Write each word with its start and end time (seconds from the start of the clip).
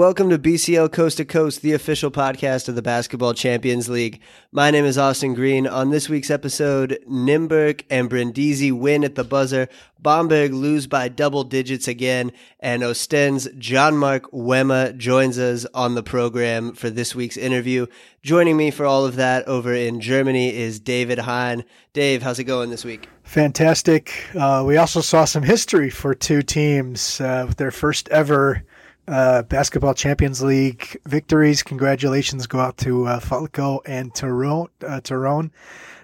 Welcome 0.00 0.30
to 0.30 0.38
BCL 0.38 0.92
Coast 0.92 1.18
to 1.18 1.26
Coast, 1.26 1.60
the 1.60 1.74
official 1.74 2.10
podcast 2.10 2.70
of 2.70 2.74
the 2.74 2.80
Basketball 2.80 3.34
Champions 3.34 3.90
League. 3.90 4.18
My 4.50 4.70
name 4.70 4.86
is 4.86 4.96
Austin 4.96 5.34
Green. 5.34 5.66
On 5.66 5.90
this 5.90 6.08
week's 6.08 6.30
episode, 6.30 6.98
Nymburk 7.06 7.82
and 7.90 8.08
Brindisi 8.08 8.72
win 8.72 9.04
at 9.04 9.14
the 9.14 9.24
buzzer. 9.24 9.68
Bamberg 9.98 10.54
lose 10.54 10.86
by 10.86 11.08
double 11.08 11.44
digits 11.44 11.86
again, 11.86 12.32
and 12.60 12.82
Ostend's 12.82 13.46
Jean-Marc 13.58 14.30
Mwema 14.32 14.96
joins 14.96 15.38
us 15.38 15.66
on 15.74 15.94
the 15.94 16.02
program 16.02 16.72
for 16.72 16.88
this 16.88 17.14
week's 17.14 17.36
interview. 17.36 17.86
Joining 18.22 18.56
me 18.56 18.70
for 18.70 18.86
all 18.86 19.04
of 19.04 19.16
that 19.16 19.46
over 19.46 19.74
in 19.74 20.00
Germany 20.00 20.56
is 20.56 20.80
David 20.80 21.18
Hein. 21.18 21.62
Dave, 21.92 22.22
how's 22.22 22.38
it 22.38 22.44
going 22.44 22.70
this 22.70 22.86
week? 22.86 23.06
Fantastic. 23.24 24.14
Uh, 24.34 24.64
we 24.66 24.78
also 24.78 25.02
saw 25.02 25.26
some 25.26 25.42
history 25.42 25.90
for 25.90 26.14
two 26.14 26.40
teams 26.40 27.20
uh, 27.20 27.44
with 27.46 27.58
their 27.58 27.70
first 27.70 28.08
ever 28.08 28.64
uh, 29.10 29.42
Basketball 29.42 29.94
Champions 29.94 30.40
League 30.42 31.00
victories. 31.04 31.62
Congratulations 31.62 32.46
go 32.46 32.60
out 32.60 32.76
to 32.78 33.06
uh, 33.06 33.20
Falco 33.20 33.80
and 33.84 34.14
Torun. 34.14 34.68
Uh, 34.82 35.00
Torun. 35.00 35.50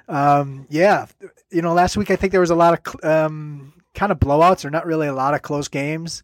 Um, 0.09 0.66
yeah, 0.69 1.06
you 1.50 1.62
know, 1.62 1.73
last 1.73 1.97
week 1.97 2.11
I 2.11 2.16
think 2.16 2.33
there 2.33 2.41
was 2.41 2.50
a 2.50 2.56
lot 2.56 2.78
of 2.78 3.05
um, 3.05 3.73
kind 3.95 4.11
of 4.11 4.19
blowouts, 4.19 4.64
or 4.64 4.70
not 4.70 4.87
really 4.87 5.06
a 5.06 5.14
lot 5.14 5.34
of 5.34 5.42
close 5.42 5.69
games. 5.69 6.23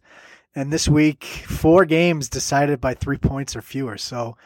And 0.55 0.71
this 0.71 0.87
week, 0.87 1.23
four 1.23 1.85
games 1.85 2.29
decided 2.29 2.79
by 2.79 2.93
three 2.93 3.17
points 3.17 3.55
or 3.55 3.61
fewer. 3.61 3.97
So 3.97 4.37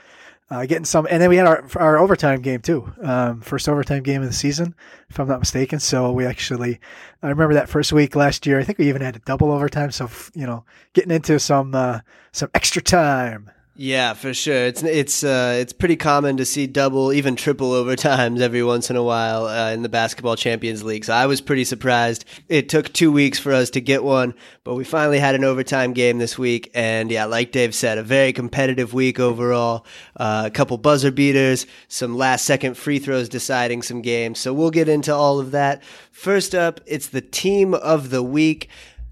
uh, 0.50 0.66
getting 0.66 0.86
some, 0.86 1.08
and 1.09 1.22
then 1.22 1.30
we 1.30 1.36
had 1.38 1.45
our 1.45 1.66
our 1.76 1.98
overtime 1.98 2.42
game 2.42 2.62
too, 2.62 2.92
um, 3.02 3.42
first 3.42 3.67
overtime 3.67 4.03
game 4.03 4.22
of 4.22 4.28
the 4.30 4.34
season, 4.34 4.73
if 5.09 5.20
I'm 5.20 5.28
not 5.28 5.39
mistaken. 5.39 5.80
So 5.80 6.12
we 6.12 6.26
actually, 6.26 6.80
I 7.22 7.30
remember 7.30 7.54
that 7.56 7.67
first 7.70 7.92
week 7.92 8.16
last 8.16 8.45
year. 8.45 8.59
I 8.59 8.64
think 8.64 8.78
we 8.78 8.88
even 8.88 9.02
had 9.02 9.16
a 9.16 9.20
double 9.20 9.52
overtime. 9.52 9.92
So 9.92 10.09
you 10.34 10.45
know, 10.45 10.64
getting 10.94 11.12
into 11.12 11.39
some 11.39 11.76
uh, 11.76 12.00
some 12.31 12.50
extra 12.54 12.81
time. 12.81 13.52
Yeah, 13.80 14.16
for 14.16 14.33
sure. 14.33 14.66
It's 14.66 14.81
it's 14.81 15.23
uh, 15.23 15.56
it's 15.61 15.72
pretty 15.72 15.97
common 15.97 16.38
to 16.38 16.45
see 16.45 16.66
double, 16.66 17.14
even 17.14 17.36
triple 17.36 17.73
overtimes 17.73 18.39
every 18.42 18.64
once 18.64 18.89
in 18.89 18.95
a 18.95 19.03
while 19.03 19.45
uh, 19.45 19.70
in 19.72 19.83
the 19.83 19.89
basketball 19.89 20.36
Champions 20.36 20.83
League. 20.83 21.06
So 21.06 21.14
I 21.14 21.28
was 21.28 21.42
pretty 21.42 21.64
surprised. 21.64 22.25
It 22.50 22.70
took 22.70 22.92
two 22.92 23.11
weeks 23.11 23.38
for 23.38 23.53
us 23.53 23.70
to 23.72 23.80
get 23.80 24.03
one, 24.03 24.33
but 24.64 24.73
we 24.73 24.83
finally 24.83 25.20
had 25.20 25.36
an 25.36 25.44
overtime 25.44 25.94
game 25.94 26.17
this 26.17 26.39
week. 26.39 26.72
And 26.73 27.11
yeah, 27.11 27.25
like 27.25 27.52
Dave 27.52 27.75
said, 27.75 28.00
a 28.00 28.03
very 28.03 28.33
competitive 28.33 28.95
week 28.95 29.20
overall. 29.20 29.86
Uh, 30.16 30.45
a 30.48 30.50
couple 30.50 30.80
buzzer 30.80 31.11
beaters, 31.11 31.67
some 31.88 32.17
last 32.17 32.45
second 32.45 32.78
free 32.78 32.98
throws 32.98 33.30
deciding 33.30 33.83
some 33.83 34.02
games. 34.02 34.39
So 34.39 34.55
we'll 34.55 34.72
get 34.72 34.89
into 34.89 35.14
all 35.14 35.39
of 35.39 35.52
that. 35.52 35.83
First 36.11 36.55
up, 36.55 36.81
it's 36.88 37.09
the 37.09 37.22
team 37.22 37.75
of 37.75 38.09
the 38.09 38.23
week. 38.23 38.70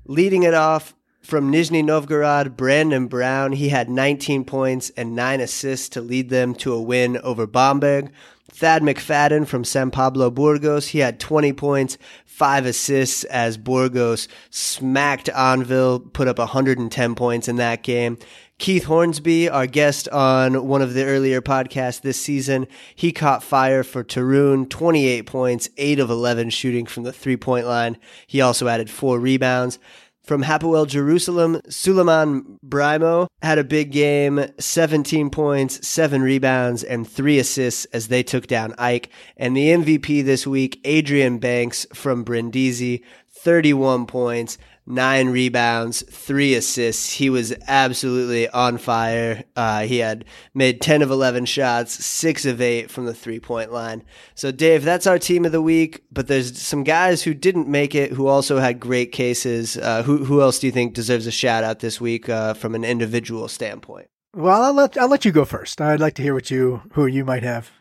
Leading 0.08 0.42
it 0.42 0.56
off, 0.56 0.95
from 1.26 1.52
Nizhny 1.52 1.84
Novgorod, 1.84 2.56
Brandon 2.56 3.08
Brown, 3.08 3.54
he 3.54 3.70
had 3.70 3.90
19 3.90 4.46
points 4.46 4.92
and 4.92 5.16
nine 5.16 5.42
assists 5.42 5.90
to 5.90 6.02
lead 6.02 6.30
them 6.30 6.54
to 6.56 6.72
a 6.72 6.82
win 6.82 7.18
over 7.18 7.48
Bamberg. 7.48 8.12
Thad 8.52 8.84
McFadden 8.84 9.48
from 9.48 9.64
San 9.64 9.90
Pablo 9.90 10.30
Burgos, 10.30 10.90
he 10.90 11.00
had 11.00 11.20
20 11.20 11.52
points, 11.54 11.98
five 12.26 12.66
assists 12.66 13.24
as 13.26 13.58
Burgos 13.58 14.28
smacked 14.52 15.26
Anwil, 15.28 16.14
put 16.14 16.28
up 16.28 16.38
110 16.38 17.16
points 17.16 17.48
in 17.48 17.56
that 17.56 17.82
game. 17.82 18.20
Keith 18.58 18.86
Hornsby, 18.86 19.50
our 19.50 19.68
guest 19.68 20.08
on 20.10 20.66
one 20.68 20.82
of 20.82 20.94
the 20.94 21.04
earlier 21.04 21.42
podcasts 21.42 22.00
this 22.00 22.22
season, 22.22 22.68
he 22.96 23.12
caught 23.12 23.44
fire 23.44 23.84
for 23.84 24.02
Torun, 24.02 24.70
28 24.70 25.26
points, 25.26 25.68
8 25.76 26.00
of 26.00 26.10
11 26.10 26.52
shooting 26.52 26.86
from 26.86 27.04
the 27.04 27.12
three 27.12 27.36
point 27.36 27.66
line. 27.66 27.98
He 28.28 28.40
also 28.40 28.70
added 28.70 28.90
four 28.90 29.20
rebounds. 29.20 29.78
From 30.26 30.42
Hapoel 30.42 30.88
Jerusalem, 30.88 31.62
Suleiman 31.70 32.58
Braimoh 32.66 33.28
had 33.44 33.60
a 33.60 33.64
big 33.64 33.92
game, 33.92 34.44
17 34.60 35.30
points, 35.30 35.88
7 35.88 36.24
rebounds, 36.24 36.84
and 36.84 37.08
3 37.08 37.38
assists 37.38 37.86
as 37.86 38.08
they 38.08 38.24
took 38.24 38.48
down 38.48 38.74
AEK. 38.80 39.10
And 39.38 39.56
the 39.56 39.68
MVP 39.68 40.26
this 40.26 40.48
week, 40.48 40.82
Adrian 40.84 41.38
Banks 41.38 41.86
from 41.94 42.24
Brindisi, 42.24 43.04
31 43.38 44.08
points, 44.08 44.58
nine 44.86 45.30
rebounds, 45.30 46.04
three 46.04 46.54
assists. 46.54 47.14
He 47.14 47.30
was 47.30 47.54
absolutely 47.68 48.48
on 48.50 48.78
fire. 48.78 49.44
Uh, 49.56 49.84
he 49.84 50.00
had 50.00 50.26
made 50.54 50.82
10 50.82 51.02
of 51.02 51.12
11 51.12 51.46
shots, 51.46 52.06
six 52.06 52.46
of 52.46 52.62
eight 52.62 52.92
from 52.92 53.06
the 53.06 53.14
three 53.14 53.40
point 53.40 53.72
line. 53.72 54.04
So, 54.36 54.52
Dave, 54.52 54.84
that's 54.84 55.08
our 55.08 55.20
team 55.20 55.46
of 55.46 55.52
the 55.52 55.62
week, 55.62 56.04
but 56.12 56.28
there's 56.28 56.60
some 56.60 56.84
guys 56.84 57.24
who 57.24 57.34
didn't 57.34 57.68
make 57.68 57.96
it 57.96 58.12
who 58.12 58.28
also 58.28 58.60
had 58.60 58.80
great 58.80 59.12
cases. 59.12 59.78
Uh, 59.78 60.04
who, 60.04 60.26
who 60.26 60.42
else 60.42 60.60
do 60.60 60.68
you 60.68 60.72
think 60.72 60.94
deserves 60.94 61.28
a 61.28 61.32
shout 61.32 61.64
out 61.64 61.80
this 61.80 62.00
week 62.00 62.30
uh, 62.30 62.54
from 62.54 62.76
an 62.76 62.84
individual 62.84 63.48
standpoint? 63.48 64.08
Well, 64.34 64.64
I'll 64.64 64.74
let, 64.74 64.98
I'll 64.98 65.08
let 65.08 65.26
you 65.26 65.32
go 65.32 65.46
first. 65.46 65.80
I'd 65.80 66.02
like 66.02 66.16
to 66.16 66.22
hear 66.22 66.34
what 66.34 66.52
you, 66.52 66.82
who 66.94 67.06
you 67.06 67.24
might 67.24 67.44
have. 67.44 67.72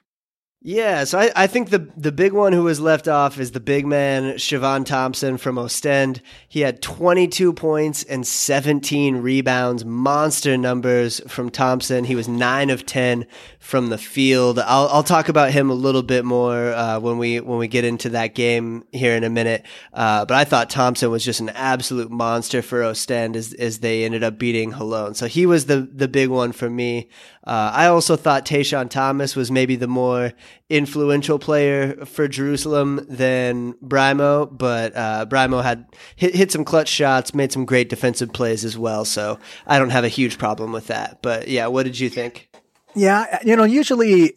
Yeah, 0.67 1.05
so 1.05 1.19
I, 1.19 1.31
I 1.37 1.47
think 1.47 1.69
the 1.69 1.91
the 1.95 2.11
big 2.11 2.33
one 2.33 2.55
who 2.55 2.63
was 2.63 2.81
left 2.81 3.07
off 3.07 3.39
is 3.39 3.51
the 3.51 3.61
big 3.61 3.85
man 3.87 4.37
Siobhan 4.37 4.87
Thompson 4.87 5.37
from 5.37 5.59
Ostend. 5.59 6.23
He 6.49 6.61
had 6.61 6.81
22 6.81 7.53
points 7.53 8.03
and 8.03 8.27
17 8.27 9.19
rebounds, 9.19 9.85
monster 9.85 10.57
numbers 10.57 11.21
from 11.29 11.51
Thompson. 11.51 12.05
He 12.05 12.17
was 12.17 12.29
nine 12.29 12.71
of 12.71 12.87
10 12.87 13.27
from 13.59 13.91
the 13.91 13.99
field. 13.99 14.59
I'll 14.59 14.89
I'll 14.89 15.03
talk 15.03 15.29
about 15.29 15.51
him 15.51 15.69
a 15.69 15.75
little 15.75 16.03
bit 16.03 16.25
more 16.25 16.73
uh, 16.73 16.99
when 16.99 17.19
we 17.19 17.41
when 17.41 17.59
we 17.59 17.69
get 17.69 17.85
into 17.85 18.09
that 18.11 18.35
game 18.35 18.87
here 18.91 19.15
in 19.17 19.23
a 19.23 19.29
minute. 19.29 19.67
Uh, 19.93 20.25
but 20.25 20.35
I 20.35 20.45
thought 20.45 20.71
Thompson 20.71 21.11
was 21.11 21.23
just 21.23 21.41
an 21.41 21.51
absolute 21.51 22.11
monster 22.11 22.63
for 22.63 22.83
Ostend 22.83 23.37
as 23.37 23.53
as 23.53 23.81
they 23.81 24.03
ended 24.03 24.25
up 24.25 24.39
beating 24.39 24.73
Holon. 24.73 25.15
So 25.15 25.27
he 25.27 25.45
was 25.45 25.67
the 25.67 25.87
the 25.93 26.09
big 26.09 26.31
one 26.31 26.53
for 26.53 26.71
me. 26.71 27.11
Uh, 27.47 27.71
I 27.75 27.87
also 27.89 28.17
thought 28.17 28.47
Tashawn 28.47 28.89
Thomas 28.89 29.37
was 29.37 29.51
maybe 29.51 29.77
the 29.77 29.87
more 29.87 30.33
influential 30.71 31.39
player 31.39 32.05
for 32.07 32.27
Jerusalem 32.27 33.05
than 33.09 33.75
Braimoh, 33.75 34.57
but 34.57 34.97
uh, 34.97 35.27
Braimoh 35.29 35.63
had 35.63 35.87
hit, 36.17 36.35
hit 36.35 36.53
some 36.53 36.65
clutch 36.65 36.89
shots, 36.89 37.35
made 37.35 37.53
some 37.53 37.67
great 37.67 37.91
defensive 37.91 38.33
plays 38.33 38.65
as 38.65 38.79
well. 38.79 39.05
So 39.05 39.39
I 39.67 39.79
don't 39.79 39.91
have 39.91 40.05
a 40.05 40.09
huge 40.09 40.39
problem 40.39 40.73
with 40.73 40.87
that. 40.87 41.21
But 41.21 41.49
yeah, 41.49 41.67
what 41.67 41.83
did 41.83 41.99
you 41.99 42.09
think? 42.09 42.49
Yeah, 42.95 43.39
you 43.45 43.57
know, 43.57 43.65
usually, 43.65 44.37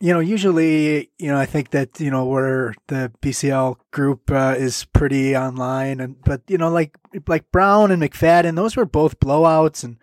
you 0.00 0.12
know, 0.12 0.20
usually, 0.20 1.10
you 1.18 1.30
know, 1.30 1.38
I 1.38 1.46
think 1.46 1.70
that 1.70 2.00
you 2.00 2.10
know 2.10 2.24
where 2.24 2.74
the 2.88 3.12
BCL 3.22 3.76
group 3.92 4.30
uh, 4.30 4.54
is 4.56 4.84
pretty 4.86 5.36
online, 5.36 6.00
and 6.00 6.20
but 6.24 6.42
you 6.48 6.58
know, 6.58 6.70
like 6.70 6.96
like 7.28 7.52
Brown 7.52 7.92
and 7.92 8.02
McFadden, 8.02 8.56
those 8.56 8.76
were 8.76 8.86
both 8.86 9.20
blowouts, 9.20 9.84
and 9.84 9.98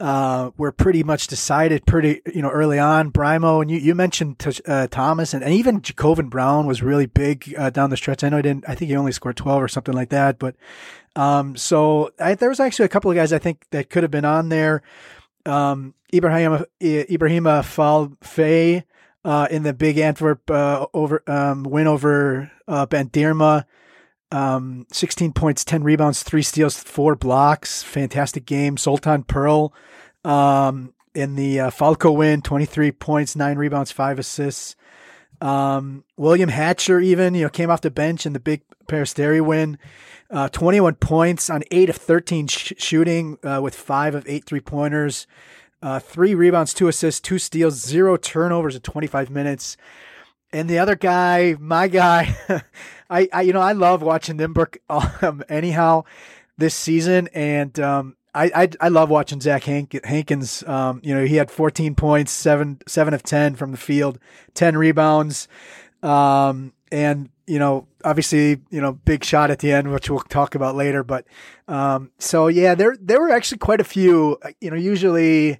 uh, 0.00 0.50
were 0.56 0.72
pretty 0.72 1.02
much 1.02 1.26
decided 1.26 1.84
pretty, 1.84 2.22
you 2.34 2.40
know, 2.40 2.50
early 2.50 2.78
on. 2.78 3.12
Braimoh 3.12 3.60
and 3.60 3.70
you, 3.70 3.78
you 3.78 3.94
mentioned 3.94 4.42
uh, 4.66 4.86
Thomas 4.88 5.34
and, 5.34 5.44
and 5.44 5.52
even 5.52 5.82
J'Covan 5.82 6.30
Brown 6.30 6.66
was 6.66 6.82
really 6.82 7.06
big 7.06 7.54
uh, 7.58 7.70
down 7.70 7.90
the 7.90 7.96
stretch. 7.96 8.24
I 8.24 8.30
know 8.30 8.36
he 8.36 8.42
didn't, 8.42 8.64
I 8.66 8.74
think 8.74 8.90
he 8.90 8.96
only 8.96 9.12
scored 9.12 9.36
12 9.36 9.62
or 9.62 9.68
something 9.68 9.94
like 9.94 10.08
that. 10.08 10.38
But, 10.38 10.56
um, 11.16 11.54
so 11.56 12.12
I, 12.18 12.34
there 12.34 12.48
was 12.48 12.60
actually 12.60 12.86
a 12.86 12.90
couple 12.90 13.10
of 13.10 13.16
guys 13.16 13.32
I 13.32 13.38
think 13.38 13.66
that 13.70 13.90
could 13.90 14.02
have 14.02 14.10
been 14.10 14.24
on 14.24 14.48
there. 14.48 14.82
Um, 15.44 15.94
Ibrahim, 16.12 16.64
Ibrahima 16.80 17.64
Fall 17.64 18.12
Faye, 18.22 18.84
uh, 19.22 19.48
in 19.50 19.64
the 19.64 19.74
big 19.74 19.98
Antwerp, 19.98 20.50
uh, 20.50 20.86
over, 20.94 21.22
um, 21.26 21.62
win 21.62 21.86
over, 21.86 22.50
uh, 22.66 22.86
Bandirma 22.86 23.66
um, 24.32 24.86
16 24.92 25.32
points, 25.32 25.64
10 25.64 25.82
rebounds, 25.82 26.22
three 26.22 26.42
steals, 26.42 26.78
four 26.78 27.14
blocks. 27.14 27.82
Fantastic 27.82 28.46
game. 28.46 28.76
Sultan 28.76 29.24
Pearl 29.24 29.72
um, 30.24 30.92
in 31.14 31.36
the 31.36 31.60
uh, 31.60 31.70
Falco 31.70 32.12
win, 32.12 32.42
23 32.42 32.92
points, 32.92 33.34
nine 33.34 33.56
rebounds, 33.56 33.90
five 33.90 34.18
assists. 34.18 34.76
Um, 35.40 36.04
William 36.16 36.50
Hatcher 36.50 37.00
even, 37.00 37.34
you 37.34 37.44
know, 37.44 37.48
came 37.48 37.70
off 37.70 37.80
the 37.80 37.90
bench 37.90 38.26
in 38.26 38.32
the 38.32 38.40
big 38.40 38.62
Peristeri 38.86 39.44
win. 39.44 39.78
Uh, 40.30 40.48
21 40.48 40.94
points 40.96 41.50
on 41.50 41.62
8 41.70 41.90
of 41.90 41.96
13 41.96 42.46
sh- 42.46 42.72
shooting 42.78 43.38
uh, 43.42 43.60
with 43.62 43.74
5 43.74 44.14
of 44.14 44.28
8 44.28 44.44
three 44.44 44.60
pointers. 44.60 45.26
Uh, 45.82 45.98
three 45.98 46.34
rebounds, 46.34 46.74
two 46.74 46.88
assists, 46.88 47.20
two 47.20 47.38
steals, 47.38 47.74
zero 47.74 48.16
turnovers 48.16 48.74
in 48.74 48.82
25 48.82 49.30
minutes. 49.30 49.76
And 50.52 50.68
the 50.68 50.78
other 50.78 50.94
guy, 50.94 51.56
my 51.58 51.88
guy, 51.88 52.36
I, 53.10 53.28
I, 53.32 53.42
you 53.42 53.52
know, 53.52 53.60
I 53.60 53.72
love 53.72 54.02
watching 54.02 54.38
Nymburk 54.38 54.78
um, 55.22 55.42
anyhow 55.48 56.04
this 56.56 56.74
season. 56.74 57.28
And 57.34 57.78
um, 57.80 58.16
I, 58.34 58.50
I, 58.54 58.68
I 58.80 58.88
love 58.88 59.10
watching 59.10 59.40
Zach 59.40 59.64
Hank, 59.64 59.98
Hankins. 60.04 60.62
Um, 60.66 61.00
you 61.02 61.14
know, 61.14 61.24
he 61.24 61.36
had 61.36 61.50
14 61.50 61.94
points, 61.96 62.30
seven, 62.30 62.80
seven 62.86 63.12
of 63.12 63.22
10 63.22 63.56
from 63.56 63.72
the 63.72 63.78
field, 63.78 64.18
10 64.54 64.76
rebounds. 64.76 65.48
Um, 66.02 66.72
and, 66.92 67.28
you 67.46 67.58
know, 67.58 67.88
obviously, 68.04 68.60
you 68.70 68.80
know, 68.80 68.92
big 68.92 69.24
shot 69.24 69.50
at 69.50 69.58
the 69.58 69.72
end, 69.72 69.92
which 69.92 70.08
we'll 70.08 70.20
talk 70.20 70.54
about 70.54 70.76
later. 70.76 71.02
But, 71.02 71.26
um, 71.66 72.12
so 72.18 72.46
yeah, 72.46 72.74
there, 72.74 72.96
there 73.00 73.20
were 73.20 73.30
actually 73.30 73.58
quite 73.58 73.80
a 73.80 73.84
few, 73.84 74.38
you 74.60 74.70
know, 74.70 74.76
usually, 74.76 75.58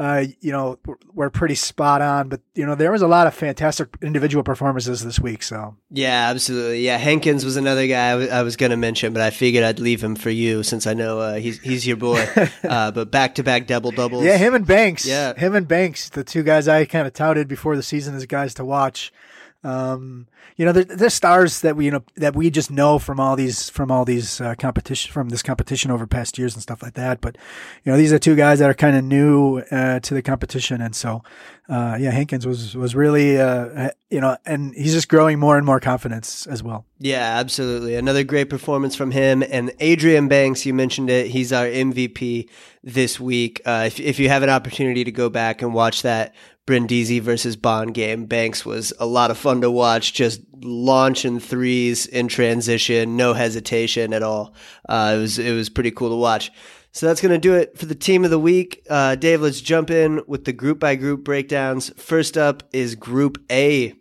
uh, 0.00 0.24
you 0.40 0.50
know, 0.50 0.78
were, 1.12 1.28
pretty 1.28 1.54
spot 1.54 2.00
on. 2.00 2.30
But 2.30 2.40
you 2.54 2.64
know, 2.64 2.74
there 2.74 2.90
was 2.90 3.02
a 3.02 3.06
lot 3.06 3.26
of 3.26 3.34
fantastic 3.34 3.88
individual 4.00 4.42
performances 4.42 5.04
this 5.04 5.20
week. 5.20 5.42
So 5.42 5.76
Yeah, 5.90 6.30
absolutely. 6.30 6.80
Yeah, 6.80 6.96
Hankins 6.96 7.44
was 7.44 7.58
another 7.58 7.86
guy 7.86 8.08
I 8.08 8.12
w- 8.12 8.30
I 8.30 8.42
was 8.42 8.56
going 8.56 8.70
to 8.70 8.78
mention, 8.78 9.12
but 9.12 9.20
I 9.20 9.28
figured 9.28 9.62
I'd 9.62 9.78
leave 9.78 10.02
him 10.02 10.16
for 10.16 10.30
you 10.30 10.62
since 10.62 10.86
I 10.86 10.94
know 10.94 11.20
uh, 11.20 11.34
he's 11.34 11.60
he's 11.60 11.86
your 11.86 11.98
boy. 11.98 12.26
uh, 12.64 12.90
but 12.92 13.10
back 13.10 13.34
to 13.34 13.42
back 13.42 13.66
double 13.66 13.90
doubles. 13.90 14.24
yeah, 14.24 14.38
him 14.38 14.54
and 14.54 14.66
Banks. 14.66 15.04
Yeah. 15.04 15.34
him 15.34 15.54
and 15.54 15.68
Banks, 15.68 16.08
the 16.08 16.24
two 16.24 16.42
guys 16.42 16.66
I 16.66 16.86
kind 16.86 17.06
of 17.06 17.12
touted 17.12 17.46
before 17.46 17.76
the 17.76 17.82
season 17.82 18.14
as 18.14 18.24
guys 18.24 18.54
to 18.54 18.64
watch. 18.64 19.12
Um, 19.62 20.26
you 20.56 20.64
know, 20.64 20.72
they're, 20.72 20.84
they're 20.84 21.10
stars 21.10 21.60
that 21.60 21.76
we 21.76 21.86
you 21.86 21.90
know 21.90 22.02
that 22.16 22.34
we 22.34 22.50
just 22.50 22.70
know 22.70 22.98
from 22.98 23.20
all 23.20 23.36
these 23.36 23.68
from 23.68 23.90
all 23.90 24.04
these 24.04 24.40
uh, 24.40 24.54
competition 24.54 25.12
from 25.12 25.28
this 25.28 25.42
competition 25.42 25.90
over 25.90 26.06
past 26.06 26.38
years 26.38 26.54
and 26.54 26.62
stuff 26.62 26.82
like 26.82 26.94
that. 26.94 27.20
But 27.20 27.36
you 27.84 27.92
know, 27.92 27.98
these 27.98 28.12
are 28.12 28.18
two 28.18 28.36
guys 28.36 28.58
that 28.60 28.70
are 28.70 28.74
kind 28.74 28.96
of 28.96 29.04
new 29.04 29.58
uh, 29.70 30.00
to 30.00 30.14
the 30.14 30.22
competition, 30.22 30.80
and 30.80 30.94
so 30.94 31.22
uh, 31.68 31.96
yeah, 32.00 32.10
Hankins 32.10 32.46
was 32.46 32.74
was 32.74 32.94
really 32.94 33.38
uh, 33.38 33.90
you 34.10 34.20
know, 34.20 34.36
and 34.44 34.74
he's 34.74 34.92
just 34.92 35.08
growing 35.08 35.38
more 35.38 35.56
and 35.56 35.64
more 35.64 35.78
confidence 35.78 36.46
as 36.48 36.62
well. 36.62 36.84
Yeah, 36.98 37.38
absolutely. 37.38 37.94
Another 37.94 38.24
great 38.24 38.50
performance 38.50 38.96
from 38.96 39.12
him. 39.12 39.42
And 39.48 39.72
Adrian 39.78 40.26
Banks, 40.26 40.66
you 40.66 40.74
mentioned 40.74 41.08
it. 41.08 41.28
He's 41.28 41.52
our 41.52 41.64
MVP 41.64 42.48
this 42.82 43.20
week. 43.20 43.60
Uh, 43.64 43.84
if, 43.86 44.00
if 44.00 44.18
you 44.18 44.28
have 44.28 44.42
an 44.42 44.50
opportunity 44.50 45.04
to 45.04 45.12
go 45.12 45.28
back 45.28 45.62
and 45.62 45.72
watch 45.72 46.02
that 46.02 46.34
Brindisi 46.70 47.20
versus 47.20 47.56
Bonn 47.56 47.88
game, 47.88 48.26
Banks 48.26 48.64
was 48.64 48.92
a 49.00 49.04
lot 49.04 49.32
of 49.32 49.36
fun 49.36 49.60
to 49.62 49.70
watch, 49.72 50.12
just 50.12 50.40
launching 50.62 51.40
threes 51.40 52.06
in 52.06 52.28
transition, 52.28 53.16
no 53.16 53.34
hesitation 53.34 54.12
at 54.12 54.22
all. 54.22 54.54
Uh, 54.88 55.14
it 55.16 55.20
was, 55.20 55.38
it 55.40 55.52
was 55.52 55.68
pretty 55.68 55.90
cool 55.90 56.10
to 56.10 56.14
watch. 56.14 56.52
So 56.92 57.06
that's 57.06 57.20
going 57.20 57.32
to 57.32 57.38
do 57.38 57.54
it 57.54 57.76
for 57.76 57.86
the 57.86 57.96
team 57.96 58.22
of 58.22 58.30
the 58.30 58.38
week. 58.38 58.86
Uh, 58.88 59.16
Dave, 59.16 59.40
let's 59.40 59.60
jump 59.60 59.90
in 59.90 60.22
with 60.28 60.44
the 60.44 60.52
group 60.52 60.78
by 60.78 60.94
group 60.94 61.24
breakdowns. 61.24 61.90
First 62.00 62.38
up 62.38 62.62
is 62.72 62.94
Group 62.94 63.44
A. 63.50 63.96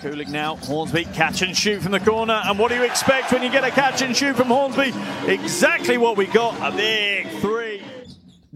Cooling 0.00 0.32
now, 0.32 0.56
Hornsby 0.56 1.04
catch 1.04 1.42
and 1.42 1.56
shoot 1.56 1.82
from 1.82 1.92
the 1.92 2.00
corner. 2.00 2.42
And 2.44 2.58
what 2.58 2.70
do 2.70 2.74
you 2.74 2.82
expect 2.82 3.30
when 3.30 3.44
you 3.44 3.50
get 3.50 3.62
a 3.62 3.70
catch 3.70 4.02
and 4.02 4.16
shoot 4.16 4.34
from 4.34 4.48
Hornsby? 4.48 4.92
Exactly 5.26 5.98
what 5.98 6.16
we 6.16 6.26
got 6.26 6.56
a 6.60 6.76
big 6.76 7.28
three. 7.40 7.80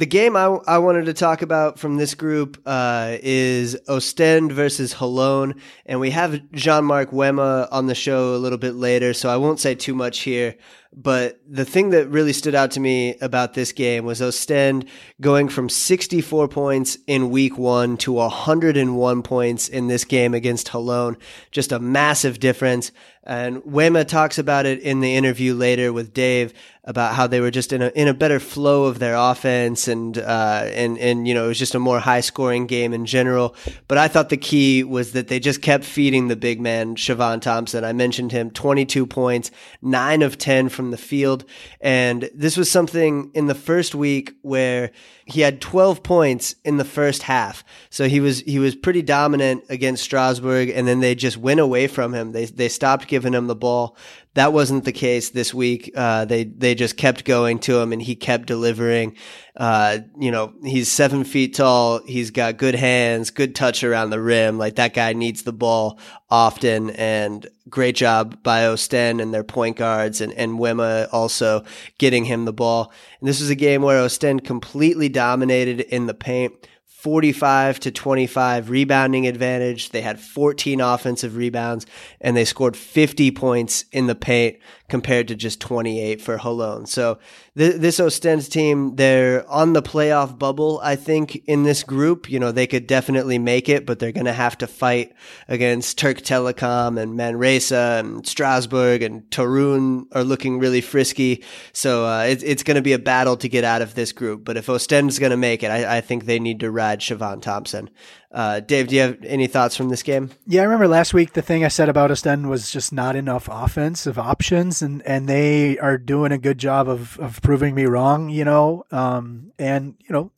The 0.02 0.06
game 0.06 0.36
I, 0.36 0.46
I 0.66 0.78
wanted 0.78 1.04
to 1.04 1.14
talk 1.14 1.42
about 1.42 1.78
from 1.78 1.96
this 1.96 2.16
group 2.16 2.60
uh, 2.66 3.18
is 3.22 3.76
Ostend 3.86 4.50
versus 4.50 4.94
Holon. 4.94 5.60
And 5.86 6.00
we 6.00 6.10
have 6.10 6.50
Jean 6.50 6.86
Marc 6.86 7.12
Mwema 7.12 7.68
on 7.70 7.86
the 7.86 7.94
show 7.94 8.34
a 8.34 8.38
little 8.38 8.58
bit 8.58 8.74
later, 8.74 9.14
so 9.14 9.28
I 9.28 9.36
won't 9.36 9.60
say 9.60 9.76
too 9.76 9.94
much 9.94 10.22
here. 10.22 10.56
But 10.92 11.40
the 11.48 11.64
thing 11.64 11.90
that 11.90 12.08
really 12.08 12.32
stood 12.32 12.54
out 12.56 12.72
to 12.72 12.80
me 12.80 13.16
about 13.20 13.54
this 13.54 13.70
game 13.70 14.04
was 14.04 14.20
Ostend 14.20 14.86
going 15.20 15.48
from 15.48 15.68
64 15.68 16.48
points 16.48 16.98
in 17.06 17.30
week 17.30 17.56
one 17.56 17.96
to 17.98 18.12
101 18.12 19.22
points 19.22 19.68
in 19.68 19.86
this 19.86 20.04
game 20.04 20.34
against 20.34 20.66
Holon. 20.66 21.16
Just 21.52 21.70
a 21.70 21.78
massive 21.78 22.40
difference. 22.40 22.90
And 23.24 23.58
Mwema 23.62 24.06
talks 24.06 24.36
about 24.36 24.66
it 24.66 24.80
in 24.80 25.00
the 25.00 25.14
interview 25.14 25.54
later 25.54 25.92
with 25.92 26.12
Dave 26.12 26.52
about 26.84 27.14
how 27.14 27.28
they 27.28 27.40
were 27.40 27.50
just 27.50 27.72
in 27.72 27.80
a 27.80 27.88
in 27.94 28.08
a 28.08 28.14
better 28.14 28.40
flow 28.40 28.84
of 28.84 28.98
their 28.98 29.14
offense 29.14 29.86
and 29.86 30.18
uh, 30.18 30.64
and 30.72 30.98
and 30.98 31.28
you 31.28 31.34
know 31.34 31.44
it 31.44 31.48
was 31.48 31.58
just 31.58 31.76
a 31.76 31.78
more 31.78 32.00
high 32.00 32.20
scoring 32.20 32.66
game 32.66 32.92
in 32.92 33.06
general. 33.06 33.54
But 33.86 33.98
I 33.98 34.08
thought 34.08 34.30
the 34.30 34.36
key 34.36 34.82
was 34.82 35.12
that 35.12 35.28
they 35.28 35.38
just 35.38 35.62
kept 35.62 35.84
feeding 35.84 36.28
the 36.28 36.36
big 36.36 36.60
man 36.60 36.96
Siobhan 36.96 37.40
Thompson. 37.40 37.84
I 37.84 37.92
mentioned 37.92 38.32
him, 38.32 38.50
22 38.50 39.06
points, 39.06 39.50
nine 39.80 40.22
of 40.22 40.38
10 40.38 40.68
from 40.70 40.90
the 40.90 40.96
field, 40.96 41.44
and 41.80 42.28
this 42.34 42.56
was 42.56 42.70
something 42.70 43.30
in 43.34 43.46
the 43.46 43.54
first 43.54 43.94
week 43.94 44.34
where 44.42 44.90
he 45.24 45.40
had 45.40 45.60
12 45.60 46.02
points 46.02 46.56
in 46.64 46.78
the 46.78 46.84
first 46.84 47.22
half. 47.22 47.64
So 47.90 48.08
he 48.08 48.20
was 48.20 48.40
he 48.40 48.58
was 48.58 48.74
pretty 48.74 49.02
dominant 49.02 49.64
against 49.68 50.02
Strasbourg 50.02 50.68
and 50.70 50.86
then 50.88 51.00
they 51.00 51.14
just 51.14 51.36
went 51.36 51.60
away 51.60 51.86
from 51.86 52.12
him. 52.12 52.32
They 52.32 52.46
they 52.46 52.68
stopped 52.68 53.06
giving 53.06 53.34
him 53.34 53.46
the 53.46 53.54
ball. 53.54 53.96
That 54.34 54.52
wasn't 54.54 54.84
the 54.84 54.92
case 54.92 55.30
this 55.30 55.52
week. 55.52 55.92
Uh, 55.94 56.24
they 56.24 56.44
they 56.44 56.74
just 56.74 56.96
kept 56.96 57.24
going 57.24 57.58
to 57.60 57.78
him 57.78 57.92
and 57.92 58.00
he 58.00 58.14
kept 58.14 58.46
delivering. 58.46 59.16
Uh, 59.54 59.98
you 60.18 60.30
know, 60.30 60.54
he's 60.64 60.90
seven 60.90 61.24
feet 61.24 61.54
tall. 61.54 62.00
He's 62.06 62.30
got 62.30 62.56
good 62.56 62.74
hands, 62.74 63.30
good 63.30 63.54
touch 63.54 63.84
around 63.84 64.08
the 64.08 64.20
rim. 64.20 64.56
Like 64.56 64.76
that 64.76 64.94
guy 64.94 65.12
needs 65.12 65.42
the 65.42 65.52
ball 65.52 65.98
often 66.30 66.90
and 66.90 67.46
great 67.68 67.94
job 67.94 68.42
by 68.42 68.66
Ostend 68.66 69.20
and 69.20 69.34
their 69.34 69.44
point 69.44 69.76
guards 69.76 70.22
and, 70.22 70.32
and 70.32 70.58
Mwema 70.58 71.08
also 71.12 71.64
getting 71.98 72.24
him 72.24 72.46
the 72.46 72.52
ball. 72.54 72.90
And 73.20 73.28
this 73.28 73.40
was 73.40 73.50
a 73.50 73.54
game 73.54 73.82
where 73.82 73.98
Ostend 73.98 74.44
completely 74.44 75.10
dominated 75.10 75.80
in 75.80 76.06
the 76.06 76.14
paint. 76.14 76.54
45 77.02 77.80
to 77.80 77.90
25 77.90 78.70
rebounding 78.70 79.26
advantage. 79.26 79.88
They 79.88 80.02
had 80.02 80.20
14 80.20 80.80
offensive 80.80 81.34
rebounds 81.34 81.84
and 82.20 82.36
they 82.36 82.44
scored 82.44 82.76
50 82.76 83.32
points 83.32 83.86
in 83.90 84.06
the 84.06 84.14
paint 84.14 84.58
compared 84.88 85.26
to 85.26 85.34
just 85.34 85.58
28 85.58 86.20
for 86.20 86.36
Holon. 86.36 86.86
So 86.86 87.18
th- 87.56 87.76
this 87.76 87.98
Ostend 87.98 88.48
team, 88.50 88.94
they're 88.96 89.50
on 89.50 89.72
the 89.72 89.82
playoff 89.82 90.38
bubble, 90.38 90.80
I 90.82 90.96
think, 90.96 91.42
in 91.46 91.62
this 91.62 91.82
group. 91.82 92.30
You 92.30 92.38
know, 92.38 92.52
they 92.52 92.66
could 92.66 92.86
definitely 92.86 93.38
make 93.38 93.70
it, 93.70 93.86
but 93.86 93.98
they're 93.98 94.12
going 94.12 94.26
to 94.26 94.34
have 94.34 94.58
to 94.58 94.66
fight 94.66 95.14
against 95.48 95.96
Turk 95.96 96.18
Telecom 96.18 97.00
and 97.00 97.16
Manresa 97.16 98.00
and 98.00 98.24
Strasbourg 98.26 99.02
and 99.02 99.22
Torun 99.30 100.04
are 100.12 100.22
looking 100.22 100.58
really 100.58 100.82
frisky. 100.82 101.42
So 101.72 102.06
uh, 102.06 102.24
it, 102.24 102.42
it's 102.42 102.62
going 102.62 102.76
to 102.76 102.82
be 102.82 102.92
a 102.92 102.98
battle 102.98 103.38
to 103.38 103.48
get 103.48 103.64
out 103.64 103.80
of 103.80 103.94
this 103.94 104.12
group. 104.12 104.44
But 104.44 104.58
if 104.58 104.68
Ostend's 104.68 105.18
going 105.18 105.30
to 105.30 105.38
make 105.38 105.62
it, 105.62 105.70
I, 105.70 105.96
I 105.96 106.00
think 106.02 106.26
they 106.26 106.38
need 106.38 106.60
to 106.60 106.70
ride 106.70 106.91
Siobhan 107.00 107.42
Thompson. 107.42 107.90
Uh, 108.30 108.60
Dave, 108.60 108.88
do 108.88 108.96
you 108.96 109.02
have 109.02 109.18
any 109.24 109.46
thoughts 109.46 109.76
from 109.76 109.88
this 109.88 110.02
game? 110.02 110.30
Yeah, 110.46 110.62
I 110.62 110.64
remember 110.64 110.88
last 110.88 111.12
week 111.12 111.32
the 111.32 111.42
thing 111.42 111.64
I 111.64 111.68
said 111.68 111.88
about 111.88 112.10
Ostend 112.10 112.48
was 112.48 112.70
just 112.70 112.92
not 112.92 113.16
enough 113.16 113.48
offensive 113.50 114.18
options, 114.18 114.82
and, 114.82 115.02
and 115.02 115.28
they 115.28 115.78
are 115.78 115.98
doing 115.98 116.32
a 116.32 116.38
good 116.38 116.58
job 116.58 116.88
of, 116.88 117.18
of 117.18 117.42
proving 117.42 117.74
me 117.74 117.84
wrong, 117.84 118.28
you 118.30 118.44
know. 118.44 118.84
Um, 118.90 119.52
and, 119.58 119.96
you 120.00 120.12
know, 120.12 120.32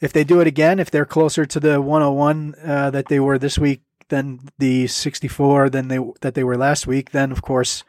if 0.00 0.12
they 0.12 0.24
do 0.24 0.40
it 0.40 0.46
again, 0.46 0.78
if 0.78 0.90
they're 0.90 1.04
closer 1.04 1.44
to 1.46 1.60
the 1.60 1.80
101 1.80 2.54
uh, 2.64 2.90
that 2.90 3.08
they 3.08 3.20
were 3.20 3.38
this 3.38 3.58
week 3.58 3.82
than 4.10 4.48
the 4.58 4.86
64 4.86 5.70
than 5.70 5.88
they 5.88 5.98
that 6.20 6.34
they 6.34 6.44
were 6.44 6.56
last 6.56 6.86
week, 6.86 7.10
then 7.10 7.32
of 7.32 7.42
course, 7.42 7.82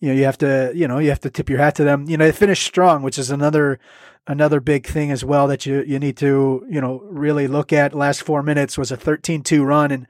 you 0.00 0.08
know, 0.08 0.14
you 0.14 0.24
have 0.24 0.38
to, 0.38 0.70
you 0.74 0.86
know, 0.86 0.98
you 0.98 1.08
have 1.08 1.20
to 1.20 1.30
tip 1.30 1.48
your 1.48 1.58
hat 1.58 1.74
to 1.76 1.84
them. 1.84 2.08
You 2.08 2.16
know, 2.16 2.26
they 2.26 2.32
finished 2.32 2.64
strong, 2.64 3.02
which 3.02 3.18
is 3.18 3.30
another 3.30 3.80
another 4.28 4.60
big 4.60 4.86
thing 4.86 5.10
as 5.10 5.24
well 5.24 5.48
that 5.48 5.64
you 5.66 5.82
you 5.82 5.98
need 5.98 6.16
to 6.18 6.64
you 6.68 6.80
know 6.80 7.00
really 7.04 7.48
look 7.48 7.72
at. 7.72 7.94
Last 7.94 8.22
four 8.22 8.42
minutes 8.42 8.78
was 8.78 8.92
a 8.92 8.96
13-2 8.96 9.64
run, 9.66 9.90
and 9.90 10.06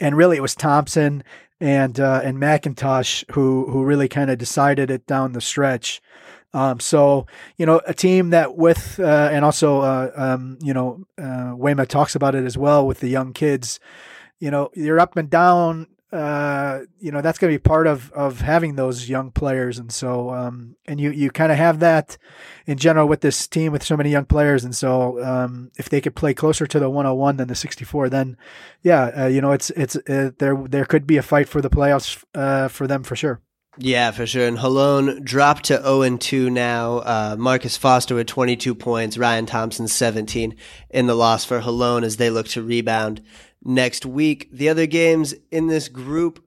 and 0.00 0.16
really 0.16 0.36
it 0.36 0.42
was 0.42 0.54
Thompson 0.54 1.22
and 1.60 1.98
uh, 1.98 2.20
and 2.24 2.38
McIntosh 2.38 3.24
who 3.32 3.70
who 3.70 3.84
really 3.84 4.08
kind 4.08 4.30
of 4.30 4.38
decided 4.38 4.90
it 4.90 5.06
down 5.06 5.32
the 5.32 5.40
stretch. 5.40 6.02
Um, 6.54 6.80
so 6.80 7.26
you 7.56 7.64
know 7.64 7.80
a 7.86 7.94
team 7.94 8.30
that 8.30 8.56
with 8.56 8.98
uh, 9.00 9.30
and 9.32 9.44
also 9.44 9.80
uh, 9.80 10.10
um, 10.14 10.58
you 10.60 10.74
know 10.74 11.06
uh, 11.16 11.54
Mwema 11.54 11.86
talks 11.86 12.14
about 12.14 12.34
it 12.34 12.44
as 12.44 12.58
well 12.58 12.86
with 12.86 13.00
the 13.00 13.08
young 13.08 13.32
kids. 13.32 13.80
You 14.42 14.50
know 14.50 14.70
you're 14.74 15.00
up 15.00 15.16
and 15.16 15.30
down 15.30 15.86
uh, 16.12 16.80
you 17.00 17.10
know 17.10 17.22
that's 17.22 17.38
going 17.38 17.50
to 17.50 17.58
be 17.58 17.62
part 17.62 17.86
of 17.86 18.12
of 18.12 18.42
having 18.42 18.74
those 18.76 19.08
young 19.08 19.30
players, 19.30 19.78
and 19.78 19.90
so 19.90 20.30
um, 20.30 20.76
and 20.86 21.00
you 21.00 21.10
you 21.10 21.30
kind 21.30 21.50
of 21.50 21.56
have 21.56 21.80
that 21.80 22.18
in 22.66 22.76
general 22.76 23.08
with 23.08 23.22
this 23.22 23.48
team 23.48 23.72
with 23.72 23.82
so 23.82 23.96
many 23.96 24.10
young 24.10 24.26
players, 24.26 24.62
and 24.62 24.76
so 24.76 25.24
um, 25.24 25.70
if 25.78 25.88
they 25.88 26.02
could 26.02 26.14
play 26.14 26.34
closer 26.34 26.66
to 26.66 26.78
the 26.78 26.90
101 26.90 27.38
than 27.38 27.48
the 27.48 27.54
64, 27.54 28.10
then 28.10 28.36
yeah, 28.82 29.22
uh, 29.22 29.26
you 29.26 29.40
know 29.40 29.52
it's 29.52 29.70
it's 29.70 29.96
uh, 29.96 30.32
there 30.38 30.54
there 30.68 30.84
could 30.84 31.06
be 31.06 31.16
a 31.16 31.22
fight 31.22 31.48
for 31.48 31.62
the 31.62 31.70
playoffs 31.70 32.22
uh, 32.34 32.68
for 32.68 32.86
them 32.86 33.04
for 33.04 33.16
sure. 33.16 33.40
Yeah, 33.78 34.10
for 34.10 34.26
sure. 34.26 34.46
And 34.46 34.58
Holon 34.58 35.24
dropped 35.24 35.64
to 35.64 35.80
0 35.80 36.02
and 36.02 36.20
2 36.20 36.50
now. 36.50 36.98
Uh, 36.98 37.36
Marcus 37.38 37.78
Foster 37.78 38.14
with 38.14 38.26
22 38.26 38.74
points, 38.74 39.16
Ryan 39.16 39.46
Thompson 39.46 39.88
17 39.88 40.54
in 40.90 41.06
the 41.06 41.14
loss 41.14 41.46
for 41.46 41.62
Holon 41.62 42.04
as 42.04 42.18
they 42.18 42.28
look 42.28 42.48
to 42.48 42.62
rebound 42.62 43.22
next 43.64 44.06
week. 44.06 44.48
The 44.52 44.68
other 44.68 44.86
games 44.86 45.34
in 45.50 45.66
this 45.66 45.88
group, 45.88 46.44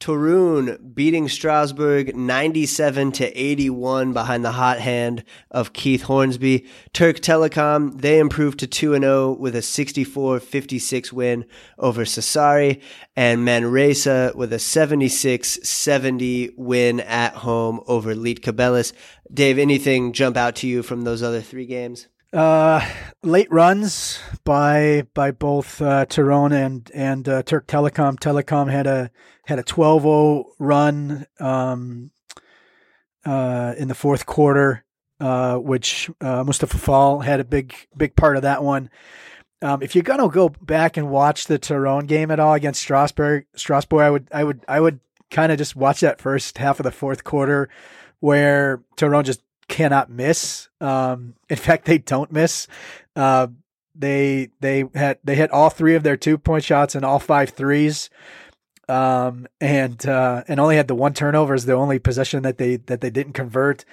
Torun 0.00 0.94
beating 0.94 1.28
Strasbourg 1.28 2.14
97 2.14 3.12
to 3.12 3.40
81 3.40 4.12
behind 4.12 4.44
the 4.44 4.52
hot 4.52 4.78
hand 4.80 5.24
of 5.50 5.72
Keith 5.72 6.02
Hornsby. 6.02 6.66
Turk 6.92 7.20
Telecom, 7.20 8.00
they 8.00 8.18
improved 8.18 8.58
to 8.58 8.66
2 8.66 8.98
0 8.98 9.32
with 9.32 9.56
a 9.56 9.62
64 9.62 10.40
56 10.40 11.12
win 11.12 11.46
over 11.78 12.04
Sassari. 12.04 12.82
And 13.16 13.44
Manresa 13.44 14.32
with 14.34 14.52
a 14.52 14.58
76 14.58 15.60
70 15.62 16.50
win 16.56 17.00
at 17.00 17.36
home 17.36 17.80
over 17.86 18.14
Lietkabelis. 18.14 18.92
Dave, 19.32 19.58
anything 19.58 20.12
jump 20.12 20.36
out 20.36 20.56
to 20.56 20.66
you 20.66 20.82
from 20.82 21.02
those 21.02 21.22
other 21.22 21.40
three 21.40 21.66
games? 21.66 22.08
Uh, 22.34 22.84
late 23.22 23.46
runs 23.52 24.18
by 24.42 25.06
by 25.14 25.30
both 25.30 25.80
uh, 25.80 26.04
Torun 26.06 26.52
and 26.52 26.90
and 26.92 27.28
uh, 27.28 27.44
Turk 27.44 27.68
Telecom. 27.68 28.18
Telecom 28.18 28.68
had 28.68 28.88
a 28.88 29.12
had 29.46 29.60
a 29.60 29.62
12-0 29.62 30.44
run 30.58 31.26
um, 31.38 32.10
uh, 33.24 33.74
in 33.78 33.86
the 33.86 33.94
fourth 33.94 34.26
quarter, 34.26 34.84
uh, 35.20 35.58
which 35.58 36.10
uh, 36.20 36.42
Moustapha 36.42 36.76
Fall 36.76 37.20
had 37.20 37.38
a 37.38 37.44
big 37.44 37.72
big 37.96 38.16
part 38.16 38.34
of 38.34 38.42
that 38.42 38.64
one. 38.64 38.90
Um, 39.62 39.80
if 39.80 39.94
you're 39.94 40.02
gonna 40.02 40.28
go 40.28 40.48
back 40.48 40.96
and 40.96 41.10
watch 41.10 41.46
the 41.46 41.60
Torun 41.60 42.08
game 42.08 42.32
at 42.32 42.40
all 42.40 42.54
against 42.54 42.80
Strasbourg, 42.80 43.46
Strasbourg, 43.54 44.02
I 44.02 44.10
would 44.10 44.28
I 44.32 44.42
would 44.42 44.64
I 44.66 44.80
would 44.80 44.98
kind 45.30 45.52
of 45.52 45.58
just 45.58 45.76
watch 45.76 46.00
that 46.00 46.20
first 46.20 46.58
half 46.58 46.80
of 46.80 46.84
the 46.84 46.90
fourth 46.90 47.22
quarter 47.22 47.68
where 48.18 48.82
Torun 48.96 49.22
just 49.22 49.40
cannot 49.74 50.08
miss. 50.08 50.68
Um, 50.80 51.34
in 51.50 51.56
fact, 51.56 51.84
they 51.84 51.98
don't 51.98 52.30
miss. 52.30 52.68
Uh, 53.16 53.48
they 53.94 54.48
they 54.60 54.84
had 54.94 55.18
they 55.24 55.34
hit 55.34 55.50
all 55.50 55.70
three 55.70 55.94
of 55.94 56.02
their 56.02 56.16
two 56.16 56.38
point 56.38 56.64
shots 56.64 56.94
and 56.94 57.04
all 57.04 57.18
five 57.18 57.50
threes, 57.50 58.10
um, 58.88 59.46
and 59.60 60.04
uh, 60.06 60.42
and 60.48 60.58
only 60.58 60.76
had 60.76 60.88
the 60.88 60.94
one 60.94 61.14
turnover 61.14 61.54
as 61.54 61.66
the 61.66 61.74
only 61.74 61.98
possession 61.98 62.42
that 62.42 62.58
they 62.58 62.76
that 62.76 63.00
they 63.00 63.10
didn't 63.10 63.34
convert. 63.34 63.84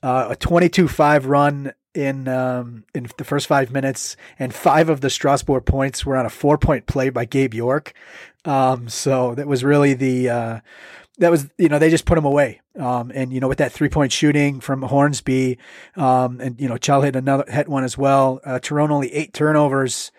Uh, 0.00 0.28
a 0.30 0.36
22-5 0.36 1.26
run 1.26 1.72
in 1.92 2.28
um, 2.28 2.84
in 2.94 3.08
the 3.16 3.24
first 3.24 3.48
five 3.48 3.72
minutes, 3.72 4.16
and 4.38 4.54
five 4.54 4.88
of 4.88 5.00
the 5.00 5.10
Strasbourg 5.10 5.64
points 5.64 6.06
were 6.06 6.16
on 6.16 6.24
a 6.24 6.30
four 6.30 6.56
point 6.56 6.86
play 6.86 7.10
by 7.10 7.24
Gabe 7.24 7.54
York. 7.54 7.92
Um, 8.44 8.88
so 8.88 9.34
that 9.34 9.48
was 9.48 9.64
really 9.64 9.94
the 9.94 10.28
uh, 10.28 10.60
that 11.18 11.30
was 11.30 11.48
you 11.58 11.68
know 11.68 11.78
they 11.78 11.90
just 11.90 12.04
put 12.04 12.18
him 12.18 12.24
away. 12.24 12.60
Um, 12.78 13.10
and 13.14 13.32
you 13.32 13.40
know 13.40 13.48
with 13.48 13.58
that 13.58 13.72
three 13.72 13.88
point 13.88 14.12
shooting 14.12 14.60
from 14.60 14.82
Hornsby, 14.82 15.58
um, 15.96 16.40
and 16.40 16.60
you 16.60 16.68
know 16.68 16.76
Chell 16.76 17.02
hit 17.02 17.16
another 17.16 17.44
hit 17.48 17.68
one 17.68 17.84
as 17.84 17.98
well. 17.98 18.40
Uh, 18.44 18.58
Torun 18.58 18.90
only 18.90 19.12
eight 19.12 19.32
turnovers. 19.32 20.10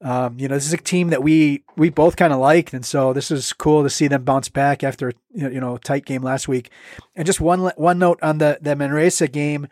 Um, 0.00 0.38
you 0.38 0.48
know 0.48 0.54
this 0.54 0.66
is 0.66 0.72
a 0.72 0.78
team 0.78 1.08
that 1.10 1.22
we 1.22 1.64
we 1.76 1.90
both 1.90 2.16
kind 2.16 2.32
of 2.32 2.38
liked, 2.38 2.72
and 2.72 2.84
so 2.84 3.12
this 3.12 3.30
is 3.30 3.52
cool 3.52 3.82
to 3.82 3.90
see 3.90 4.06
them 4.06 4.24
bounce 4.24 4.48
back 4.48 4.84
after 4.84 5.12
you 5.34 5.60
know 5.60 5.76
tight 5.78 6.04
game 6.04 6.22
last 6.22 6.46
week. 6.46 6.70
And 7.16 7.26
just 7.26 7.40
one 7.40 7.72
one 7.76 7.98
note 7.98 8.18
on 8.22 8.38
the 8.38 8.58
the 8.60 8.76
Manresa 8.76 9.30
game, 9.30 9.66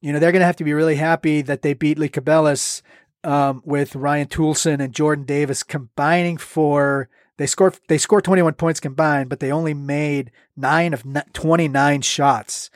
you 0.00 0.12
know 0.12 0.18
they're 0.18 0.32
going 0.32 0.40
to 0.40 0.46
have 0.46 0.56
to 0.56 0.64
be 0.64 0.74
really 0.74 0.96
happy 0.96 1.42
that 1.42 1.62
they 1.62 1.74
beat 1.74 1.98
Lietkabelis 1.98 2.82
um, 3.24 3.62
with 3.64 3.94
Ryan 3.94 4.26
Toolson 4.26 4.80
and 4.80 4.92
Jordan 4.92 5.24
Davis 5.24 5.62
combining 5.62 6.36
for 6.36 7.08
they 7.38 7.46
scored 7.46 7.78
they 7.88 7.98
scored 7.98 8.24
21 8.24 8.54
points 8.54 8.80
combined, 8.80 9.28
but 9.28 9.40
they 9.40 9.50
only 9.50 9.74
made 9.74 10.30
nine 10.56 10.92
of 10.94 11.04
29 11.32 12.02
shots. 12.02 12.70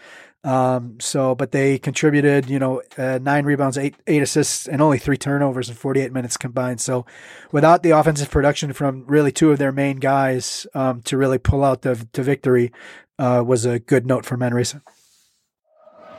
Um, 0.47 1.01
so, 1.01 1.35
but 1.35 1.51
they 1.51 1.77
contributed, 1.77 2.49
you 2.49 2.61
know, 2.61 2.81
uh, 2.97 3.19
nine 3.21 3.45
rebounds, 3.45 3.77
eight 3.77 3.97
eight 4.07 4.23
assists, 4.23 4.69
and 4.69 4.81
only 4.81 4.99
three 4.99 5.17
turnovers 5.17 5.69
in 5.69 5.75
48 5.75 6.13
minutes 6.13 6.37
combined. 6.37 6.81
So, 6.81 7.05
without 7.51 7.83
the 7.83 7.91
offensive 7.91 8.31
production 8.31 8.73
from 8.73 9.05
really 9.09 9.33
two 9.33 9.51
of 9.51 9.59
their 9.59 9.73
main 9.73 9.97
guys 9.97 10.65
um, 10.73 11.03
to 11.03 11.17
really 11.17 11.39
pull 11.39 11.65
out 11.65 11.83
the 11.83 12.07
to 12.13 12.23
victory, 12.23 12.71
uh, 13.19 13.43
was 13.45 13.65
a 13.65 13.81
good 13.81 14.07
note 14.07 14.25
for 14.25 14.37
Manresa. 14.37 14.83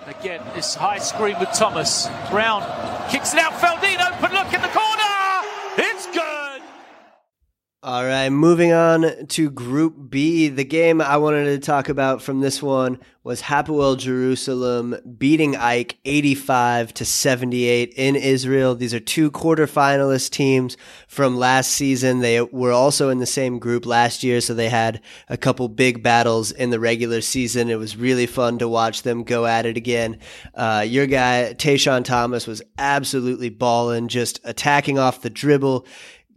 Again, 0.05 0.41
this 0.53 0.75
high 0.75 0.99
screen 0.99 1.39
with 1.39 1.51
Thomas 1.53 2.07
Brown 2.29 2.63
kicks 3.09 3.33
it 3.33 3.39
out. 3.39 3.53
Feldeine 3.53 3.99
open 3.99 4.35
look 4.35 4.53
in 4.53 4.61
the 4.61 4.67
corner. 4.69 5.07
It's 5.77 6.05
good. 6.07 6.61
All 7.87 8.03
right, 8.03 8.27
moving 8.29 8.73
on 8.73 9.27
to 9.27 9.49
Group 9.49 10.09
B. 10.09 10.49
The 10.49 10.65
game 10.65 10.99
I 10.99 11.15
wanted 11.15 11.45
to 11.45 11.57
talk 11.57 11.87
about 11.87 12.21
from 12.21 12.41
this 12.41 12.61
one 12.61 12.99
was 13.23 13.43
Hapoel 13.43 13.97
Jerusalem 13.97 14.95
beating 15.17 15.53
AEK 15.55 15.95
85 16.03 16.93
to 16.95 17.05
78 17.05 17.93
in 17.95 18.17
Israel. 18.17 18.75
These 18.75 18.93
are 18.93 18.99
two 18.99 19.31
quarterfinalist 19.31 20.31
teams 20.31 20.75
from 21.07 21.37
last 21.37 21.71
season. 21.71 22.19
They 22.19 22.41
were 22.41 22.73
also 22.73 23.09
in 23.09 23.19
the 23.19 23.25
same 23.25 23.57
group 23.57 23.85
last 23.85 24.21
year, 24.21 24.41
so 24.41 24.53
they 24.53 24.67
had 24.67 25.01
a 25.29 25.37
couple 25.37 25.69
big 25.69 26.03
battles 26.03 26.51
in 26.51 26.69
the 26.71 26.81
regular 26.81 27.21
season. 27.21 27.69
It 27.69 27.79
was 27.79 27.95
really 27.95 28.25
fun 28.25 28.59
to 28.59 28.67
watch 28.67 29.03
them 29.03 29.23
go 29.23 29.45
at 29.45 29.65
it 29.65 29.77
again. 29.77 30.19
Uh, 30.53 30.85
your 30.85 31.05
guy, 31.05 31.53
Tashawn 31.57 32.03
Thomas, 32.03 32.47
was 32.47 32.61
absolutely 32.77 33.49
balling, 33.49 34.09
just 34.09 34.41
attacking 34.43 34.99
off 34.99 35.21
the 35.21 35.29
dribble 35.29 35.85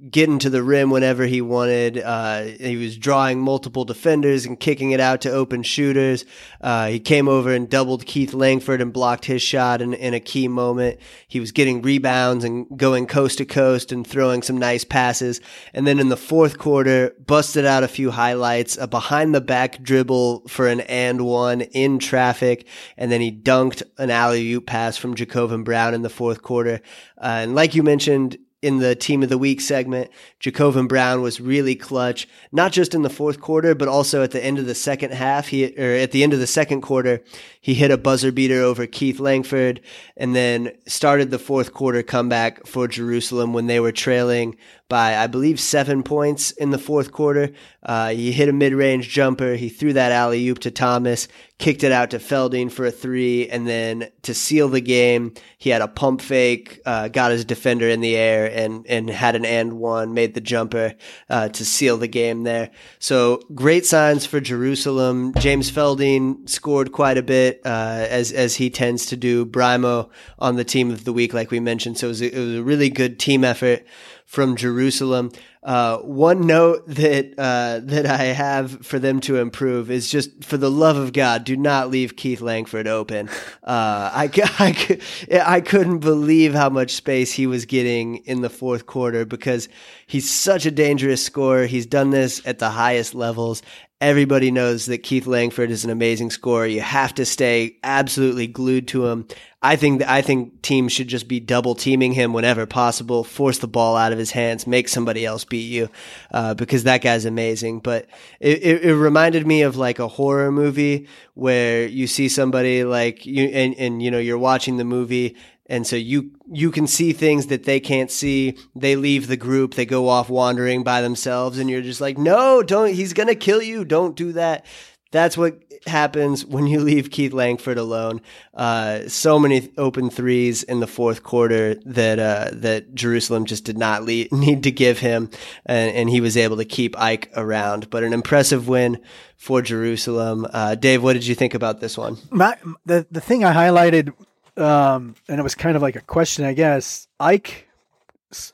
getting 0.08 0.38
to 0.38 0.48
the 0.48 0.62
rim 0.62 0.90
whenever 0.90 1.26
he 1.26 1.40
wanted. 1.40 1.98
Uh, 1.98 2.42
he 2.42 2.76
was 2.76 2.96
drawing 2.96 3.40
multiple 3.40 3.84
defenders 3.84 4.46
and 4.46 4.58
kicking 4.58 4.92
it 4.92 5.00
out 5.00 5.20
to 5.22 5.30
open 5.30 5.62
shooters. 5.62 6.24
Uh, 6.60 6.86
he 6.88 7.00
came 7.00 7.28
over 7.28 7.52
and 7.52 7.68
doubled 7.68 8.06
Keith 8.06 8.32
Langford 8.32 8.80
and 8.80 8.92
blocked 8.92 9.26
his 9.26 9.42
shot 9.42 9.82
in, 9.82 9.92
in 9.92 10.14
a 10.14 10.20
key 10.20 10.48
moment. 10.48 10.98
He 11.28 11.40
was 11.40 11.52
getting 11.52 11.82
rebounds 11.82 12.44
and 12.44 12.66
going 12.76 13.06
coast 13.06 13.38
to 13.38 13.44
coast 13.44 13.92
and 13.92 14.06
throwing 14.06 14.42
some 14.42 14.58
nice 14.58 14.84
passes. 14.84 15.40
And 15.74 15.86
then 15.86 15.98
in 15.98 16.08
the 16.08 16.16
fourth 16.16 16.58
quarter, 16.58 17.14
busted 17.18 17.66
out 17.66 17.82
a 17.82 17.88
few 17.88 18.10
highlights, 18.10 18.78
a 18.78 18.86
behind 18.86 19.34
the 19.34 19.40
back 19.40 19.82
dribble 19.82 20.48
for 20.48 20.66
an 20.66 20.80
and 20.80 21.26
one 21.26 21.60
in 21.60 21.98
traffic. 21.98 22.66
And 22.96 23.12
then 23.12 23.20
he 23.20 23.30
dunked 23.30 23.82
an 23.98 24.10
alley 24.10 24.50
oop 24.52 24.66
pass 24.66 24.96
from 24.96 25.14
J'Covan 25.14 25.64
Brown 25.64 25.94
in 25.94 26.02
the 26.02 26.08
fourth 26.08 26.42
quarter. 26.42 26.80
Uh, 27.18 27.40
and 27.42 27.54
like 27.54 27.74
you 27.74 27.82
mentioned, 27.82 28.38
in 28.62 28.78
the 28.78 28.94
team 28.94 29.22
of 29.22 29.30
the 29.30 29.38
week 29.38 29.60
segment, 29.60 30.10
J'Covan 30.38 30.86
Brown 30.86 31.22
was 31.22 31.40
really 31.40 31.74
clutch, 31.74 32.28
not 32.52 32.72
just 32.72 32.94
in 32.94 33.02
the 33.02 33.08
fourth 33.08 33.40
quarter, 33.40 33.74
but 33.74 33.88
also 33.88 34.22
at 34.22 34.32
the 34.32 34.44
end 34.44 34.58
of 34.58 34.66
the 34.66 34.74
second 34.74 35.12
half. 35.12 35.48
He, 35.48 35.66
or 35.78 35.94
at 35.94 36.10
the 36.10 36.22
end 36.22 36.34
of 36.34 36.40
the 36.40 36.46
second 36.46 36.82
quarter, 36.82 37.22
he 37.60 37.72
hit 37.74 37.90
a 37.90 37.96
buzzer 37.96 38.30
beater 38.30 38.60
over 38.60 38.86
Keith 38.86 39.18
Langford 39.18 39.80
and 40.16 40.36
then 40.36 40.72
started 40.86 41.30
the 41.30 41.38
fourth 41.38 41.72
quarter 41.72 42.02
comeback 42.02 42.66
for 42.66 42.86
Jerusalem 42.86 43.54
when 43.54 43.66
they 43.66 43.80
were 43.80 43.92
trailing 43.92 44.56
by, 44.90 45.16
I 45.16 45.28
believe, 45.28 45.58
seven 45.58 46.02
points 46.02 46.50
in 46.50 46.70
the 46.70 46.78
fourth 46.78 47.12
quarter. 47.12 47.52
Uh, 47.82 48.10
he 48.10 48.32
hit 48.32 48.50
a 48.50 48.52
mid 48.52 48.74
range 48.74 49.08
jumper. 49.08 49.54
He 49.54 49.70
threw 49.70 49.94
that 49.94 50.12
alley 50.12 50.46
oop 50.48 50.58
to 50.58 50.70
Thomas, 50.70 51.28
kicked 51.58 51.84
it 51.84 51.92
out 51.92 52.10
to 52.10 52.18
Feldeine 52.18 52.70
for 52.70 52.84
a 52.84 52.90
three, 52.90 53.48
and 53.48 53.66
then 53.66 54.10
to 54.22 54.34
seal 54.34 54.68
the 54.68 54.82
game, 54.82 55.32
he 55.56 55.70
had 55.70 55.80
a 55.80 55.88
pump 55.88 56.20
fake, 56.20 56.80
uh, 56.84 57.08
got 57.08 57.30
his 57.30 57.46
defender 57.46 57.88
in 57.88 58.00
the 58.00 58.16
air, 58.16 58.50
and, 58.52 58.84
and 58.86 59.08
had 59.08 59.36
an 59.36 59.46
and 59.46 59.74
one, 59.74 60.12
made 60.12 60.34
the 60.34 60.40
jumper 60.40 60.94
uh, 61.30 61.48
to 61.48 61.64
seal 61.64 61.96
the 61.96 62.08
game 62.08 62.42
there. 62.42 62.70
So 62.98 63.40
great 63.54 63.86
signs 63.86 64.26
for 64.26 64.40
Jerusalem. 64.40 65.32
James 65.38 65.70
Feldeine 65.70 66.48
scored 66.48 66.92
quite 66.92 67.16
a 67.16 67.22
bit, 67.22 67.62
uh, 67.64 68.06
as, 68.10 68.32
as 68.32 68.56
he 68.56 68.68
tends 68.68 69.06
to 69.06 69.16
do. 69.16 69.46
Braimoh 69.46 70.10
on 70.38 70.56
the 70.56 70.64
team 70.64 70.90
of 70.90 71.04
the 71.04 71.12
week, 71.12 71.32
like 71.32 71.50
we 71.50 71.60
mentioned. 71.60 71.96
So 71.96 72.06
it 72.06 72.08
was 72.08 72.22
a, 72.22 72.36
it 72.36 72.38
was 72.38 72.54
a 72.56 72.62
really 72.62 72.90
good 72.90 73.18
team 73.18 73.44
effort 73.44 73.86
from 74.30 74.54
Jerusalem. 74.54 75.32
Uh, 75.60 75.98
one 75.98 76.46
note 76.46 76.86
that 76.86 77.34
uh, 77.36 77.80
that 77.82 78.06
I 78.06 78.26
have 78.26 78.86
for 78.86 79.00
them 79.00 79.18
to 79.22 79.38
improve 79.38 79.90
is 79.90 80.08
just 80.08 80.44
for 80.44 80.56
the 80.56 80.70
love 80.70 80.96
of 80.96 81.12
God, 81.12 81.42
do 81.42 81.56
not 81.56 81.90
leave 81.90 82.14
Keith 82.14 82.40
Langford 82.40 82.86
open. 82.86 83.28
Uh, 83.64 84.08
I, 84.14 84.30
I, 84.60 85.00
I 85.44 85.60
couldn't 85.60 85.98
believe 85.98 86.54
how 86.54 86.70
much 86.70 86.92
space 86.92 87.32
he 87.32 87.48
was 87.48 87.66
getting 87.66 88.18
in 88.18 88.40
the 88.40 88.48
fourth 88.48 88.86
quarter 88.86 89.24
because 89.24 89.68
he's 90.06 90.30
such 90.30 90.64
a 90.64 90.70
dangerous 90.70 91.26
scorer. 91.26 91.66
He's 91.66 91.86
done 91.86 92.10
this 92.10 92.40
at 92.46 92.60
the 92.60 92.70
highest 92.70 93.16
levels, 93.16 93.62
Everybody 94.00 94.50
knows 94.50 94.86
that 94.86 95.02
Keith 95.02 95.26
Langford 95.26 95.70
is 95.70 95.84
an 95.84 95.90
amazing 95.90 96.30
scorer. 96.30 96.66
You 96.66 96.80
have 96.80 97.14
to 97.16 97.26
stay 97.26 97.76
absolutely 97.82 98.46
glued 98.46 98.88
to 98.88 99.06
him. 99.08 99.26
I 99.62 99.76
think 99.76 100.02
I 100.02 100.22
think 100.22 100.62
teams 100.62 100.90
should 100.90 101.08
just 101.08 101.28
be 101.28 101.38
double 101.38 101.74
teaming 101.74 102.12
him 102.12 102.32
whenever 102.32 102.64
possible. 102.64 103.24
Force 103.24 103.58
the 103.58 103.68
ball 103.68 103.98
out 103.98 104.10
of 104.10 104.18
his 104.18 104.30
hands, 104.30 104.66
make 104.66 104.88
somebody 104.88 105.26
else 105.26 105.44
beat 105.44 105.68
you, 105.70 105.90
uh, 106.30 106.54
because 106.54 106.84
that 106.84 107.02
guy's 107.02 107.26
amazing. 107.26 107.80
But 107.80 108.06
it, 108.40 108.62
it, 108.62 108.84
it, 108.84 108.94
reminded 108.94 109.46
me 109.46 109.60
of 109.60 109.76
like 109.76 109.98
a 109.98 110.08
horror 110.08 110.50
movie 110.50 111.06
where 111.34 111.86
you 111.86 112.06
see 112.06 112.30
somebody 112.30 112.84
like 112.84 113.26
you 113.26 113.48
and, 113.48 113.74
and 113.74 114.02
you 114.02 114.10
know 114.10 114.18
you're 114.18 114.38
watching 114.38 114.78
the 114.78 114.84
movie 114.84 115.36
and 115.70 115.86
so 115.86 115.96
you 115.96 116.32
you 116.52 116.70
can 116.70 116.86
see 116.86 117.12
things 117.12 117.46
that 117.46 117.64
they 117.64 117.80
can't 117.80 118.10
see 118.10 118.58
they 118.74 118.96
leave 118.96 119.28
the 119.28 119.36
group 119.36 119.74
they 119.74 119.86
go 119.86 120.08
off 120.08 120.28
wandering 120.28 120.82
by 120.82 121.00
themselves 121.00 121.58
and 121.58 121.70
you're 121.70 121.80
just 121.80 122.00
like 122.00 122.18
no 122.18 122.62
don't 122.62 122.92
he's 122.92 123.14
gonna 123.14 123.34
kill 123.34 123.62
you 123.62 123.84
don't 123.84 124.16
do 124.16 124.32
that 124.32 124.66
that's 125.12 125.36
what 125.36 125.60
happens 125.86 126.44
when 126.44 126.66
you 126.66 126.80
leave 126.90 127.10
Keith 127.10 127.32
Langford 127.32 127.78
alone. 127.78 128.20
Uh, 128.54 129.08
so 129.08 129.38
many 129.38 129.72
open 129.76 130.10
threes 130.10 130.62
in 130.62 130.80
the 130.80 130.86
fourth 130.86 131.22
quarter 131.22 131.74
that 131.86 132.18
uh, 132.18 132.50
that 132.52 132.94
Jerusalem 132.94 133.44
just 133.44 133.64
did 133.64 133.78
not 133.78 134.04
need 134.04 134.62
to 134.62 134.70
give 134.70 134.98
him, 134.98 135.30
and, 135.66 135.94
and, 135.94 136.10
he 136.10 136.20
was 136.20 136.36
able 136.36 136.56
to 136.56 136.64
keep 136.64 136.94
AEK 136.96 137.28
around. 137.36 137.90
But 137.90 138.04
an 138.04 138.12
impressive 138.12 138.68
win 138.68 139.00
for 139.36 139.62
Jerusalem. 139.62 140.46
Uh, 140.52 140.74
Dave, 140.74 141.02
what 141.02 141.14
did 141.14 141.26
you 141.26 141.34
think 141.34 141.54
about 141.54 141.80
this 141.80 141.96
one? 141.96 142.18
My, 142.30 142.56
the 142.86 143.06
the 143.10 143.20
thing 143.20 143.44
I 143.44 143.52
highlighted 143.52 144.12
um, 144.56 145.14
and 145.28 145.38
it 145.38 145.42
was 145.42 145.54
kind 145.54 145.76
of 145.76 145.82
like 145.82 145.96
a 145.96 146.00
question, 146.00 146.44
I 146.44 146.52
guess. 146.52 147.08
AEK, 147.20 147.66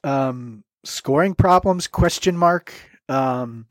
um, 0.04 0.64
scoring 0.84 1.34
problems? 1.34 1.86
Question 1.86 2.36
mark. 2.36 2.72
Um, 3.08 3.66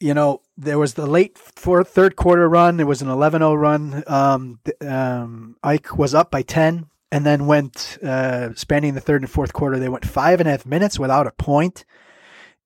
you 0.00 0.14
know, 0.14 0.42
there 0.56 0.78
was 0.78 0.94
the 0.94 1.06
late 1.06 1.38
fourth, 1.38 1.88
third 1.88 2.16
quarter 2.16 2.48
run. 2.48 2.80
It 2.80 2.86
was 2.86 3.02
an 3.02 3.08
11-0 3.08 3.58
run. 3.58 4.02
Um, 4.06 4.58
um, 4.80 5.56
AEK 5.64 5.96
was 5.96 6.14
up 6.14 6.30
by 6.30 6.42
10 6.42 6.86
and 7.12 7.26
then 7.26 7.46
went, 7.46 7.98
uh, 8.02 8.54
spanning 8.54 8.94
the 8.94 9.00
third 9.00 9.22
and 9.22 9.30
fourth 9.30 9.52
quarter, 9.52 9.78
they 9.78 9.88
went 9.88 10.06
five 10.06 10.40
and 10.40 10.48
a 10.48 10.52
half 10.52 10.66
minutes 10.66 10.98
without 10.98 11.26
a 11.26 11.32
point. 11.32 11.84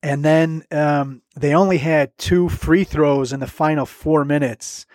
And 0.03 0.25
then 0.25 0.65
um, 0.71 1.23
they 1.35 1.53
only 1.55 1.79
had 1.79 2.17
two 2.17 2.49
free 2.49 2.85
throws 2.85 3.33
in 3.33 3.41
the 3.41 3.47
final 3.47 3.85
four 3.85 4.25
minutes. 4.25 4.87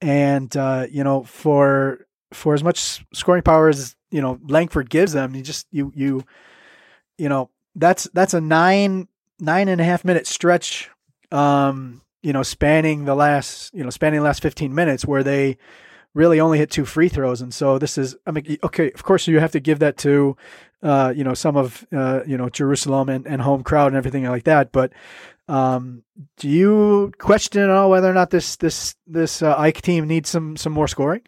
And, 0.00 0.56
uh, 0.56 0.86
you 0.90 1.04
know, 1.04 1.22
for 1.22 2.06
for 2.32 2.54
as 2.54 2.62
much 2.62 3.04
scoring 3.12 3.42
power 3.42 3.68
as 3.68 3.96
you 4.10 4.20
know 4.20 4.38
Langford 4.46 4.90
gives 4.90 5.12
them, 5.12 5.34
you 5.34 5.42
just 5.42 5.66
you 5.70 5.92
you 5.94 6.24
you 7.16 7.28
know 7.28 7.50
that's 7.74 8.04
that's 8.12 8.34
a 8.34 8.40
nine 8.40 9.08
nine 9.40 9.68
and 9.68 9.80
a 9.80 9.84
half 9.84 10.04
minute 10.04 10.26
stretch, 10.26 10.90
um, 11.30 12.02
you 12.22 12.32
know, 12.32 12.42
spanning 12.42 13.04
the 13.04 13.14
last 13.14 13.74
you 13.74 13.84
know 13.84 13.90
spanning 13.90 14.20
the 14.20 14.24
last 14.24 14.42
fifteen 14.42 14.74
minutes 14.74 15.04
where 15.04 15.22
they 15.22 15.58
really 16.14 16.40
only 16.40 16.58
hit 16.58 16.70
two 16.70 16.84
free 16.84 17.08
throws, 17.08 17.40
and 17.40 17.52
so 17.52 17.78
this 17.78 17.98
is 17.98 18.16
I 18.26 18.30
mean 18.30 18.58
okay, 18.64 18.90
of 18.92 19.02
course 19.02 19.26
you 19.26 19.40
have 19.40 19.52
to 19.52 19.60
give 19.60 19.78
that 19.80 19.96
to 19.98 20.36
uh, 20.82 21.12
you 21.14 21.24
know 21.24 21.34
some 21.34 21.56
of 21.56 21.86
uh, 21.92 22.20
you 22.26 22.36
know 22.36 22.48
Jerusalem 22.48 23.08
and, 23.08 23.26
and 23.26 23.42
home 23.42 23.62
crowd 23.62 23.88
and 23.88 23.96
everything 23.96 24.24
like 24.24 24.44
that, 24.44 24.72
but 24.72 24.92
um, 25.48 26.02
do 26.36 26.48
you 26.48 27.12
question 27.18 27.62
at 27.62 27.70
all 27.70 27.90
whether 27.90 28.10
or 28.10 28.14
not 28.14 28.30
this 28.30 28.56
this 28.56 28.94
this 29.06 29.42
uh, 29.42 29.56
AEK 29.56 29.80
team 29.80 30.06
needs 30.06 30.28
some 30.28 30.56
some 30.56 30.72
more 30.72 30.88
scoring? 30.88 31.22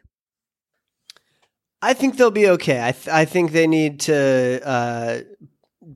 I 1.82 1.94
think 1.94 2.16
they'll 2.16 2.30
be 2.30 2.48
okay. 2.48 2.86
I 2.86 2.92
th- 2.92 3.08
I 3.08 3.24
think 3.24 3.52
they 3.52 3.66
need 3.66 4.00
to 4.00 4.60
uh, 4.64 5.20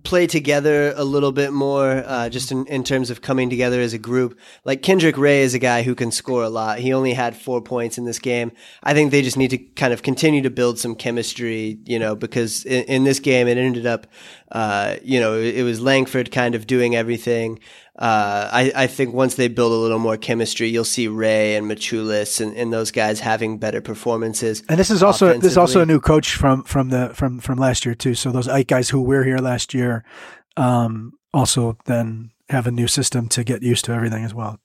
play 0.03 0.26
together 0.26 0.93
a 0.97 1.05
little 1.05 1.31
bit 1.31 1.53
more, 1.53 2.03
uh, 2.07 2.29
just 2.29 2.50
in, 2.50 2.67
in 2.67 2.85
terms 2.85 3.11
of 3.11 3.21
coming 3.21 3.50
together 3.50 3.81
as 3.81 3.93
a 3.93 3.99
group. 3.99 4.38
Like 4.64 4.83
Kendrick 4.83 5.19
Ray 5.19 5.43
is 5.43 5.55
a 5.55 5.59
guy 5.59 5.83
who 5.83 5.95
can 5.95 6.11
score 6.11 6.43
a 6.43 6.49
lot. 6.49 6.79
He 6.79 6.93
only 6.93 7.12
had 7.12 7.37
four 7.37 7.61
points 7.61 7.99
in 7.99 8.05
this 8.05 8.19
game. 8.19 8.53
I 8.83 8.95
think 8.95 9.11
they 9.11 9.23
just 9.23 9.37
need 9.37 9.50
to 9.50 9.59
kind 9.59 9.93
of 9.93 10.03
continue 10.03 10.43
to 10.43 10.50
build 10.50 10.79
some 10.79 10.95
chemistry, 10.95 11.79
you 11.85 11.99
know, 11.99 12.17
because 12.17 12.64
in, 12.64 12.85
in 12.85 13.05
this 13.05 13.21
game 13.21 13.47
it 13.47 13.59
ended 13.59 13.87
up, 13.87 14.07
uh, 14.53 14.97
you 15.03 15.21
know, 15.21 15.38
it, 15.38 15.57
it 15.57 15.62
was 15.64 15.81
Langford 15.81 16.33
kind 16.33 16.55
of 16.55 16.67
doing 16.67 16.97
everything 16.97 17.61
uh, 17.97 18.49
I, 18.53 18.73
I, 18.75 18.87
think 18.89 19.15
once 19.15 19.37
they 19.37 19.47
build 19.47 19.71
a 19.71 19.77
little 19.77 20.01
more 20.01 20.17
chemistry, 20.17 20.69
you'll 20.69 20.85
see 20.85 21.07
Ray 21.07 21.55
and 21.55 21.71
Maciulis 21.71 22.41
and, 22.41 22.57
and, 22.57 22.73
those 22.73 22.91
guys 22.91 23.21
having 23.21 23.59
better 23.59 23.81
performances. 23.81 24.65
And 24.69 24.81
this 24.81 24.91
is 24.91 25.01
also 25.01 25.33
this 25.35 25.53
is 25.53 25.59
also 25.59 25.81
a 25.81 25.87
new 25.87 26.01
coach 26.01 26.35
from 26.35 26.65
from 26.65 26.89
the 26.89 27.13
from 27.15 27.39
from 27.39 27.59
last 27.59 27.87
year 27.87 27.95
too. 27.95 28.15
So 28.15 28.33
those 28.33 28.49
AEK 28.49 28.67
guys 28.67 28.91
who 28.91 29.01
were 29.01 29.23
here 29.23 29.39
last 29.39 29.75
year, 29.75 30.05
um, 30.57 31.13
also 31.33 31.79
then 31.85 32.33
have 32.49 32.67
a 32.67 32.73
new 32.73 32.89
system 32.89 33.29
to 33.29 33.45
get 33.45 33.63
used 33.63 33.85
to 33.85 33.93
everything 33.93 34.25
as 34.25 34.35
well. 34.35 34.59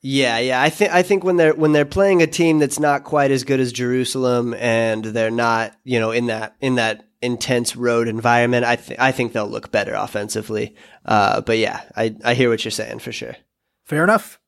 Yeah, 0.00 0.38
yeah. 0.38 0.62
I 0.62 0.70
think 0.70 0.92
I 0.92 1.02
think 1.02 1.24
when 1.24 1.38
they're 1.38 1.54
when 1.54 1.72
they're 1.72 1.84
playing 1.84 2.22
a 2.22 2.28
team 2.28 2.60
that's 2.60 2.78
not 2.78 3.02
quite 3.02 3.32
as 3.32 3.42
good 3.42 3.58
as 3.58 3.72
Jerusalem 3.72 4.54
and 4.54 5.04
they're 5.04 5.32
not, 5.32 5.74
you 5.82 5.98
know, 5.98 6.12
in 6.12 6.26
that 6.26 6.54
in 6.60 6.76
that 6.76 7.07
intense 7.20 7.76
road 7.76 8.08
environment, 8.08 8.64
I 8.64 8.76
think 8.76 9.00
I 9.00 9.12
think 9.12 9.32
they'll 9.32 9.48
look 9.48 9.70
better 9.70 9.94
offensively. 9.94 10.74
Uh, 11.04 11.40
but 11.40 11.58
yeah, 11.58 11.82
I 11.96 12.16
I 12.24 12.34
hear 12.34 12.50
what 12.50 12.64
you're 12.64 12.72
saying 12.72 13.00
for 13.00 13.12
sure. 13.12 13.36
Fair 13.84 14.04
enough. 14.04 14.38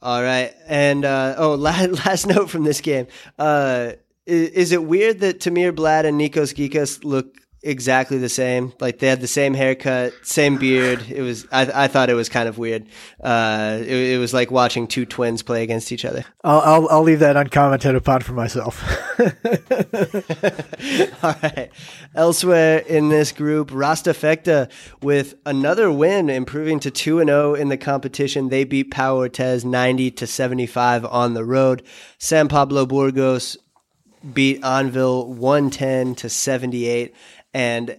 All 0.00 0.22
right, 0.22 0.54
and 0.66 1.04
uh, 1.04 1.34
oh, 1.38 1.54
last, 1.56 2.06
last 2.06 2.26
note 2.26 2.50
from 2.50 2.64
this 2.64 2.80
game. 2.80 3.06
Uh, 3.38 3.92
is, 4.26 4.48
is, 4.50 4.72
it 4.72 4.84
weird 4.84 5.20
that 5.20 5.40
Tamir 5.40 5.74
Blatt 5.74 6.06
and 6.06 6.20
Nikos 6.20 6.54
Gikas 6.54 7.02
look 7.02 7.34
exactly 7.68 8.18
the 8.18 8.28
same. 8.28 8.72
Like 8.80 8.98
they 8.98 9.06
had 9.06 9.20
the 9.20 9.28
same 9.28 9.54
haircut, 9.54 10.12
same 10.22 10.56
beard. 10.56 11.04
It 11.08 11.20
was 11.20 11.46
I, 11.52 11.84
I 11.84 11.88
thought 11.88 12.10
it 12.10 12.14
was 12.14 12.28
kind 12.28 12.48
of 12.48 12.58
weird. 12.58 12.86
Uh, 13.22 13.78
it, 13.80 14.14
it, 14.14 14.18
was 14.18 14.32
like 14.32 14.50
watching 14.50 14.86
two 14.86 15.04
twins 15.04 15.42
play 15.42 15.62
against 15.62 15.92
each 15.92 16.04
other. 16.04 16.24
I'll 16.44 16.60
I'll, 16.60 16.88
I'll 16.88 17.02
leave 17.02 17.20
that 17.20 17.36
uncommented 17.36 17.94
upon 17.94 18.22
for 18.22 18.32
myself. 18.32 18.82
All 21.22 21.36
right. 21.42 21.70
Elsewhere 22.14 22.78
in 22.78 23.10
this 23.10 23.32
group, 23.32 23.70
Rasta 23.72 24.10
Vechta 24.10 24.70
with 25.02 25.34
another 25.44 25.92
win, 25.92 26.30
improving 26.30 26.80
to 26.80 26.90
two 26.90 27.20
and 27.20 27.28
zero 27.28 27.50
oh 27.50 27.54
in 27.54 27.68
the 27.68 27.76
competition. 27.76 28.48
They 28.48 28.64
beat 28.64 28.90
Pau 28.90 29.16
Orthez 29.16 29.64
ninety 29.64 30.10
to 30.12 30.26
seventy 30.26 30.66
five 30.66 31.04
on 31.04 31.34
the 31.34 31.44
road. 31.44 31.82
San 32.18 32.48
Pablo 32.48 32.86
Burgos 32.86 33.58
beat 34.32 34.60
Anwil 34.62 35.26
110 35.26 36.14
to 36.16 36.28
78 36.28 37.14
and 37.52 37.98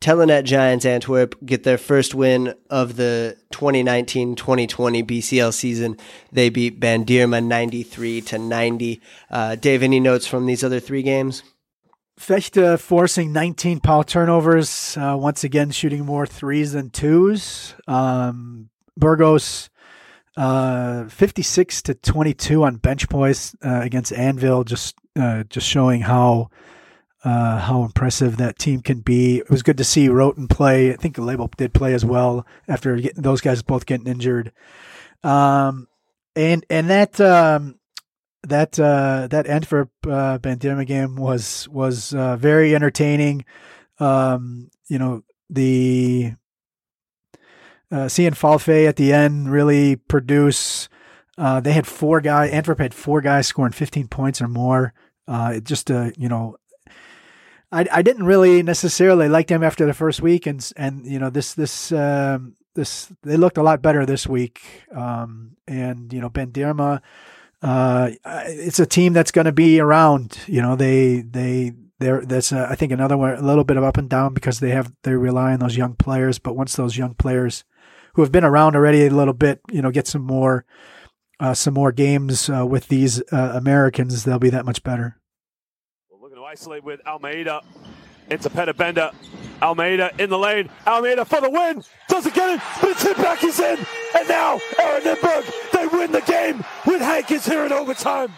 Telenet 0.00 0.44
Giants 0.44 0.84
Antwerp 0.84 1.34
get 1.46 1.62
their 1.62 1.78
first 1.78 2.14
win 2.14 2.54
of 2.68 2.96
the 2.96 3.38
2019-2020 3.52 4.36
BCL 5.02 5.54
season. 5.54 5.96
They 6.30 6.50
beat 6.50 6.78
Bandirma 6.78 7.42
93 7.42 8.20
to 8.20 8.38
90. 8.38 9.00
Uh, 9.30 9.56
Dave, 9.56 9.82
any 9.82 10.00
notes 10.00 10.26
from 10.26 10.44
these 10.44 10.62
other 10.62 10.78
three 10.78 11.02
games? 11.02 11.42
Vechta 12.20 12.78
forcing 12.78 13.32
19 13.32 13.80
power 13.80 14.04
turnovers, 14.04 14.96
uh, 14.98 15.16
once 15.18 15.42
again 15.42 15.70
shooting 15.70 16.04
more 16.04 16.26
threes 16.26 16.72
than 16.72 16.90
twos. 16.90 17.74
Um, 17.88 18.68
Burgos 18.96 19.70
uh, 20.36 21.08
56 21.08 21.82
to 21.82 21.94
22 21.94 22.64
on 22.64 22.76
bench 22.76 23.08
points 23.08 23.54
uh, 23.64 23.80
against 23.82 24.12
Anwil, 24.12 24.64
just 24.64 24.96
uh, 25.16 25.44
just 25.44 25.66
showing 25.66 26.02
how 26.02 26.50
uh, 27.24 27.58
how 27.58 27.82
impressive 27.82 28.36
that 28.36 28.58
team 28.58 28.80
can 28.80 29.00
be. 29.00 29.38
It 29.38 29.50
was 29.50 29.62
good 29.62 29.78
to 29.78 29.84
see 29.84 30.08
Roten 30.08 30.48
play. 30.48 30.92
I 30.92 30.96
think 30.96 31.16
the 31.16 31.22
label 31.22 31.50
did 31.56 31.72
play 31.72 31.94
as 31.94 32.04
well 32.04 32.46
after 32.68 32.96
getting, 32.96 33.22
those 33.22 33.40
guys 33.40 33.62
both 33.62 33.86
getting 33.86 34.06
injured. 34.06 34.52
Um, 35.22 35.88
and 36.36 36.66
and 36.68 36.90
that 36.90 37.18
um, 37.20 37.78
that 38.42 38.78
uh, 38.78 39.26
that 39.30 39.46
Antwerp 39.46 39.90
uh, 40.06 40.38
game 40.38 41.16
was 41.16 41.66
was 41.68 42.14
uh, 42.14 42.36
very 42.36 42.74
entertaining. 42.74 43.44
Um, 43.98 44.70
you 44.88 44.98
know 44.98 45.22
the 45.48 46.34
uh, 47.90 48.08
seeing 48.08 48.34
Fall 48.34 48.58
Faye 48.58 48.86
at 48.86 48.96
the 48.96 49.12
end 49.12 49.50
really 49.50 49.96
produce. 49.96 50.88
Uh, 51.38 51.60
they 51.60 51.72
had 51.72 51.86
four 51.86 52.20
guys. 52.20 52.50
Antwerp 52.50 52.78
had 52.78 52.94
four 52.94 53.20
guys 53.20 53.46
scoring 53.46 53.72
15 53.72 54.08
points 54.08 54.42
or 54.42 54.48
more. 54.48 54.92
Uh, 55.26 55.58
just 55.60 55.88
a 55.90 56.12
you 56.18 56.28
know 56.28 56.56
I, 57.74 57.86
I 57.90 58.02
didn't 58.02 58.24
really 58.24 58.62
necessarily 58.62 59.28
like 59.28 59.48
them 59.48 59.64
after 59.64 59.84
the 59.84 59.94
first 59.94 60.22
week, 60.22 60.46
and 60.46 60.70
and 60.76 61.04
you 61.04 61.18
know 61.18 61.28
this 61.28 61.54
this 61.54 61.90
um, 61.90 62.54
this 62.74 63.12
they 63.22 63.36
looked 63.36 63.58
a 63.58 63.64
lot 63.64 63.82
better 63.82 64.06
this 64.06 64.28
week. 64.28 64.62
Um, 64.94 65.56
and 65.66 66.12
you 66.12 66.20
know 66.20 66.30
Bandirma, 66.30 67.00
uh, 67.62 68.10
it's 68.24 68.78
a 68.78 68.86
team 68.86 69.12
that's 69.12 69.32
going 69.32 69.46
to 69.46 69.52
be 69.52 69.80
around. 69.80 70.38
You 70.46 70.62
know 70.62 70.76
they 70.76 71.22
they 71.22 71.72
they're 71.98 72.24
that's 72.24 72.52
uh, 72.52 72.68
I 72.70 72.76
think 72.76 72.92
another 72.92 73.16
one 73.16 73.34
a 73.34 73.42
little 73.42 73.64
bit 73.64 73.76
of 73.76 73.82
up 73.82 73.96
and 73.96 74.08
down 74.08 74.34
because 74.34 74.60
they 74.60 74.70
have 74.70 74.92
they 75.02 75.14
rely 75.14 75.52
on 75.52 75.58
those 75.58 75.76
young 75.76 75.94
players. 75.94 76.38
But 76.38 76.54
once 76.54 76.76
those 76.76 76.96
young 76.96 77.14
players 77.14 77.64
who 78.14 78.22
have 78.22 78.30
been 78.30 78.44
around 78.44 78.76
already 78.76 79.04
a 79.04 79.10
little 79.10 79.34
bit, 79.34 79.60
you 79.72 79.82
know, 79.82 79.90
get 79.90 80.06
some 80.06 80.22
more 80.22 80.64
uh, 81.40 81.54
some 81.54 81.74
more 81.74 81.90
games 81.90 82.48
uh, 82.48 82.64
with 82.64 82.86
these 82.86 83.20
uh, 83.32 83.52
Americans, 83.56 84.22
they'll 84.22 84.38
be 84.38 84.50
that 84.50 84.64
much 84.64 84.84
better 84.84 85.18
isolate 86.54 86.84
with 86.84 87.04
Almeida 87.04 87.62
into 88.30 88.48
Benda. 88.48 89.12
Almeida 89.60 90.12
in 90.20 90.30
the 90.30 90.38
lane. 90.38 90.70
Almeida 90.86 91.24
for 91.24 91.40
the 91.40 91.50
win. 91.50 91.82
Doesn't 92.08 92.32
get 92.32 92.48
it, 92.48 92.60
but 92.80 92.90
it's 92.90 93.02
hit 93.02 93.16
back. 93.16 93.40
He's 93.40 93.58
in. 93.58 93.76
And 94.16 94.28
now 94.28 94.60
ERA 94.78 95.00
Nymburk, 95.00 95.70
they 95.72 95.88
win 95.88 96.12
the 96.12 96.20
game 96.20 96.64
with 96.86 97.00
Hankins 97.00 97.44
here 97.44 97.66
in 97.66 97.72
overtime. 97.72 98.32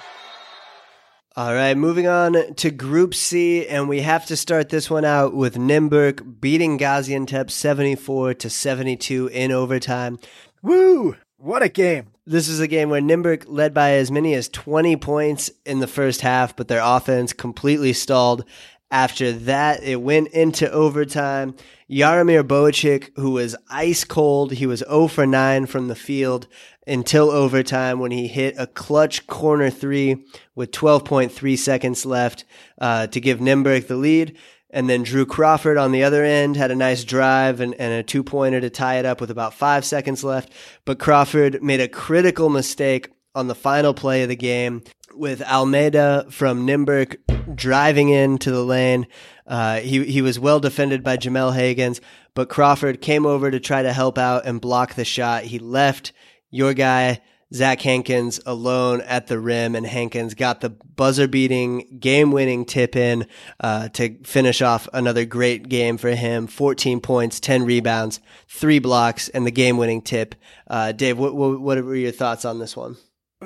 All 1.37 1.53
right, 1.53 1.77
moving 1.77 2.07
on 2.07 2.55
to 2.55 2.71
Group 2.71 3.15
C, 3.15 3.67
and 3.67 3.87
we 3.87 4.01
have 4.01 4.25
to 4.27 4.37
start 4.37 4.71
this 4.71 4.89
one 4.89 5.05
out 5.05 5.35
with 5.35 5.57
Nymburk 5.57 6.41
beating 6.41 6.79
Gaziantep 6.79 7.51
74 7.51 8.33
to 8.33 8.49
72 8.49 9.27
in 9.27 9.53
overtime. 9.53 10.19
Woo! 10.63 11.17
What 11.37 11.63
a 11.63 11.69
game. 11.69 12.07
This 12.29 12.49
is 12.49 12.59
a 12.59 12.67
game 12.67 12.91
where 12.91 13.01
Nymburk 13.01 13.45
led 13.47 13.73
by 13.73 13.93
as 13.93 14.11
many 14.11 14.35
as 14.35 14.49
20 14.49 14.97
points 14.97 15.49
in 15.65 15.79
the 15.79 15.87
first 15.87 16.23
half, 16.23 16.57
but 16.57 16.67
their 16.67 16.83
offense 16.83 17.33
completely 17.33 17.93
stalled. 17.93 18.45
After 18.91 19.31
that, 19.31 19.85
it 19.85 20.03
went 20.03 20.29
into 20.29 20.69
overtime. 20.73 21.55
Jaromir 21.89 22.43
Bohačík, 22.43 23.11
who 23.15 23.31
was 23.31 23.55
ice 23.71 24.03
cold, 24.03 24.55
he 24.55 24.67
was 24.67 24.81
0 24.81 25.07
for 25.07 25.25
9 25.25 25.67
from 25.67 25.87
the 25.87 25.95
field 25.95 26.49
until 26.85 27.31
overtime 27.31 28.01
when 28.01 28.11
he 28.11 28.27
hit 28.27 28.57
a 28.59 28.67
clutch 28.67 29.29
corner 29.29 29.71
three 29.71 30.25
with 30.57 30.73
12.3 30.73 31.57
seconds 31.57 32.05
left 32.05 32.45
uh, 32.81 33.07
to 33.07 33.21
give 33.21 33.39
Nymburk 33.39 33.87
the 33.87 33.97
lead. 33.97 34.37
And 34.77 34.91
then 34.91 35.05
Drew 35.05 35.25
Crawford 35.25 35.79
on 35.79 35.91
the 35.91 36.03
other 36.03 36.23
end 36.23 36.55
had 36.55 36.71
a 36.71 36.77
nice 36.77 37.03
drive 37.03 37.61
and, 37.61 37.75
and 37.77 37.95
a 37.95 38.03
two 38.03 38.23
pointer 38.23 38.61
to 38.61 38.69
tie 38.69 38.97
it 38.97 39.07
up 39.07 39.23
with 39.23 39.31
about 39.31 39.55
five 39.55 39.87
seconds 39.87 40.23
left. 40.23 40.53
But 40.85 40.99
Crawford 40.99 41.63
made 41.63 41.81
a 41.81 41.89
critical 41.89 42.51
mistake 42.51 43.09
on 43.35 43.47
the 43.47 43.55
final 43.55 43.95
play 43.95 44.23
of 44.23 44.29
the 44.29 44.37
game 44.37 44.83
with 45.15 45.41
Almeida 45.41 46.27
from 46.29 46.67
Nymburk 46.67 47.17
driving 47.57 48.11
into 48.11 48.51
the 48.51 48.63
lane. 48.63 49.07
Uh, 49.47 49.79
he, 49.81 50.05
he 50.05 50.21
was 50.21 50.39
well 50.39 50.61
defended 50.61 51.03
by 51.03 51.17
Jamel 51.17 51.57
Hagens, 51.57 52.01
but 52.35 52.51
Crawford 52.51 53.01
came 53.01 53.25
over 53.25 53.51
to 53.51 53.59
try 53.59 53.83
to 53.83 53.95
help 53.95 54.19
out 54.19 54.45
and 54.45 54.61
block 54.61 54.93
the 54.93 55.07
shot. 55.07 55.45
He 55.45 55.59
left 55.59 56.13
your 56.51 56.75
guy 56.75 57.23
Zach 57.55 57.81
Hankins 57.81 58.41
alone 58.45 59.01
at 59.03 59.29
the 59.29 59.39
rim, 59.39 59.75
and 59.75 59.87
Hankins 59.87 60.35
got 60.35 60.61
the 60.61 60.71
buzzer 60.71 61.29
beating, 61.29 61.99
game 62.01 62.33
winning 62.33 62.65
tip 62.65 62.97
in 62.97 63.27
uh, 63.61 63.89
to 63.91 64.17
finish 64.25 64.63
off 64.63 64.89
another 64.93 65.25
great 65.25 65.69
game 65.69 65.97
for 65.97 66.11
him 66.11 66.47
14 66.47 67.01
points, 67.01 67.39
10 67.39 67.65
rebounds, 67.65 68.21
three 68.49 68.81
blocks, 68.81 69.29
and 69.29 69.47
the 69.47 69.53
game 69.53 69.77
winning 69.77 70.03
tip. 70.03 70.35
Uh, 70.67 70.93
Dave, 70.93 71.19
what, 71.19 71.35
what, 71.35 71.61
what 71.61 71.85
were 71.85 71.95
your 71.95 72.13
thoughts 72.13 72.45
on 72.45 72.59
this 72.59 72.77
one? 72.77 72.97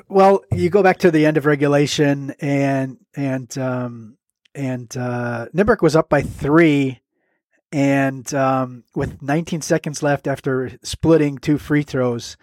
Well, 0.07 0.43
you 0.51 0.69
go 0.69 0.81
back 0.81 0.99
to 0.99 1.11
the 1.11 1.25
end 1.25 1.37
of 1.37 1.45
regulation, 1.45 2.33
and 2.39 2.97
and 3.13 3.55
um, 3.57 4.17
and 4.55 4.95
uh, 4.95 5.47
Nymburk 5.53 5.81
was 5.81 5.97
up 5.97 6.07
by 6.07 6.21
three, 6.21 7.01
and 7.73 8.33
um, 8.33 8.85
with 8.95 9.21
19 9.21 9.61
seconds 9.61 10.01
left 10.01 10.27
after 10.27 10.71
splitting 10.81 11.37
two 11.37 11.57
free 11.57 11.83
throws, 11.83 12.37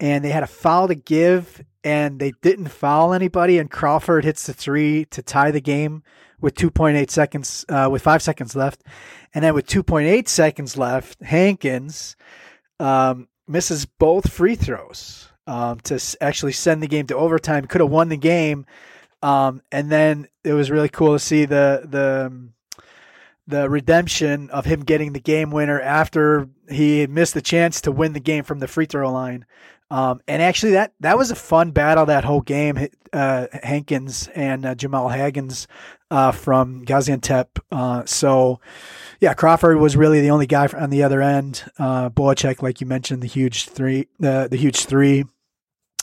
and 0.00 0.24
they 0.24 0.30
had 0.30 0.42
a 0.42 0.48
foul 0.48 0.88
to 0.88 0.94
give, 0.94 1.62
and 1.84 2.20
they 2.20 2.32
didn't 2.42 2.68
foul 2.68 3.12
anybody, 3.12 3.58
and 3.58 3.70
Crawford 3.70 4.24
hits 4.24 4.46
the 4.46 4.52
three 4.52 5.04
to 5.06 5.22
tie 5.22 5.50
the 5.50 5.60
game 5.60 6.02
with 6.40 6.54
2.8 6.54 7.10
seconds, 7.10 7.64
uh, 7.68 7.88
with 7.90 8.02
five 8.02 8.22
seconds 8.22 8.54
left, 8.54 8.82
and 9.34 9.44
then 9.44 9.54
with 9.54 9.66
2.8 9.66 10.28
seconds 10.28 10.76
left, 10.76 11.20
Hankins 11.22 12.16
um, 12.78 13.28
misses 13.46 13.86
both 13.86 14.30
free 14.30 14.54
throws 14.54 15.28
um, 15.46 15.80
to 15.80 16.00
actually 16.20 16.52
send 16.52 16.82
the 16.82 16.86
game 16.86 17.06
to 17.08 17.16
overtime. 17.16 17.66
Could 17.66 17.80
have 17.80 17.90
won 17.90 18.08
the 18.08 18.16
game, 18.16 18.66
um, 19.22 19.62
and 19.72 19.90
then 19.90 20.28
it 20.44 20.52
was 20.52 20.70
really 20.70 20.88
cool 20.88 21.14
to 21.14 21.18
see 21.18 21.44
the 21.44 21.82
the 21.84 22.26
um, 22.26 22.52
the 23.48 23.68
redemption 23.68 24.50
of 24.50 24.66
him 24.66 24.80
getting 24.84 25.14
the 25.14 25.20
game 25.20 25.50
winner 25.50 25.80
after 25.80 26.50
he 26.70 27.06
missed 27.06 27.32
the 27.32 27.40
chance 27.40 27.80
to 27.80 27.90
win 27.90 28.12
the 28.12 28.20
game 28.20 28.44
from 28.44 28.58
the 28.58 28.68
free 28.68 28.84
throw 28.84 29.10
line. 29.10 29.46
Um, 29.90 30.20
and 30.28 30.42
actually, 30.42 30.72
that 30.72 30.92
that 31.00 31.16
was 31.16 31.30
a 31.30 31.36
fun 31.36 31.70
battle 31.70 32.06
that 32.06 32.24
whole 32.24 32.40
game. 32.40 32.88
Uh, 33.12 33.46
Hankins 33.62 34.28
and 34.34 34.66
uh, 34.66 34.74
Jamal 34.74 35.08
Haggins 35.08 35.66
uh, 36.10 36.32
from 36.32 36.84
Gaziantep. 36.84 37.46
Uh, 37.72 38.04
so, 38.04 38.60
yeah, 39.20 39.32
Crawford 39.34 39.78
was 39.78 39.96
really 39.96 40.20
the 40.20 40.30
only 40.30 40.46
guy 40.46 40.66
on 40.66 40.90
the 40.90 41.02
other 41.02 41.22
end. 41.22 41.64
Uh, 41.78 42.10
Bohačík, 42.10 42.62
like 42.62 42.80
you 42.80 42.86
mentioned, 42.86 43.22
the 43.22 43.26
huge 43.26 43.68
three, 43.68 44.08
the 44.18 44.48
the 44.50 44.56
huge 44.56 44.84
three, 44.84 45.24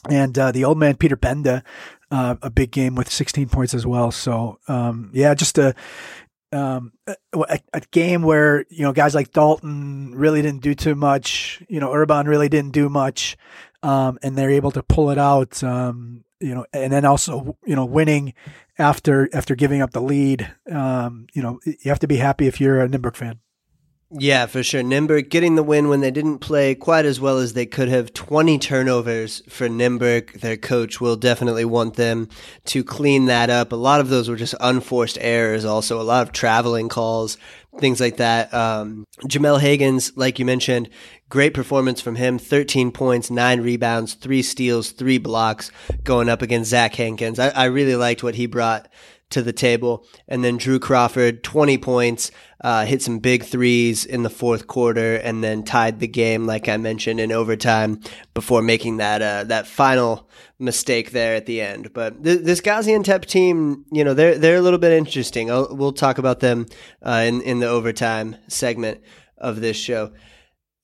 and 0.09 0.37
uh, 0.37 0.51
the 0.51 0.65
old 0.65 0.79
man 0.79 0.95
Peter 0.95 1.15
Benda, 1.15 1.63
uh, 2.09 2.35
a 2.41 2.49
big 2.49 2.71
game 2.71 2.95
with 2.95 3.11
16 3.11 3.49
points 3.49 3.73
as 3.73 3.85
well. 3.85 4.11
So, 4.11 4.59
um, 4.67 5.11
yeah, 5.13 5.33
just 5.35 5.57
a 5.57 5.75
um, 6.51 6.93
a, 7.07 7.59
a, 7.73 7.81
game 7.91 8.21
where 8.21 8.65
you 8.69 8.83
know 8.83 8.93
guys 8.93 9.13
like 9.13 9.31
Dalton 9.31 10.13
really 10.15 10.41
didn't 10.41 10.61
do 10.61 10.73
too 10.73 10.95
much. 10.95 11.61
You 11.67 11.79
know, 11.79 11.93
Urban 11.93 12.27
really 12.27 12.49
didn't 12.49 12.71
do 12.71 12.87
much, 12.87 13.35
um, 13.85 14.17
and 14.23 14.35
they're 14.35 14.49
able 14.49 14.71
to 14.71 14.81
pull 14.81 15.11
it 15.11 15.17
out. 15.17 15.63
Um, 15.63 16.23
you 16.39 16.53
know, 16.53 16.65
and 16.73 16.91
then 16.91 17.05
also 17.05 17.57
you 17.65 17.75
know 17.75 17.85
winning 17.85 18.33
after 18.77 19.29
after 19.31 19.55
giving 19.55 19.81
up 19.81 19.91
the 19.91 20.01
lead. 20.01 20.51
Um, 20.69 21.27
you 21.33 21.41
know, 21.41 21.59
you 21.65 21.77
have 21.85 21.99
to 21.99 22.07
be 22.07 22.17
happy 22.17 22.47
if 22.47 22.59
you're 22.59 22.81
a 22.81 22.89
Nymburk 22.89 23.15
fan. 23.15 23.39
Yeah, 24.11 24.45
for 24.45 24.61
sure. 24.61 24.83
Nymburk 24.83 25.29
getting 25.29 25.55
the 25.55 25.63
win 25.63 25.89
when 25.89 26.01
they 26.01 26.11
didn't 26.11 26.37
play 26.37 26.75
quite 26.75 27.05
as 27.05 27.19
well 27.19 27.39
as 27.39 27.53
they 27.53 27.65
could 27.65 27.89
have. 27.89 28.13
20 28.13 28.59
turnovers 28.59 29.41
for 29.49 29.67
Nymburk. 29.67 30.41
Their 30.41 30.57
coach 30.57 31.01
will 31.01 31.15
definitely 31.15 31.65
want 31.65 31.95
them 31.95 32.29
to 32.65 32.83
clean 32.83 33.25
that 33.25 33.49
up. 33.49 33.71
A 33.71 33.75
lot 33.75 33.99
of 33.99 34.09
those 34.09 34.29
were 34.29 34.35
just 34.35 34.53
unforced 34.59 35.17
errors, 35.19 35.65
also, 35.65 35.99
a 35.99 36.03
lot 36.03 36.21
of 36.21 36.31
traveling 36.33 36.87
calls, 36.87 37.39
things 37.79 37.99
like 37.99 38.17
that. 38.17 38.53
Um, 38.53 39.05
Jamel 39.23 39.59
Haggins, 39.59 40.15
like 40.15 40.37
you 40.37 40.45
mentioned, 40.45 40.87
great 41.29 41.55
performance 41.55 41.99
from 41.99 42.15
him 42.15 42.37
13 42.37 42.91
points, 42.91 43.31
nine 43.31 43.61
rebounds, 43.61 44.13
three 44.13 44.43
steals, 44.43 44.91
three 44.91 45.17
blocks 45.17 45.71
going 46.03 46.29
up 46.29 46.43
against 46.43 46.69
Zach 46.69 46.93
Hankins. 46.93 47.39
I, 47.39 47.49
I 47.49 47.65
really 47.65 47.95
liked 47.95 48.21
what 48.21 48.35
he 48.35 48.45
brought 48.45 48.87
to 49.35 49.41
the 49.41 49.53
table. 49.53 50.05
And 50.29 50.43
then 50.45 50.55
Drew 50.55 50.79
Crawford, 50.79 51.43
20 51.43 51.77
points, 51.77 52.31
uh, 52.61 52.85
hit 52.85 53.01
some 53.01 53.19
big 53.19 53.43
threes 53.43 54.05
in 54.05 54.23
the 54.23 54.29
fourth 54.29 54.65
quarter, 54.65 55.17
and 55.17 55.43
then 55.43 55.63
tied 55.63 55.99
the 55.99 56.07
game, 56.07 56.45
like 56.45 56.69
I 56.69 56.77
mentioned, 56.77 57.19
in 57.19 57.33
overtime 57.33 57.99
before 58.33 58.61
making 58.61 58.97
that 58.97 59.21
uh, 59.21 59.43
that 59.43 59.67
final 59.67 60.29
mistake 60.57 61.11
there 61.11 61.35
at 61.35 61.45
the 61.45 61.59
end. 61.59 61.93
But 61.93 62.23
th- 62.23 62.43
this 62.43 62.61
Gaziantep 62.61 63.25
team, 63.25 63.85
you 63.91 64.05
know, 64.05 64.13
they're 64.13 64.37
they're 64.37 64.55
a 64.55 64.61
little 64.61 64.79
bit 64.79 64.93
interesting. 64.93 65.51
I'll, 65.51 65.75
we'll 65.75 65.91
talk 65.91 66.17
about 66.17 66.39
them 66.39 66.65
uh, 67.05 67.25
in 67.27 67.41
in 67.41 67.59
the 67.59 67.67
overtime 67.67 68.37
segment 68.47 69.01
of 69.37 69.59
this 69.59 69.75
show. 69.75 70.13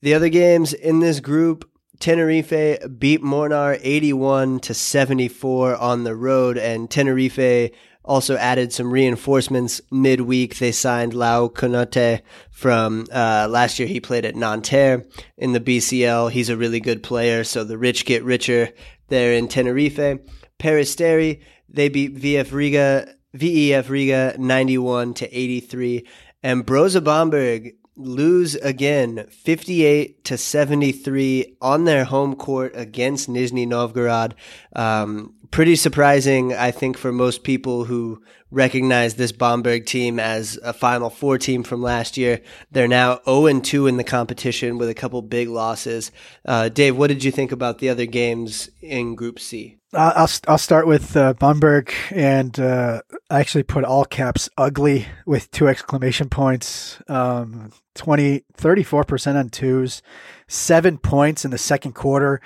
The 0.02 0.14
other 0.14 0.28
games 0.28 0.72
in 0.72 1.00
this 1.00 1.20
group. 1.20 1.68
Tenerife 2.00 2.98
beat 2.98 3.22
Mornar 3.22 3.78
81 3.80 4.58
to 4.60 4.74
74 4.74 5.76
on 5.76 6.02
the 6.02 6.16
road 6.16 6.58
and 6.58 6.90
Tenerife 6.90 7.70
also 8.04 8.36
added 8.36 8.72
some 8.72 8.92
reinforcements 8.92 9.80
midweek. 9.90 10.58
They 10.58 10.72
signed 10.72 11.14
Lau 11.14 11.48
Konaté 11.48 12.22
from 12.50 13.06
uh, 13.12 13.46
last 13.48 13.78
year. 13.78 13.88
He 13.88 14.00
played 14.00 14.24
at 14.24 14.36
Nanterre 14.36 15.04
in 15.36 15.52
the 15.52 15.60
BCL. 15.60 16.30
He's 16.30 16.48
a 16.48 16.56
really 16.56 16.80
good 16.80 17.02
player. 17.02 17.44
So 17.44 17.64
the 17.64 17.78
rich 17.78 18.04
get 18.04 18.24
richer 18.24 18.70
there 19.08 19.32
in 19.32 19.48
Tenerife. 19.48 20.20
Peristeri, 20.58 21.42
they 21.68 21.88
beat 21.88 22.16
VF 22.16 22.52
Riga, 22.52 23.14
VEF 23.34 23.88
Riga 23.88 24.34
91 24.38 25.14
to 25.14 25.38
83. 25.38 26.06
And 26.42 26.66
Brose 26.66 26.98
Bamberg 27.00 27.74
lose 27.96 28.54
again 28.56 29.26
58 29.28 30.24
to 30.24 30.38
73 30.38 31.56
on 31.60 31.84
their 31.84 32.04
home 32.04 32.34
court 32.34 32.72
against 32.74 33.28
Nizhny 33.28 33.66
Novgorod. 33.66 34.34
Um, 34.74 35.34
pretty 35.52 35.76
surprising, 35.76 36.52
I 36.52 36.72
think, 36.72 36.98
for 36.98 37.12
most 37.12 37.44
people 37.44 37.84
who 37.84 38.20
recognize 38.50 39.14
this 39.14 39.30
Bamberg 39.30 39.86
team 39.86 40.18
as 40.18 40.58
a 40.64 40.72
Final 40.72 41.10
Four 41.10 41.38
team 41.38 41.62
from 41.62 41.80
last 41.80 42.16
year. 42.16 42.40
They're 42.72 42.88
now 42.88 43.20
0 43.24 43.60
2 43.60 43.86
in 43.86 43.98
the 43.98 44.04
competition 44.04 44.78
with 44.78 44.88
a 44.88 44.94
couple 44.94 45.22
big 45.22 45.48
losses. 45.48 46.10
Uh, 46.44 46.68
Dave, 46.68 46.96
what 46.96 47.08
did 47.08 47.22
you 47.22 47.30
think 47.30 47.52
about 47.52 47.78
the 47.78 47.88
other 47.88 48.06
games 48.06 48.68
in 48.80 49.14
Group 49.14 49.38
C? 49.38 49.78
I'll 49.94 50.28
I'll 50.48 50.58
start 50.58 50.86
with 50.86 51.16
uh, 51.18 51.34
Bamberg, 51.34 51.92
and 52.10 52.58
uh, 52.58 53.02
I 53.28 53.40
actually 53.40 53.64
put 53.64 53.84
all 53.84 54.06
caps 54.06 54.48
ugly 54.56 55.06
with 55.26 55.50
two 55.50 55.68
exclamation 55.68 56.30
points. 56.30 56.98
Um, 57.08 57.72
20, 57.94 58.44
34% 58.56 59.38
on 59.38 59.50
twos, 59.50 60.00
seven 60.48 60.96
points 60.96 61.44
in 61.44 61.50
the 61.50 61.58
second 61.58 61.92
quarter. 61.92 62.40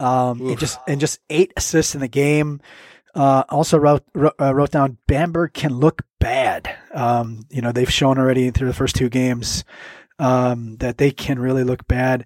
Um, 0.00 0.40
and 0.40 0.58
just 0.58 0.78
and 0.88 1.00
just 1.00 1.20
eight 1.28 1.52
assists 1.56 1.94
in 1.94 2.00
the 2.00 2.08
game. 2.08 2.60
Uh, 3.14 3.42
also 3.48 3.76
wrote 3.76 4.04
wrote, 4.14 4.34
uh, 4.40 4.54
wrote 4.54 4.70
down 4.70 4.96
Bamberg 5.06 5.52
can 5.52 5.74
look 5.74 6.02
bad. 6.18 6.74
Um, 6.94 7.44
you 7.50 7.60
know 7.60 7.72
they've 7.72 7.92
shown 7.92 8.18
already 8.18 8.50
through 8.50 8.68
the 8.68 8.74
first 8.74 8.96
two 8.96 9.08
games 9.08 9.64
um, 10.18 10.76
that 10.76 10.98
they 10.98 11.10
can 11.10 11.38
really 11.38 11.64
look 11.64 11.86
bad. 11.88 12.24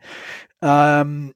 Um, 0.62 1.34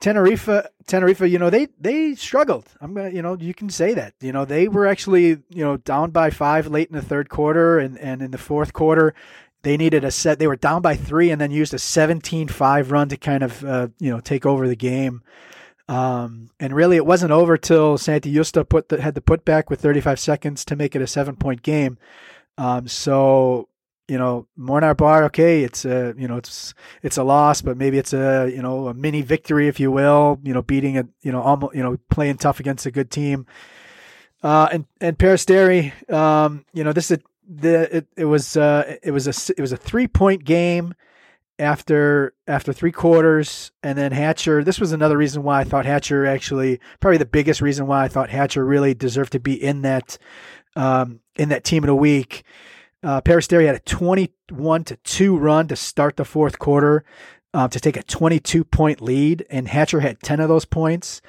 Tenerife, 0.00 0.48
Tenerife, 0.86 1.20
you 1.20 1.38
know 1.38 1.50
they 1.50 1.68
they 1.78 2.14
struggled. 2.14 2.66
I'm 2.80 2.94
gonna, 2.94 3.10
you 3.10 3.20
know, 3.20 3.36
you 3.38 3.52
can 3.52 3.68
say 3.68 3.92
that. 3.94 4.14
You 4.20 4.32
know 4.32 4.46
they 4.46 4.66
were 4.66 4.86
actually 4.86 5.28
you 5.50 5.64
know 5.64 5.76
down 5.76 6.10
by 6.10 6.30
five 6.30 6.66
late 6.66 6.88
in 6.88 6.96
the 6.96 7.02
third 7.02 7.28
quarter, 7.28 7.78
and 7.78 7.98
and 7.98 8.22
in 8.22 8.30
the 8.30 8.38
fourth 8.38 8.72
quarter, 8.72 9.14
they 9.62 9.76
needed 9.76 10.04
a 10.04 10.10
set. 10.10 10.38
They 10.38 10.46
were 10.46 10.56
down 10.56 10.82
by 10.82 10.96
three, 10.96 11.30
and 11.30 11.40
then 11.40 11.50
used 11.50 11.74
a 11.74 11.78
17-5 11.78 12.90
run 12.90 13.08
to 13.08 13.16
kind 13.16 13.42
of 13.42 13.64
uh, 13.64 13.88
you 13.98 14.10
know 14.10 14.20
take 14.20 14.46
over 14.46 14.68
the 14.68 14.76
game. 14.76 15.22
Um, 15.88 16.50
and 16.60 16.74
really, 16.74 16.96
it 16.96 17.06
wasn't 17.06 17.32
over 17.32 17.58
till 17.58 17.98
Santi 17.98 18.32
Yusta 18.32 18.68
put 18.68 18.88
the, 18.88 19.00
had 19.00 19.14
the 19.14 19.20
put 19.20 19.44
back 19.44 19.70
with 19.70 19.80
35 19.80 20.20
seconds 20.20 20.64
to 20.66 20.76
make 20.76 20.94
it 20.94 21.02
a 21.02 21.06
seven 21.06 21.36
point 21.36 21.62
game. 21.62 21.98
Um, 22.56 22.86
so 22.88 23.68
you 24.10 24.18
know, 24.18 24.48
Mornar 24.58 24.96
Bar, 24.96 25.22
okay, 25.24 25.62
it's 25.62 25.84
a 25.84 26.14
you 26.18 26.26
know 26.26 26.36
it's 26.36 26.74
it's 27.02 27.16
a 27.16 27.22
loss, 27.22 27.62
but 27.62 27.76
maybe 27.76 27.96
it's 27.96 28.12
a 28.12 28.50
you 28.52 28.60
know 28.60 28.88
a 28.88 28.94
mini 28.94 29.22
victory, 29.22 29.68
if 29.68 29.78
you 29.78 29.92
will. 29.92 30.40
You 30.42 30.52
know, 30.52 30.62
beating 30.62 30.98
a 30.98 31.04
you 31.22 31.30
know 31.30 31.40
almost 31.40 31.76
you 31.76 31.82
know 31.82 31.96
playing 32.10 32.38
tough 32.38 32.60
against 32.60 32.86
a 32.86 32.90
good 32.90 33.10
team. 33.10 33.46
Uh, 34.42 34.68
and 34.72 34.86
and 35.00 35.18
Peristeri, 35.18 35.92
um, 36.12 36.64
you 36.72 36.82
know, 36.82 36.92
this 36.92 37.10
is 37.10 37.18
the 37.50 37.96
it, 37.96 38.06
it 38.16 38.24
was 38.26 38.56
uh, 38.56 38.96
it 39.02 39.10
was 39.10 39.26
a 39.26 39.52
it 39.56 39.60
was 39.60 39.72
a 39.72 39.76
three 39.76 40.06
point 40.06 40.44
game 40.44 40.94
after 41.58 42.32
after 42.46 42.72
three 42.72 42.92
quarters, 42.92 43.72
and 43.82 43.98
then 43.98 44.12
Hatcher. 44.12 44.62
This 44.62 44.78
was 44.78 44.92
another 44.92 45.18
reason 45.18 45.42
why 45.42 45.60
I 45.60 45.64
thought 45.64 45.84
Hatcher 45.84 46.24
actually 46.26 46.80
probably 47.00 47.18
the 47.18 47.26
biggest 47.26 47.60
reason 47.60 47.86
why 47.86 48.04
I 48.04 48.08
thought 48.08 48.30
Hatcher 48.30 48.64
really 48.64 48.94
deserved 48.94 49.32
to 49.32 49.40
be 49.40 49.54
in 49.54 49.82
that 49.82 50.16
um, 50.76 51.20
in 51.36 51.48
that 51.48 51.64
team 51.64 51.82
of 51.82 51.88
the 51.88 51.94
week. 51.94 52.44
Uh, 53.02 53.20
Peristeri 53.20 53.66
had 53.66 53.74
a 53.74 53.80
twenty-one 53.80 54.84
to 54.84 54.96
two 54.96 55.36
run 55.36 55.66
to 55.68 55.76
start 55.76 56.16
the 56.16 56.24
fourth 56.24 56.58
quarter 56.58 57.04
uh, 57.52 57.66
to 57.68 57.80
take 57.80 57.96
a 57.96 58.02
twenty-two 58.02 58.64
point 58.64 59.00
lead, 59.00 59.44
and 59.50 59.66
Hatcher 59.66 60.00
had 60.00 60.20
ten 60.20 60.38
of 60.38 60.48
those 60.48 60.64
points. 60.64 61.20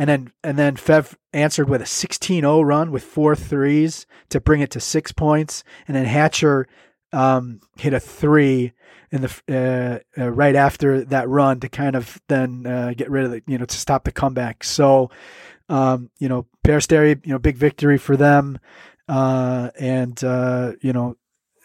And 0.00 0.08
then 0.08 0.32
and 0.42 0.58
then 0.58 0.76
VEF 0.76 1.14
answered 1.34 1.68
with 1.68 1.82
a 1.82 1.84
16-0 1.84 2.64
run 2.64 2.90
with 2.90 3.04
four 3.04 3.36
threes 3.36 4.06
to 4.30 4.40
bring 4.40 4.62
it 4.62 4.70
to 4.70 4.80
six 4.80 5.12
points, 5.12 5.62
and 5.86 5.94
then 5.94 6.06
Hatcher 6.06 6.66
um, 7.12 7.60
hit 7.76 7.92
a 7.92 8.00
three 8.00 8.72
in 9.10 9.20
the 9.20 10.02
uh, 10.16 10.18
uh, 10.18 10.30
right 10.30 10.56
after 10.56 11.04
that 11.04 11.28
run 11.28 11.60
to 11.60 11.68
kind 11.68 11.96
of 11.96 12.18
then 12.28 12.66
uh, 12.66 12.94
get 12.96 13.10
rid 13.10 13.26
of 13.26 13.34
it, 13.34 13.44
you 13.46 13.58
know, 13.58 13.66
to 13.66 13.76
stop 13.76 14.04
the 14.04 14.10
comeback. 14.10 14.64
So, 14.64 15.10
um, 15.68 16.08
you 16.18 16.30
know, 16.30 16.46
Peristeri, 16.66 17.20
you 17.26 17.32
know, 17.32 17.38
big 17.38 17.58
victory 17.58 17.98
for 17.98 18.16
them, 18.16 18.58
uh, 19.06 19.68
and 19.78 20.24
uh, 20.24 20.72
you 20.80 20.94
know, 20.94 21.18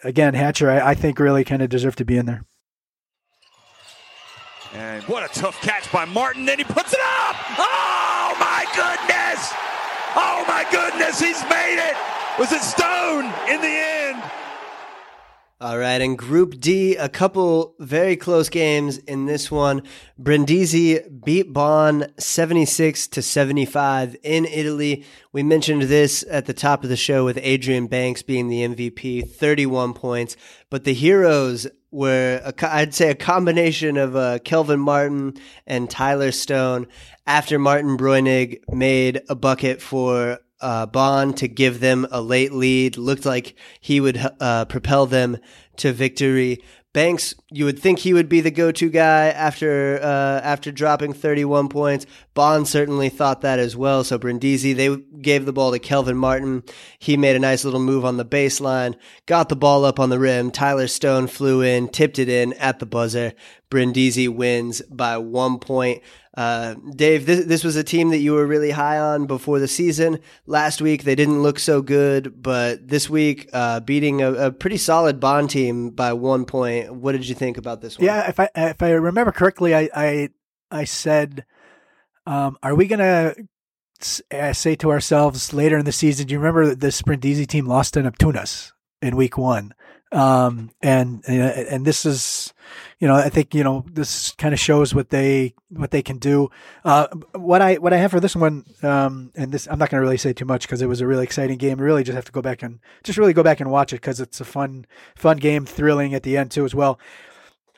again, 0.04 0.34
Hatcher, 0.34 0.70
I, 0.70 0.90
I 0.90 0.94
think 0.94 1.18
really 1.18 1.42
kind 1.42 1.62
of 1.62 1.70
deserved 1.70 1.96
to 1.96 2.04
be 2.04 2.18
in 2.18 2.26
there. 2.26 2.44
And 4.74 5.02
what 5.04 5.24
a 5.24 5.40
tough 5.40 5.58
catch 5.62 5.90
by 5.90 6.04
Martin. 6.04 6.44
Then 6.44 6.58
he 6.58 6.64
puts 6.64 6.92
it 6.92 7.00
up. 7.00 7.36
Oh 7.58 8.05
goodness! 8.76 9.40
Oh 10.14 10.44
my 10.46 10.66
goodness, 10.70 11.18
he's 11.18 11.42
made 11.48 11.80
it! 11.80 11.96
Was 12.38 12.52
it 12.52 12.60
Stone 12.60 13.24
in 13.48 13.60
the 13.60 13.66
end? 13.66 14.22
All 15.58 15.78
right, 15.78 16.02
in 16.02 16.16
Group 16.16 16.60
D, 16.60 16.96
a 16.96 17.08
couple 17.08 17.74
very 17.78 18.14
close 18.14 18.50
games 18.50 18.98
in 18.98 19.24
this 19.24 19.50
one. 19.50 19.82
Brindisi 20.18 21.00
beat 21.24 21.50
Bonn 21.54 22.12
76 22.18 23.08
to 23.08 23.22
75 23.22 24.16
in 24.22 24.44
Italy. 24.44 25.02
We 25.32 25.42
mentioned 25.42 25.82
this 25.82 26.26
at 26.30 26.44
the 26.44 26.52
top 26.52 26.84
of 26.84 26.90
the 26.90 26.96
show 26.96 27.24
with 27.24 27.38
Adrian 27.40 27.86
Banks 27.86 28.20
being 28.20 28.48
the 28.48 28.68
MVP, 28.68 29.30
31 29.30 29.94
points. 29.94 30.36
But 30.68 30.84
the 30.84 30.92
heroes 30.92 31.66
were, 31.90 32.40
a, 32.44 32.74
I'd 32.74 32.94
say, 32.94 33.10
a 33.10 33.14
combination 33.14 33.96
of 33.96 34.16
uh, 34.16 34.38
Kelvin 34.40 34.80
Martin 34.80 35.34
and 35.66 35.88
Tyler 35.88 36.32
Stone. 36.32 36.86
After 37.26 37.58
Martin 37.58 37.96
Breunig 37.96 38.60
made 38.68 39.22
a 39.28 39.34
bucket 39.34 39.82
for 39.82 40.38
uh, 40.60 40.86
Bonn 40.86 41.34
to 41.34 41.48
give 41.48 41.80
them 41.80 42.06
a 42.10 42.20
late 42.20 42.52
lead. 42.52 42.96
Looked 42.96 43.26
like 43.26 43.56
he 43.80 44.00
would 44.00 44.20
uh, 44.40 44.64
propel 44.66 45.06
them 45.06 45.38
to 45.76 45.92
victory. 45.92 46.62
Banks, 46.96 47.34
you 47.50 47.66
would 47.66 47.78
think 47.78 47.98
he 47.98 48.14
would 48.14 48.26
be 48.26 48.40
the 48.40 48.50
go-to 48.50 48.88
guy 48.88 49.26
after 49.26 50.00
uh, 50.02 50.40
after 50.42 50.72
dropping 50.72 51.12
31 51.12 51.68
points. 51.68 52.06
Bonn 52.32 52.64
certainly 52.64 53.10
thought 53.10 53.42
that 53.42 53.58
as 53.58 53.76
well. 53.76 54.02
So 54.02 54.16
Brindisi, 54.16 54.72
they 54.72 54.96
gave 55.20 55.44
the 55.44 55.52
ball 55.52 55.72
to 55.72 55.78
Kelvin 55.78 56.16
Martin. 56.16 56.62
He 56.98 57.18
made 57.18 57.36
a 57.36 57.38
nice 57.38 57.66
little 57.66 57.80
move 57.80 58.06
on 58.06 58.16
the 58.16 58.24
baseline, 58.24 58.94
got 59.26 59.50
the 59.50 59.56
ball 59.56 59.84
up 59.84 60.00
on 60.00 60.08
the 60.08 60.18
rim. 60.18 60.50
Tyler 60.50 60.86
Stone 60.86 61.26
flew 61.26 61.60
in, 61.60 61.88
tipped 61.88 62.18
it 62.18 62.30
in 62.30 62.54
at 62.54 62.78
the 62.78 62.86
buzzer. 62.86 63.34
Brindisi 63.68 64.26
wins 64.26 64.80
by 64.88 65.18
one 65.18 65.58
point. 65.58 66.02
Uh, 66.36 66.74
Dave, 66.94 67.24
this, 67.24 67.46
this 67.46 67.64
was 67.64 67.76
a 67.76 67.84
team 67.84 68.10
that 68.10 68.18
you 68.18 68.32
were 68.32 68.46
really 68.46 68.70
high 68.70 68.98
on 68.98 69.26
before 69.26 69.58
the 69.58 69.68
season. 69.68 70.18
Last 70.44 70.82
week, 70.82 71.04
they 71.04 71.14
didn't 71.14 71.42
look 71.42 71.58
so 71.58 71.80
good, 71.80 72.42
but 72.42 72.86
this 72.86 73.08
week, 73.08 73.48
uh, 73.54 73.80
beating 73.80 74.20
a, 74.20 74.32
a, 74.34 74.52
pretty 74.52 74.76
solid 74.76 75.18
Bonn 75.18 75.48
team 75.48 75.90
by 75.90 76.12
one 76.12 76.44
point. 76.44 76.92
What 76.92 77.12
did 77.12 77.26
you 77.26 77.34
think 77.34 77.56
about 77.56 77.80
this 77.80 77.98
one? 77.98 78.04
Yeah, 78.04 78.28
if 78.28 78.38
I 78.38 78.50
if 78.54 78.82
I 78.82 78.90
remember 78.90 79.32
correctly, 79.32 79.74
I 79.74 79.88
I, 79.94 80.28
I 80.70 80.84
said, 80.84 81.46
um, 82.26 82.58
"Are 82.62 82.74
we 82.74 82.86
gonna 82.86 83.34
uh, 84.30 84.52
say 84.52 84.76
to 84.76 84.90
ourselves 84.90 85.54
later 85.54 85.78
in 85.78 85.86
the 85.86 85.92
season? 85.92 86.26
Do 86.26 86.34
you 86.34 86.38
remember 86.38 86.66
that 86.66 86.80
the 86.80 87.02
Brindisi 87.06 87.46
team 87.46 87.64
lost 87.64 87.94
to 87.94 88.02
Neptunus 88.02 88.72
in 89.00 89.16
week 89.16 89.38
one?" 89.38 89.72
Um, 90.12 90.70
and 90.82 91.22
and 91.26 91.84
this 91.84 92.06
is, 92.06 92.54
you 93.00 93.08
know, 93.08 93.16
I 93.16 93.28
think 93.28 93.54
you 93.54 93.64
know 93.64 93.84
this 93.92 94.32
kind 94.32 94.54
of 94.54 94.60
shows 94.60 94.94
what 94.94 95.10
they 95.10 95.54
what 95.70 95.90
they 95.90 96.02
can 96.02 96.18
do. 96.18 96.50
Uh, 96.84 97.08
what 97.32 97.60
I 97.60 97.74
what 97.74 97.92
I 97.92 97.96
have 97.96 98.12
for 98.12 98.20
this 98.20 98.36
one, 98.36 98.64
um, 98.82 99.32
and 99.34 99.50
this 99.50 99.66
I'm 99.66 99.78
not 99.78 99.90
going 99.90 100.00
to 100.00 100.04
really 100.04 100.16
say 100.16 100.32
too 100.32 100.44
much 100.44 100.62
because 100.62 100.80
it 100.80 100.86
was 100.86 101.00
a 101.00 101.06
really 101.06 101.24
exciting 101.24 101.58
game. 101.58 101.80
really 101.80 102.04
just 102.04 102.14
have 102.14 102.24
to 102.26 102.32
go 102.32 102.40
back 102.40 102.62
and 102.62 102.78
just 103.02 103.18
really 103.18 103.32
go 103.32 103.42
back 103.42 103.60
and 103.60 103.70
watch 103.70 103.92
it 103.92 103.96
because 103.96 104.20
it's 104.20 104.40
a 104.40 104.44
fun 104.44 104.86
fun 105.16 105.38
game, 105.38 105.66
thrilling 105.66 106.14
at 106.14 106.22
the 106.22 106.36
end 106.36 106.52
too 106.52 106.64
as 106.64 106.74
well. 106.74 107.00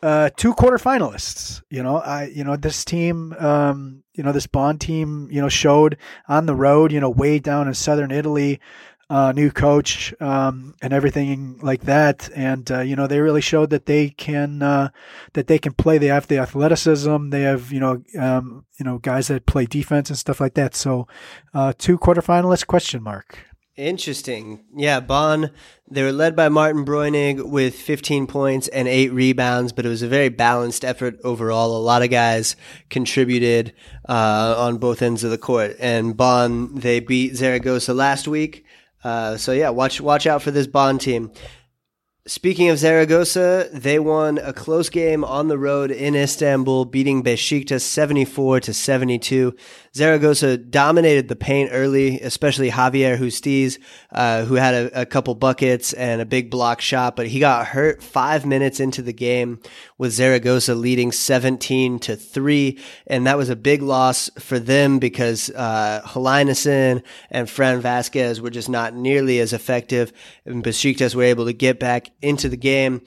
Uh, 0.01 0.31
two 0.37 0.55
quarterfinalists. 0.55 1.63
You 1.71 1.83
know, 1.83 1.97
I 1.97 2.27
you 2.27 2.45
know 2.45 2.57
this 2.57 2.85
team, 2.85 3.33
um, 3.39 4.05
you 4.13 4.23
know 4.23 4.33
this 4.33 4.47
Bonn 4.47 4.79
team, 4.79 5.29
you 5.31 5.41
know 5.41 5.49
showed 5.49 5.97
on 6.29 6.45
the 6.45 6.55
road, 6.55 6.93
you 6.93 7.01
know, 7.01 7.11
way 7.11 7.39
down 7.39 7.69
in 7.69 7.75
southern 7.75 8.11
Italy 8.11 8.61
uh, 9.11 9.33
new 9.33 9.51
coach 9.51 10.15
um, 10.21 10.75
and 10.83 10.93
everything 10.93 11.59
like 11.63 11.83
that. 11.83 12.29
And 12.35 12.71
uh, 12.71 12.81
you 12.81 12.97
know, 12.97 13.07
they 13.07 13.21
really 13.21 13.41
showed 13.41 13.71
that 13.71 13.87
they 13.87 14.11
can 14.11 14.63
uh, 14.63 14.91
that 15.33 15.47
they 15.47 15.59
can 15.59 15.73
play. 15.73 15.99
They 15.99 16.07
have 16.07 16.29
the 16.29 16.39
athleticism. 16.39 17.31
They 17.31 17.43
have 17.43 17.73
you 17.73 17.81
know 17.81 18.03
um, 18.19 18.67
you 18.79 18.85
know 18.85 18.99
guys 18.99 19.29
that 19.29 19.47
play 19.47 19.67
defense 19.67 20.11
and 20.11 20.19
stuff 20.19 20.41
like 20.41 20.55
that. 20.55 20.75
So 20.75 21.07
uh, 21.55 21.73
two 21.77 21.99
quarterfinalists? 21.99 22.67
Question 22.67 23.03
mark. 23.03 23.39
Interesting. 23.79 24.65
Yeah, 24.75 24.99
Bonn, 24.99 25.53
they 25.89 26.03
were 26.03 26.11
led 26.11 26.35
by 26.35 26.49
Martin 26.49 26.85
Breunig 26.85 27.49
with 27.49 27.77
15 27.77 28.27
points 28.27 28.67
and 28.67 28.89
eight 28.89 29.13
rebounds, 29.13 29.73
but 29.73 29.87
it 29.87 29.89
was 29.89 30.03
a 30.03 30.09
very 30.09 30.31
balanced 30.31 30.85
effort 30.85 31.21
overall. 31.23 31.77
A 31.77 31.79
lot 31.79 32.03
of 32.03 32.11
guys 32.11 32.57
contributed 32.91 33.73
uh, 34.09 34.57
on 34.59 34.79
both 34.79 35.01
ends 35.01 35.23
of 35.23 35.31
the 35.31 35.39
court. 35.39 35.77
And 35.79 36.17
Bonn, 36.17 36.75
they 36.75 36.99
beat 36.99 37.37
Zaragoza 37.37 37.95
last 37.95 38.27
week. 38.27 38.67
Uh, 39.05 39.37
so 39.37 39.53
yeah, 39.53 39.71
watch 39.71 40.01
watch 40.01 40.27
out 40.27 40.43
for 40.43 40.51
this 40.51 40.67
Bonn 40.67 40.99
team. 40.99 41.31
Speaking 42.29 42.69
of 42.69 42.77
Zaragoza, 42.77 43.71
they 43.73 43.99
won 43.99 44.37
a 44.37 44.53
close 44.53 44.91
game 44.91 45.25
on 45.25 45.49
the 45.49 45.57
road 45.57 45.91
in 45.91 46.15
Istanbul, 46.15 46.85
beating 46.85 47.23
Besiktas 47.23 47.81
74 47.81 48.61
to 48.61 48.75
72. 48.75 49.57
Zaragoza 49.95 50.59
dominated 50.59 51.29
the 51.29 51.37
paint 51.37 51.71
early, 51.73 52.21
especially 52.21 52.71
Javier 52.71 53.17
Justiz, 53.17 53.79
uh, 54.13 54.45
who 54.45 54.57
had 54.57 54.75
a, 54.75 55.01
a, 55.01 55.07
couple 55.07 55.35
buckets 55.35 55.95
and 55.95 56.21
a 56.21 56.27
big 56.27 56.51
block 56.51 56.83
shot, 56.83 57.17
but 57.17 57.29
he 57.29 57.41
got 57.41 57.69
hurt 57.69 58.03
five 58.03 58.45
minutes 58.45 58.79
into 58.79 59.01
the 59.01 59.15
game 59.15 59.59
with 59.97 60.13
Zaragoza 60.13 60.75
leading 60.75 61.11
17 61.11 61.99
to 62.01 62.15
3. 62.15 62.79
And 63.07 63.27
that 63.27 63.39
was 63.39 63.49
a 63.49 63.57
big 63.57 63.81
loss 63.81 64.29
for 64.39 64.59
them 64.59 64.99
because 64.99 65.49
uh, 65.51 66.03
and 67.31 67.51
Fran 67.51 67.81
Vasquez 67.81 68.41
were 68.41 68.51
just 68.51 68.69
not 68.69 68.95
nearly 68.95 69.41
as 69.41 69.55
effective. 69.55 70.13
And 70.45 70.63
Besiktas 70.63 71.15
were 71.15 71.23
able 71.23 71.47
to 71.47 71.55
get 71.55 71.81
back 71.81 72.11
into 72.23 72.49
the 72.49 72.57
game. 72.57 73.03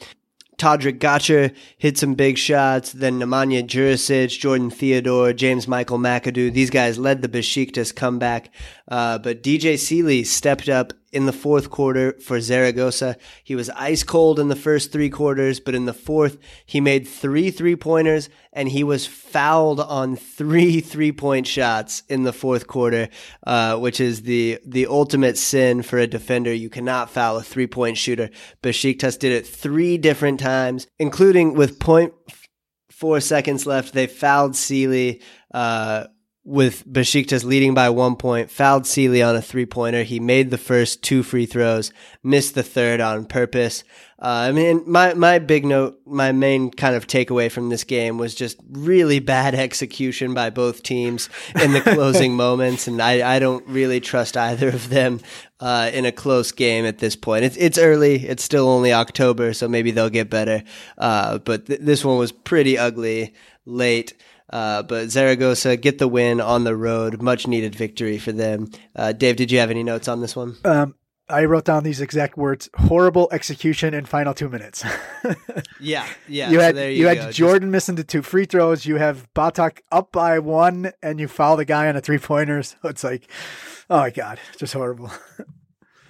Todrick 0.58 1.00
Gotcher 1.00 1.56
hit 1.78 1.98
some 1.98 2.14
big 2.14 2.38
shots. 2.38 2.92
Then 2.92 3.20
Nemanja 3.20 3.66
Jurisic, 3.66 4.38
Jordan 4.38 4.70
Theodore, 4.70 5.34
James 5.34 5.68
Michael 5.68 5.98
McAdoo. 5.98 6.54
These 6.54 6.70
guys 6.70 7.00
led 7.00 7.24
the 7.24 7.30
Besiktas 7.30 7.96
comeback. 7.96 8.54
Uh, 8.88 9.18
but 9.18 9.42
DJ 9.42 9.80
Seeley 9.80 10.24
stepped 10.24 10.70
up 10.70 10.94
in 11.12 11.26
the 11.26 11.34
fourth 11.34 11.70
quarter 11.70 12.14
for 12.20 12.40
Zaragoza. 12.40 13.18
He 13.44 13.56
was 13.56 13.70
ice 13.72 14.04
cold 14.04 14.40
in 14.40 14.48
the 14.48 14.56
first 14.56 14.92
three 14.92 15.10
quarters, 15.10 15.60
but 15.60 15.76
in 15.76 15.86
the 15.86 15.94
fourth, 15.94 16.38
he 16.66 16.80
made 16.80 17.08
three 17.08 17.52
three 17.52 17.76
pointers 17.76 18.30
and 18.54 18.70
he 18.70 18.84
was 18.84 19.06
fouled 19.06 19.80
on 19.80 20.16
three 20.16 20.80
three 20.92 21.12
point 21.12 21.48
shots 21.48 22.04
in 22.10 22.24
the 22.24 22.34
fourth 22.34 22.68
quarter, 22.68 23.10
uh, 23.46 23.78
which 23.78 24.00
is 24.00 24.24
the, 24.24 24.60
the 24.66 24.88
ultimate 24.88 25.38
sin 25.38 25.82
for 25.82 25.98
a 26.00 26.08
defender. 26.08 26.54
You 26.54 26.70
cannot 26.70 27.10
foul 27.10 27.38
a 27.38 27.44
three 27.44 27.68
point 27.68 27.98
shooter. 27.98 28.30
Besiktas 28.64 29.20
did 29.20 29.32
it 29.32 29.48
three 29.48 29.98
different 29.98 30.40
times, 30.40 30.88
including 31.00 31.54
with 31.54 31.80
point 31.80 32.14
four 32.90 33.20
seconds 33.20 33.66
left. 33.66 33.94
They 33.94 34.08
fouled 34.08 34.56
Seeley. 34.56 35.22
Uh, 35.54 36.06
with 36.44 36.88
Besiktas 36.88 37.44
leading 37.44 37.76
by 37.76 37.90
one 37.90 38.16
point, 38.16 38.50
fouled 38.50 38.88
Seeley 38.88 39.22
on 39.22 39.36
a 39.36 39.42
three 39.42 39.66
pointer. 39.66 40.04
He 40.04 40.20
made 40.20 40.50
the 40.50 40.58
first 40.58 41.04
two 41.04 41.22
free 41.22 41.46
throws, 41.46 41.94
missed 42.24 42.56
the 42.56 42.64
third 42.64 43.00
on 43.00 43.26
purpose. 43.26 43.84
Uh, 44.20 44.50
I 44.50 44.52
mean, 44.52 44.84
my, 44.86 45.14
my 45.14 45.40
big 45.40 45.66
note, 45.66 46.00
my 46.06 46.32
main 46.32 46.72
kind 46.72 46.96
of 46.96 47.08
takeaway 47.08 47.52
from 47.52 47.70
this 47.70 47.84
game 47.84 48.18
was 48.18 48.34
just 48.34 48.58
really 48.70 49.20
bad 49.20 49.54
execution 49.56 50.34
by 50.34 50.50
both 50.50 50.84
teams 50.84 51.30
in 51.62 51.74
the 51.74 51.82
closing 51.82 52.36
moments. 52.36 52.88
And 52.88 53.02
I, 53.02 53.36
I 53.36 53.40
don't 53.40 53.68
really 53.68 54.00
trust 54.00 54.36
either 54.36 54.70
of 54.70 54.90
them, 54.90 55.22
uh, 55.60 55.92
in 55.94 56.06
a 56.06 56.12
close 56.12 56.52
game 56.52 56.86
at 56.86 56.98
this 56.98 57.16
point. 57.16 57.46
It's, 57.46 57.58
it's 57.58 57.78
early. 57.78 58.26
It's 58.28 58.44
still 58.44 58.68
only 58.68 58.94
October, 58.94 59.54
so 59.54 59.68
maybe 59.68 59.92
they'll 59.92 60.10
get 60.10 60.30
better. 60.30 60.64
Uh, 60.98 61.38
but 61.38 61.68
th- 61.68 61.82
this 61.82 62.04
one 62.04 62.18
was 62.18 62.32
pretty 62.32 62.80
ugly 62.80 63.36
late. 63.66 64.14
Uh, 64.52 64.84
but 64.84 65.10
Zaragoza 65.10 65.78
get 65.78 65.98
the 65.98 66.08
win 66.08 66.42
on 66.42 66.64
the 66.64 66.76
road. 66.76 67.22
Much 67.22 67.48
needed 67.48 67.74
victory 67.76 68.18
for 68.18 68.32
them. 68.32 68.70
Uh, 68.96 69.14
Dave, 69.14 69.38
did 69.38 69.52
you 69.52 69.60
have 69.60 69.72
any 69.72 69.84
notes 69.84 70.08
on 70.08 70.22
this 70.22 70.36
one? 70.36 70.58
Um, 70.66 70.96
I 71.32 71.46
wrote 71.46 71.66
down 71.66 71.84
these 71.84 72.02
exact 72.02 72.38
words: 72.38 72.70
horrible 72.76 73.30
execution 73.32 73.94
in 73.94 74.06
final 74.06 74.34
two 74.34 74.50
minutes. 74.50 74.84
yeah, 75.80 76.06
yeah. 76.28 76.50
You 76.50 76.60
had 76.60 76.76
so 76.76 76.86
you, 76.88 76.90
you 76.90 77.08
had 77.08 77.32
Jordan 77.32 77.70
Just... 77.70 77.72
missing 77.72 77.96
the 77.96 78.04
two 78.04 78.22
free 78.22 78.46
throws. 78.46 78.86
You 78.86 78.98
have 78.98 79.32
Batak 79.34 79.80
up 79.92 80.12
by 80.12 80.40
one, 80.40 80.92
and 81.02 81.20
you 81.20 81.28
foul 81.28 81.56
the 81.56 81.66
guy 81.66 81.88
on 81.88 81.96
a 81.96 82.02
three 82.02 82.20
pointer. 82.20 82.62
So 82.72 82.78
it's 82.84 83.04
like, 83.04 83.30
oh 83.90 83.98
my 84.00 84.10
god, 84.10 84.40
just 84.58 84.74
horrible. 84.74 85.12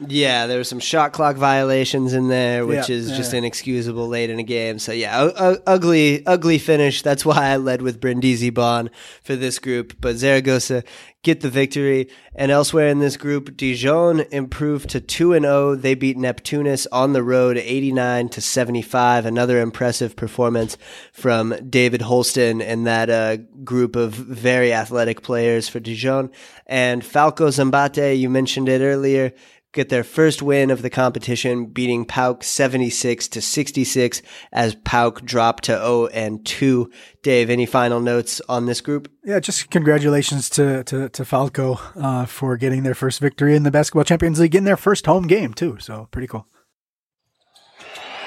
Yeah, 0.07 0.47
there 0.47 0.57
were 0.57 0.63
some 0.63 0.79
shot 0.79 1.13
clock 1.13 1.35
violations 1.35 2.13
in 2.13 2.27
there, 2.27 2.65
which 2.65 2.89
yeah, 2.89 2.95
is 2.95 3.11
yeah. 3.11 3.17
just 3.17 3.33
inexcusable 3.33 4.07
late 4.07 4.29
in 4.29 4.39
a 4.39 4.43
game. 4.43 4.79
So 4.79 4.91
yeah, 4.91 5.25
u- 5.25 5.57
ugly, 5.67 6.25
ugly 6.25 6.57
finish. 6.57 7.01
That's 7.01 7.23
why 7.25 7.51
I 7.51 7.57
led 7.57 7.81
with 7.81 7.99
Brindisi 7.99 8.49
Bonn 8.49 8.89
for 9.23 9.35
this 9.35 9.59
group. 9.59 9.93
But 10.01 10.15
Zaragoza 10.15 10.83
get 11.23 11.41
the 11.41 11.49
victory. 11.49 12.09
And 12.33 12.51
elsewhere 12.51 12.87
in 12.87 12.99
this 12.99 13.17
group, 13.17 13.55
Dijon 13.55 14.21
improved 14.31 14.89
to 14.91 15.01
2 15.01 15.33
and 15.33 15.45
0. 15.45 15.75
They 15.75 15.93
beat 15.93 16.17
Neptunus 16.17 16.87
on 16.91 17.13
the 17.13 17.23
road 17.23 17.57
89 17.57 18.29
to 18.29 18.41
75. 18.41 19.25
Another 19.25 19.61
impressive 19.61 20.15
performance 20.15 20.77
from 21.11 21.55
David 21.69 22.01
Holston 22.03 22.61
and 22.61 22.87
that 22.87 23.09
uh, 23.09 23.37
group 23.63 23.95
of 23.95 24.13
very 24.13 24.73
athletic 24.73 25.21
players 25.21 25.69
for 25.69 25.79
Dijon. 25.79 26.31
And 26.65 27.05
Falco 27.05 27.49
Szombathely, 27.49 28.17
you 28.17 28.29
mentioned 28.29 28.69
it 28.69 28.81
earlier, 28.81 29.33
get 29.73 29.89
their 29.89 30.03
first 30.03 30.41
win 30.41 30.69
of 30.69 30.81
the 30.81 30.89
competition, 30.89 31.67
beating 31.67 32.05
PAOK 32.05 32.43
76 32.43 33.27
to 33.29 33.41
66 33.41 34.21
as 34.51 34.75
PAOK 34.75 35.23
dropped 35.23 35.65
to 35.65 35.73
0 35.73 36.07
and 36.07 36.45
2. 36.45 36.89
Dave, 37.23 37.49
any 37.49 37.65
final 37.65 37.99
notes 37.99 38.41
on 38.49 38.65
this 38.65 38.81
group? 38.81 39.11
Yeah, 39.23 39.39
just 39.39 39.69
congratulations 39.69 40.49
to 40.51 40.83
to, 40.85 41.09
to 41.09 41.25
Falco 41.25 41.79
uh, 41.95 42.25
for 42.25 42.57
getting 42.57 42.83
their 42.83 42.95
first 42.95 43.19
victory 43.19 43.55
in 43.55 43.63
the 43.63 43.71
Basketball 43.71 44.03
Champions 44.03 44.39
League 44.39 44.55
in 44.55 44.63
their 44.63 44.77
first 44.77 45.05
home 45.05 45.27
game 45.27 45.53
too. 45.53 45.77
So 45.79 46.07
pretty 46.11 46.27
cool. 46.27 46.47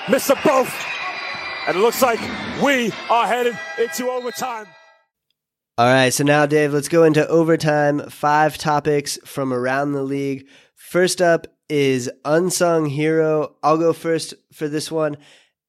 Miss 0.09 0.27
them 0.27 0.39
both. 0.45 0.73
And 1.67 1.77
it 1.77 1.81
looks 1.81 2.03
like 2.03 2.21
we 2.63 2.93
are 3.09 3.27
headed 3.27 3.59
into 3.79 4.11
overtime. 4.11 4.67
All 5.77 5.87
right, 5.87 6.13
so 6.13 6.23
now, 6.23 6.47
Dave, 6.47 6.73
let's 6.73 6.87
go 6.87 7.03
into 7.03 7.27
overtime. 7.27 8.09
Five 8.09 8.59
topics 8.59 9.19
from 9.25 9.53
around 9.53 9.91
the 9.91 10.05
league. 10.05 10.47
First 10.95 11.21
up 11.21 11.49
is 11.69 12.09
Unsung 12.25 12.87
Hero. 12.87 13.57
I'll 13.65 13.79
go 13.79 13.93
first 13.93 14.33
for 14.53 14.69
this 14.69 14.93
one, 14.93 15.17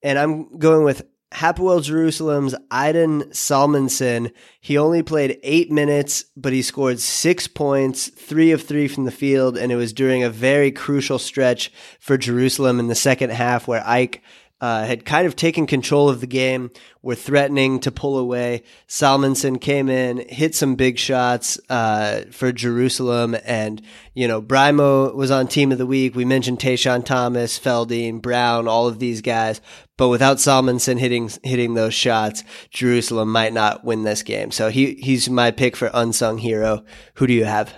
and 0.03 0.19
I'm 0.19 0.59
going 0.59 0.83
with 0.83 1.07
Hapoel 1.33 1.81
Jerusalem's 1.81 2.53
Idan 2.69 3.29
Zalmanson. 3.31 4.31
He 4.61 4.77
only 4.77 5.01
played 5.01 5.39
eight 5.41 5.71
minutes, 5.71 6.25
but 6.37 6.53
he 6.53 6.61
scored 6.61 6.99
six 6.99 7.47
points, 7.47 8.07
three 8.07 8.51
of 8.51 8.61
three 8.61 8.87
from 8.87 9.05
the 9.05 9.11
field, 9.11 9.57
and 9.57 9.71
it 9.71 9.77
was 9.77 9.93
during 9.93 10.23
a 10.23 10.29
very 10.29 10.71
crucial 10.71 11.17
stretch 11.17 11.71
for 11.99 12.19
Jerusalem 12.19 12.79
in 12.79 12.85
the 12.85 12.93
second 12.93 13.31
half 13.31 13.67
where 13.67 13.81
AEK 13.81 14.21
uh, 14.65 14.83
had 14.83 15.05
kind 15.05 15.27
of 15.27 15.35
taken 15.35 15.67
control 15.67 16.09
of 16.09 16.21
the 16.21 16.25
game, 16.25 16.71
were 17.03 17.13
threatening 17.13 17.79
to 17.79 17.91
pull 17.91 18.17
away. 18.17 18.63
Zalmanson 18.89 19.61
came 19.61 19.89
in, 19.89 20.27
hit 20.27 20.55
some 20.55 20.73
big 20.73 20.97
shots 20.97 21.59
uh, 21.69 22.23
for 22.31 22.51
Jerusalem, 22.51 23.35
and 23.45 23.79
you 24.15 24.27
know 24.27 24.41
Braimoh 24.41 25.13
was 25.13 25.29
on 25.29 25.47
Team 25.47 25.71
of 25.71 25.77
the 25.77 25.85
Week. 25.85 26.15
We 26.15 26.25
mentioned 26.25 26.57
Tashawn 26.57 27.05
Thomas, 27.05 27.59
Feldeine, 27.59 28.23
Brown, 28.23 28.67
all 28.67 28.87
of 28.87 28.97
these 28.97 29.21
guys, 29.21 29.61
but 29.97 30.09
without 30.09 30.37
Zalmanson 30.37 30.97
hitting 30.97 31.29
hitting 31.43 31.75
those 31.75 31.93
shots, 31.93 32.43
Jerusalem 32.71 33.31
might 33.31 33.53
not 33.53 33.85
win 33.85 34.01
this 34.01 34.23
game. 34.23 34.49
So 34.49 34.69
he 34.69 34.95
he's 34.95 35.29
my 35.29 35.51
pick 35.51 35.75
for 35.75 35.91
unsung 35.93 36.39
hero. 36.39 36.83
Who 37.15 37.27
do 37.27 37.33
you 37.33 37.45
have? 37.45 37.71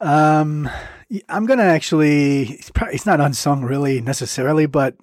Um, 0.00 0.70
I'm 1.28 1.46
gonna 1.46 1.62
actually. 1.64 2.44
it's, 2.52 2.70
probably, 2.70 2.94
he's 2.94 3.06
not 3.06 3.20
unsung 3.20 3.64
really 3.64 4.00
necessarily, 4.00 4.66
but 4.66 4.96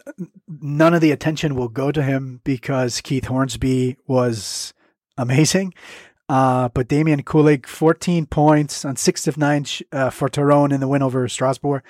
none 0.48 0.93
of 0.93 1.02
the 1.02 1.12
attention 1.12 1.56
will 1.56 1.67
go 1.67 1.91
to 1.91 2.02
him 2.02 2.41
because 2.43 3.02
Keith 3.02 3.26
Hornsby 3.26 3.98
was 4.08 4.74
amazing. 5.17 5.74
Uh, 6.28 6.69
but 6.69 6.88
Damian 6.88 7.24
Kulig, 7.24 7.65
14 7.65 8.28
points 8.28 8.86
on 8.86 8.95
six 8.95 9.28
of 9.28 9.36
nine 9.36 9.63
sh- 9.63 9.82
uh, 9.91 10.12
for 10.12 10.30
Torun 10.30 10.72
in 10.72 10.80
the 10.80 10.88
win 10.88 11.02
over 11.02 11.28
Strasbourg. 11.28 11.82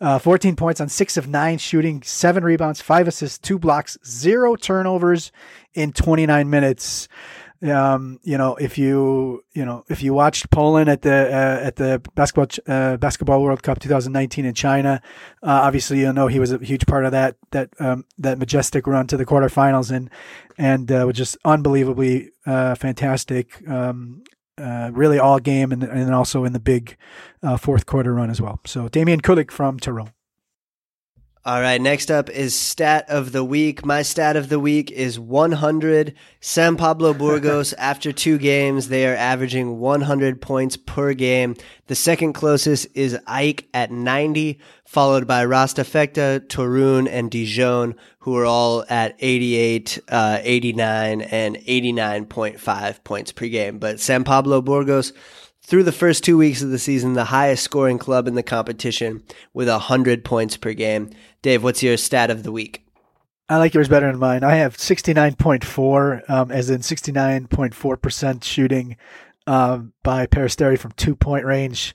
Uh, 0.00 0.18
14 0.18 0.56
points 0.56 0.80
on 0.80 0.88
six 0.88 1.18
of 1.18 1.28
nine 1.28 1.58
shooting, 1.58 2.02
seven 2.02 2.42
rebounds, 2.42 2.80
five 2.80 3.06
assists, 3.06 3.38
two 3.38 3.58
blocks, 3.58 3.98
zero 4.06 4.56
turnovers 4.56 5.30
in 5.74 5.92
29 5.92 6.48
minutes 6.48 7.06
um, 7.62 8.18
you 8.22 8.36
know, 8.36 8.56
if 8.56 8.76
you 8.76 9.44
you 9.52 9.64
know 9.64 9.84
if 9.88 10.02
you 10.02 10.14
watched 10.14 10.50
Poland 10.50 10.88
at 10.88 11.02
the 11.02 11.12
uh, 11.12 11.66
at 11.66 11.76
the 11.76 12.02
basketball 12.14 12.48
uh, 12.66 12.96
basketball 12.96 13.42
World 13.42 13.62
Cup 13.62 13.78
2019 13.78 14.44
in 14.44 14.54
China, 14.54 15.00
uh, 15.42 15.60
obviously 15.62 16.00
you 16.00 16.12
know 16.12 16.26
he 16.26 16.40
was 16.40 16.50
a 16.50 16.58
huge 16.58 16.86
part 16.86 17.04
of 17.04 17.12
that 17.12 17.36
that 17.52 17.70
um, 17.78 18.04
that 18.18 18.38
majestic 18.38 18.86
run 18.86 19.06
to 19.06 19.16
the 19.16 19.26
quarterfinals 19.26 19.90
and 19.90 20.10
and 20.58 20.90
uh, 20.90 21.04
was 21.06 21.16
just 21.16 21.36
unbelievably 21.44 22.30
uh, 22.46 22.74
fantastic. 22.74 23.66
Um, 23.68 24.24
uh, 24.58 24.90
really 24.92 25.18
all 25.18 25.38
game 25.38 25.72
and, 25.72 25.82
and 25.82 26.14
also 26.14 26.44
in 26.44 26.52
the 26.52 26.60
big 26.60 26.96
fourth 27.58 27.86
quarter 27.86 28.12
run 28.12 28.28
as 28.28 28.40
well. 28.40 28.60
So 28.66 28.86
Damian 28.86 29.22
Kulig 29.22 29.50
from 29.50 29.80
Torun. 29.80 30.12
All 31.44 31.60
right, 31.60 31.80
next 31.80 32.08
up 32.08 32.30
is 32.30 32.54
stat 32.54 33.06
of 33.08 33.32
the 33.32 33.42
week. 33.42 33.84
My 33.84 34.02
stat 34.02 34.36
of 34.36 34.48
the 34.48 34.60
week 34.60 34.92
is 34.92 35.18
100. 35.18 36.14
San 36.38 36.76
Pablo 36.76 37.12
Burgos, 37.12 37.72
after 37.78 38.12
two 38.12 38.38
games, 38.38 38.86
they 38.86 39.08
are 39.08 39.16
averaging 39.16 39.80
100 39.80 40.40
points 40.40 40.76
per 40.76 41.14
game. 41.14 41.56
The 41.88 41.96
second 41.96 42.34
closest 42.34 42.86
is 42.94 43.18
AEK 43.26 43.66
at 43.74 43.90
90, 43.90 44.60
followed 44.84 45.26
by 45.26 45.44
Rasta 45.44 45.82
Vechta, 45.82 46.46
Torun, 46.46 47.08
and 47.10 47.28
Dijon, 47.28 47.96
who 48.20 48.36
are 48.36 48.46
all 48.46 48.84
at 48.88 49.16
88, 49.18 49.98
uh, 50.10 50.38
89, 50.42 51.22
and 51.22 51.56
89.5 51.56 53.02
points 53.02 53.32
per 53.32 53.48
game. 53.48 53.80
But 53.80 53.98
San 53.98 54.22
Pablo 54.22 54.62
Burgos, 54.62 55.12
through 55.64 55.84
the 55.84 55.92
first 55.92 56.24
two 56.24 56.36
weeks 56.36 56.62
of 56.62 56.70
the 56.70 56.78
season, 56.78 57.12
the 57.14 57.24
highest 57.24 57.62
scoring 57.62 57.98
club 57.98 58.26
in 58.26 58.34
the 58.34 58.42
competition 58.42 59.22
with 59.54 59.68
100 59.68 60.24
points 60.24 60.56
per 60.56 60.72
game. 60.72 61.10
Dave, 61.40 61.62
what's 61.62 61.82
your 61.82 61.96
stat 61.96 62.30
of 62.30 62.42
the 62.42 62.52
week? 62.52 62.84
I 63.48 63.58
like 63.58 63.74
yours 63.74 63.88
better 63.88 64.10
than 64.10 64.18
mine. 64.18 64.44
I 64.44 64.56
have 64.56 64.76
69.4, 64.76 66.30
um, 66.30 66.50
as 66.50 66.70
in 66.70 66.80
69.4% 66.80 68.44
shooting 68.44 68.96
um, 69.46 69.92
by 70.02 70.26
Peristeri 70.26 70.78
from 70.78 70.92
two 70.92 71.14
point 71.14 71.44
range, 71.44 71.94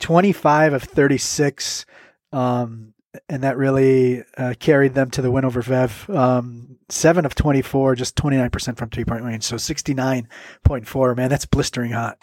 25 0.00 0.72
of 0.72 0.82
36. 0.82 1.86
Um, 2.32 2.94
and 3.28 3.42
that 3.44 3.56
really 3.56 4.24
uh, 4.36 4.54
carried 4.58 4.94
them 4.94 5.10
to 5.10 5.22
the 5.22 5.30
win 5.30 5.44
over 5.44 5.62
VEF. 5.62 6.14
Um, 6.14 6.76
seven 6.88 7.24
of 7.24 7.34
24, 7.34 7.94
just 7.94 8.16
29% 8.16 8.76
from 8.76 8.90
three 8.90 9.04
point 9.04 9.24
range. 9.24 9.44
So 9.44 9.56
69.4, 9.56 11.16
man, 11.16 11.30
that's 11.30 11.46
blistering 11.46 11.92
hot. 11.92 12.18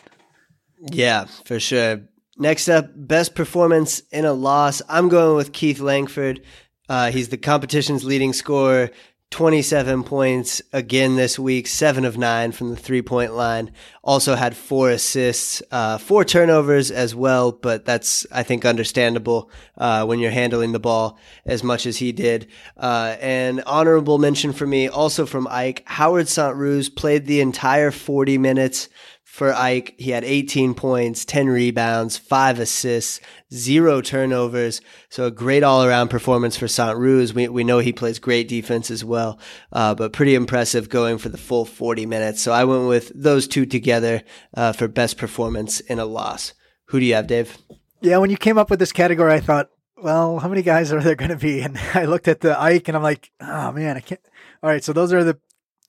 Yeah, 0.91 1.25
for 1.45 1.59
sure. 1.59 2.01
Next 2.37 2.67
up, 2.67 2.89
best 2.95 3.35
performance 3.35 4.01
in 4.11 4.25
a 4.25 4.33
loss. 4.33 4.81
I'm 4.89 5.07
going 5.09 5.35
with 5.35 5.53
Keith 5.53 5.79
Langford. 5.79 6.41
Uh, 6.89 7.11
he's 7.11 7.29
the 7.29 7.37
competition's 7.37 8.03
leading 8.03 8.33
scorer, 8.33 8.89
27 9.29 10.03
points 10.03 10.61
again 10.73 11.15
this 11.15 11.39
week, 11.39 11.65
seven 11.65 12.05
of 12.05 12.17
nine 12.17 12.51
from 12.51 12.69
the 12.69 12.75
three 12.75 13.01
point 13.01 13.33
line. 13.33 13.71
Also 14.03 14.35
had 14.35 14.55
four 14.55 14.89
assists, 14.89 15.63
uh, 15.71 15.97
four 15.97 16.23
turnovers 16.25 16.91
as 16.91 17.15
well, 17.15 17.51
but 17.51 17.85
that's, 17.85 18.27
I 18.31 18.43
think, 18.43 18.65
understandable 18.65 19.49
uh, 19.77 20.05
when 20.05 20.19
you're 20.19 20.29
handling 20.29 20.71
the 20.71 20.79
ball 20.79 21.17
as 21.45 21.63
much 21.63 21.85
as 21.85 21.97
he 21.97 22.11
did. 22.11 22.47
Uh, 22.77 23.15
and 23.19 23.63
honorable 23.65 24.19
mention 24.19 24.53
for 24.53 24.67
me, 24.67 24.87
also 24.87 25.25
from 25.25 25.47
AEK, 25.47 25.81
Howard 25.85 26.27
Sant-Roos 26.27 26.89
played 26.89 27.25
the 27.25 27.41
entire 27.41 27.89
40 27.89 28.37
minutes 28.37 28.89
for 29.33 29.51
AEK. 29.51 29.95
He 29.97 30.11
had 30.11 30.23
18 30.23 30.75
points, 30.75 31.25
10 31.25 31.47
rebounds, 31.47 32.17
five 32.17 32.59
assists, 32.59 33.19
zero 33.51 33.99
turnovers. 33.99 34.79
So 35.09 35.25
a 35.25 35.31
great 35.31 35.63
all 35.63 35.83
around 35.83 36.09
performance 36.09 36.55
for 36.55 36.67
Sant-Roos. 36.67 37.33
We, 37.33 37.47
we 37.47 37.63
know 37.63 37.79
he 37.79 37.91
plays 37.91 38.19
great 38.19 38.47
defense 38.47 38.91
as 38.91 39.03
well, 39.03 39.39
uh, 39.71 39.95
but 39.95 40.13
pretty 40.13 40.35
impressive 40.35 40.87
going 40.87 41.17
for 41.17 41.29
the 41.29 41.39
full 41.39 41.65
40 41.65 42.05
minutes. 42.05 42.43
So 42.43 42.51
I 42.51 42.63
went 42.65 42.87
with 42.87 43.11
those 43.15 43.47
two 43.47 43.65
together 43.65 44.21
uh, 44.53 44.71
for 44.71 44.87
best 44.87 45.17
performance 45.17 45.79
in 45.79 45.97
a 45.97 46.05
loss. 46.05 46.53
Who 46.89 46.99
do 46.99 47.05
you 47.07 47.15
have, 47.15 47.25
Dave? 47.25 47.57
Yeah, 48.01 48.19
when 48.19 48.29
you 48.29 48.37
came 48.37 48.59
up 48.59 48.69
with 48.69 48.77
this 48.77 48.91
category, 48.91 49.33
I 49.33 49.39
thought, 49.39 49.71
well, 49.97 50.37
how 50.37 50.47
many 50.47 50.61
guys 50.61 50.93
are 50.93 51.01
there 51.01 51.15
going 51.15 51.31
to 51.31 51.37
be? 51.37 51.61
And 51.61 51.75
I 51.95 52.05
looked 52.05 52.27
at 52.27 52.41
the 52.41 52.53
AEK 52.53 52.87
and 52.87 52.97
I'm 52.97 53.01
like, 53.01 53.31
oh 53.41 53.71
man, 53.71 53.97
I 53.97 54.01
can't. 54.01 54.21
All 54.61 54.69
right, 54.69 54.83
so 54.83 54.93
those 54.93 55.11
are 55.11 55.23
the 55.23 55.39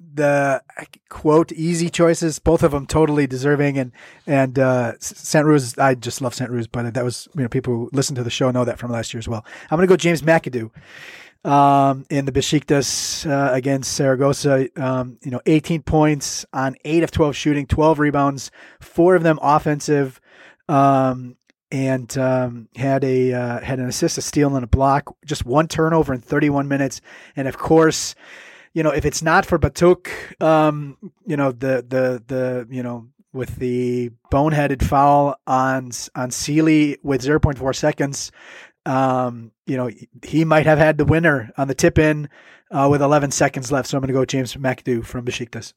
the 0.01 0.63
quote 1.09 1.53
easy 1.53 1.89
choices, 1.89 2.39
both 2.39 2.63
of 2.63 2.73
them 2.73 2.87
totally 2.87 3.27
deserving. 3.27 3.79
And 3.79 3.93
and 4.27 4.59
uh, 4.59 4.93
Sant-Roos, 4.99 5.79
I 5.79 5.95
just 5.95 6.21
love 6.21 6.35
Sant-Roos, 6.35 6.67
but 6.67 6.95
that 6.95 7.05
was 7.05 7.29
you 7.35 7.43
know 7.43 7.49
people 7.49 7.75
who 7.75 7.91
listen 7.93 8.15
to 8.17 8.25
the 8.25 8.31
show 8.31 8.51
know 8.51 8.65
that 8.65 8.79
from 8.79 8.91
last 8.91 9.15
year 9.15 9.19
as 9.19 9.29
well. 9.29 9.45
I'm 9.71 9.77
gonna 9.77 9.87
go 9.87 9.97
James 9.97 10.23
McAdoo. 10.23 10.71
Um, 11.45 12.07
in 12.09 12.25
the 12.25 12.33
Besiktas 12.33 13.31
uh, 13.31 13.53
against 13.53 13.93
Saragossa, 13.93 14.67
um, 14.83 15.19
you 15.23 15.31
know, 15.31 15.43
18 15.45 15.83
points 15.83 16.47
on 16.55 16.75
eight 16.87 17.03
of 17.03 17.11
12 17.11 17.37
shooting, 17.37 17.67
12 17.67 17.99
rebounds, 17.99 18.51
four 18.81 19.15
of 19.15 19.23
them 19.23 19.39
offensive, 19.43 20.23
um, 20.71 21.37
and 21.71 22.17
um, 22.17 22.69
had 22.77 23.05
a 23.05 23.35
uh, 23.35 23.61
had 23.61 23.79
an 23.79 23.87
assist, 23.87 24.17
a 24.17 24.23
steal, 24.23 24.57
and 24.57 24.65
a 24.65 24.69
block. 24.69 25.15
Just 25.27 25.45
one 25.45 25.69
turnover 25.69 26.15
in 26.15 26.21
31 26.23 26.67
minutes, 26.67 27.03
and 27.37 27.47
of 27.47 27.59
course, 27.59 28.15
you 28.75 28.83
know, 28.83 28.91
if 28.91 29.05
it's 29.05 29.23
not 29.23 29.47
for 29.47 29.59
Batuk, 29.59 30.09
um, 30.43 30.99
you 31.27 31.37
know, 31.37 31.53
the 31.53 31.85
the 31.89 32.23
the 32.27 32.67
you 32.69 32.83
know 32.83 33.07
with 33.33 33.57
the 33.57 34.11
boneheaded 34.31 34.83
foul 34.83 35.37
on 35.47 35.91
on 36.15 36.31
Seeley 36.31 36.99
with 37.03 37.23
0.4 37.23 37.75
seconds, 37.75 38.33
um, 38.85 39.53
you 39.67 39.77
know, 39.77 39.91
he 40.23 40.45
might 40.45 40.67
have 40.67 40.79
had 40.79 40.99
the 40.99 41.05
winner 41.05 41.53
on 41.57 41.69
the 41.69 41.75
tip 41.75 41.99
in 41.99 42.29
uh, 42.71 42.89
with 42.91 43.01
11 43.01 43.31
seconds 43.31 43.73
left. 43.73 43.89
So 43.89 43.97
I'm 43.97 44.03
going 44.03 44.09
to 44.09 44.15
go 44.15 44.25
James 44.25 44.55
McAdoo 44.55 45.05
from 45.05 45.25
Besiktas. 45.25 45.73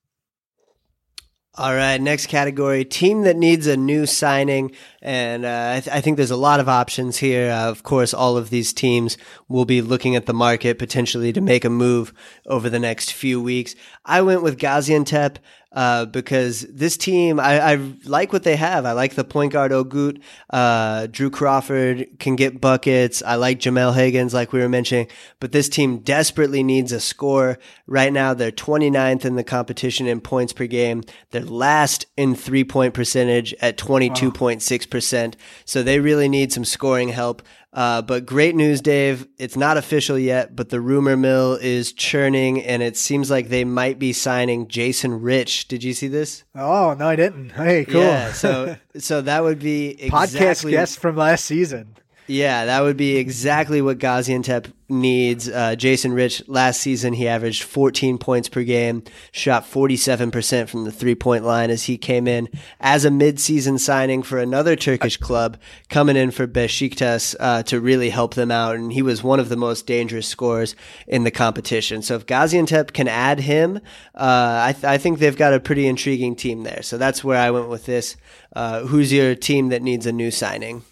All 1.59 1.73
right, 1.73 1.99
next 1.99 2.27
category 2.27 2.85
team 2.85 3.23
that 3.23 3.35
needs 3.35 3.65
a 3.65 3.75
new 3.75 4.05
signing. 4.05 4.75
And 5.01 5.43
uh, 5.43 5.73
I, 5.77 5.79
th- 5.79 5.95
I, 5.95 6.01
think 6.01 6.17
there's 6.17 6.29
a 6.29 6.37
lot 6.37 6.59
of 6.59 6.69
options 6.69 7.17
here. 7.17 7.49
Uh, 7.49 7.71
of 7.71 7.81
course, 7.81 8.13
all 8.13 8.37
of 8.37 8.51
these 8.51 8.71
teams 8.71 9.17
will 9.47 9.65
be 9.65 9.81
looking 9.81 10.15
at 10.15 10.27
the 10.27 10.35
market 10.35 10.77
potentially 10.77 11.33
to 11.33 11.41
make 11.41 11.65
a 11.65 11.69
move 11.71 12.13
over 12.45 12.69
the 12.69 12.77
next 12.77 13.11
few 13.11 13.41
weeks. 13.41 13.73
I 14.05 14.21
went 14.21 14.43
with 14.43 14.59
Gaziantep. 14.59 15.37
Uh, 15.73 16.05
because 16.05 16.61
this 16.61 16.97
team, 16.97 17.39
I, 17.39 17.73
I, 17.73 17.93
like 18.05 18.31
what 18.31 18.43
they 18.43 18.55
have. 18.55 18.85
I 18.85 18.93
like 18.93 19.15
the 19.15 19.23
point 19.23 19.53
guard 19.53 19.71
Ogut. 19.71 20.21
Uh, 20.49 21.07
Drew 21.07 21.29
Crawford 21.29 22.07
can 22.19 22.35
get 22.35 22.61
buckets. 22.61 23.21
I 23.21 23.35
like 23.35 23.59
Jamel 23.59 23.93
Higgins, 23.93 24.33
like 24.33 24.53
we 24.53 24.59
were 24.59 24.69
mentioning. 24.69 25.07
But 25.39 25.51
this 25.51 25.67
team 25.67 25.99
desperately 25.99 26.63
needs 26.63 26.91
a 26.91 26.99
score. 26.99 27.59
Right 27.85 28.13
now, 28.13 28.33
they're 28.33 28.51
29th 28.51 29.25
in 29.25 29.35
the 29.35 29.43
competition 29.43 30.07
in 30.07 30.21
points 30.21 30.53
per 30.53 30.67
game. 30.67 31.03
They're 31.31 31.43
last 31.43 32.05
in 32.15 32.33
three 32.33 32.63
point 32.63 32.93
percentage 32.93 33.53
at 33.61 33.77
22.6%. 33.77 35.35
So 35.65 35.83
they 35.83 35.99
really 35.99 36.29
need 36.29 36.53
some 36.53 36.65
scoring 36.65 37.09
help. 37.09 37.41
Uh, 37.77 38.01
but 38.01 38.25
great 38.25 38.55
news, 38.55 38.81
Dave. 38.81 39.27
It's 39.37 39.55
not 39.55 39.77
official 39.77 40.17
yet, 40.17 40.55
but 40.55 40.69
the 40.69 40.81
rumor 40.81 41.15
mill 41.15 41.59
is 41.61 41.93
churning, 41.93 42.63
and 42.63 42.81
it 42.81 42.97
seems 42.97 43.29
like 43.29 43.49
they 43.49 43.65
might 43.65 43.99
be 43.99 44.13
signing 44.13 44.67
Jason 44.67 45.21
Rich. 45.21 45.67
Did 45.67 45.83
you 45.83 45.93
see 45.93 46.07
this? 46.07 46.43
Oh 46.55 46.95
no, 46.95 47.07
I 47.07 47.15
didn't. 47.15 47.51
Hey, 47.51 47.85
cool. 47.85 48.01
Yeah, 48.01 48.33
so 48.33 48.77
so 48.97 49.21
that 49.21 49.43
would 49.43 49.59
be 49.59 49.89
exactly, 49.89 50.39
podcast 50.39 50.71
guest 50.71 50.97
from 50.97 51.17
last 51.17 51.45
season. 51.45 51.95
Yeah, 52.29 52.65
that 52.65 52.81
would 52.81 52.97
be 52.97 53.15
exactly 53.15 53.81
what 53.81 53.99
Gaziantep 53.99 54.73
needs. 54.89 55.47
Uh, 55.47 55.75
Jason 55.75 56.11
Rich, 56.11 56.43
last 56.49 56.81
season, 56.81 57.13
he 57.13 57.25
averaged 57.25 57.63
14 57.63 58.17
points 58.17 58.49
per 58.49 58.63
game, 58.63 59.03
shot 59.31 59.63
47% 59.63 60.67
from 60.67 60.83
the 60.83 60.91
three 60.91 61.15
point 61.15 61.45
line 61.45 61.69
as 61.69 61.85
he 61.85 61.97
came 61.97 62.27
in 62.27 62.49
as 62.81 63.05
a 63.05 63.09
midseason 63.09 63.79
signing 63.79 64.23
for 64.23 64.39
another 64.39 64.75
Turkish 64.75 65.15
club, 65.15 65.57
coming 65.89 66.17
in 66.17 66.31
for 66.31 66.47
Besiktas 66.47 67.33
uh, 67.39 67.63
to 67.63 67.79
really 67.79 68.09
help 68.09 68.33
them 68.33 68.51
out. 68.51 68.75
And 68.75 68.91
he 68.91 69.01
was 69.01 69.23
one 69.23 69.39
of 69.39 69.47
the 69.47 69.55
most 69.55 69.87
dangerous 69.87 70.27
scorers 70.27 70.75
in 71.07 71.23
the 71.23 71.31
competition. 71.31 72.01
So 72.01 72.15
if 72.15 72.25
Gaziantep 72.25 72.91
can 72.91 73.07
add 73.07 73.39
him, 73.39 73.77
uh, 74.15 74.63
I, 74.65 74.73
th- 74.73 74.83
I, 74.83 74.97
think 74.97 75.19
they've 75.19 75.37
got 75.37 75.53
a 75.53 75.61
pretty 75.61 75.87
intriguing 75.87 76.35
team 76.35 76.63
there. 76.63 76.83
So 76.83 76.97
that's 76.97 77.23
where 77.23 77.39
I 77.39 77.51
went 77.51 77.69
with 77.69 77.85
this. 77.85 78.17
Uh, 78.53 78.81
who's 78.81 79.13
your 79.13 79.33
team 79.33 79.69
that 79.69 79.81
needs 79.81 80.05
a 80.05 80.11
new 80.11 80.29
signing? 80.29 80.83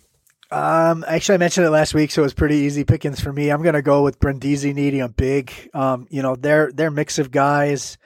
Um, 0.51 1.03
actually, 1.07 1.35
I 1.35 1.37
mentioned 1.39 1.65
it 1.65 1.71
last 1.71 1.93
week, 1.93 2.11
so 2.11 2.21
it 2.21 2.25
was 2.25 2.33
pretty 2.33 2.57
easy 2.57 2.83
pickings 2.83 3.19
for 3.19 3.33
me. 3.33 3.49
I'm 3.49 3.63
going 3.63 3.75
to 3.75 3.81
go 3.81 4.03
with 4.03 4.19
Brindisi 4.19 4.73
needing 4.73 5.01
a 5.01 5.09
big. 5.09 5.51
Um, 5.73 6.07
you 6.09 6.21
know, 6.21 6.35
their 6.35 6.71
their 6.71 6.91
mix 6.91 7.19
of 7.19 7.31
guys. 7.31 7.97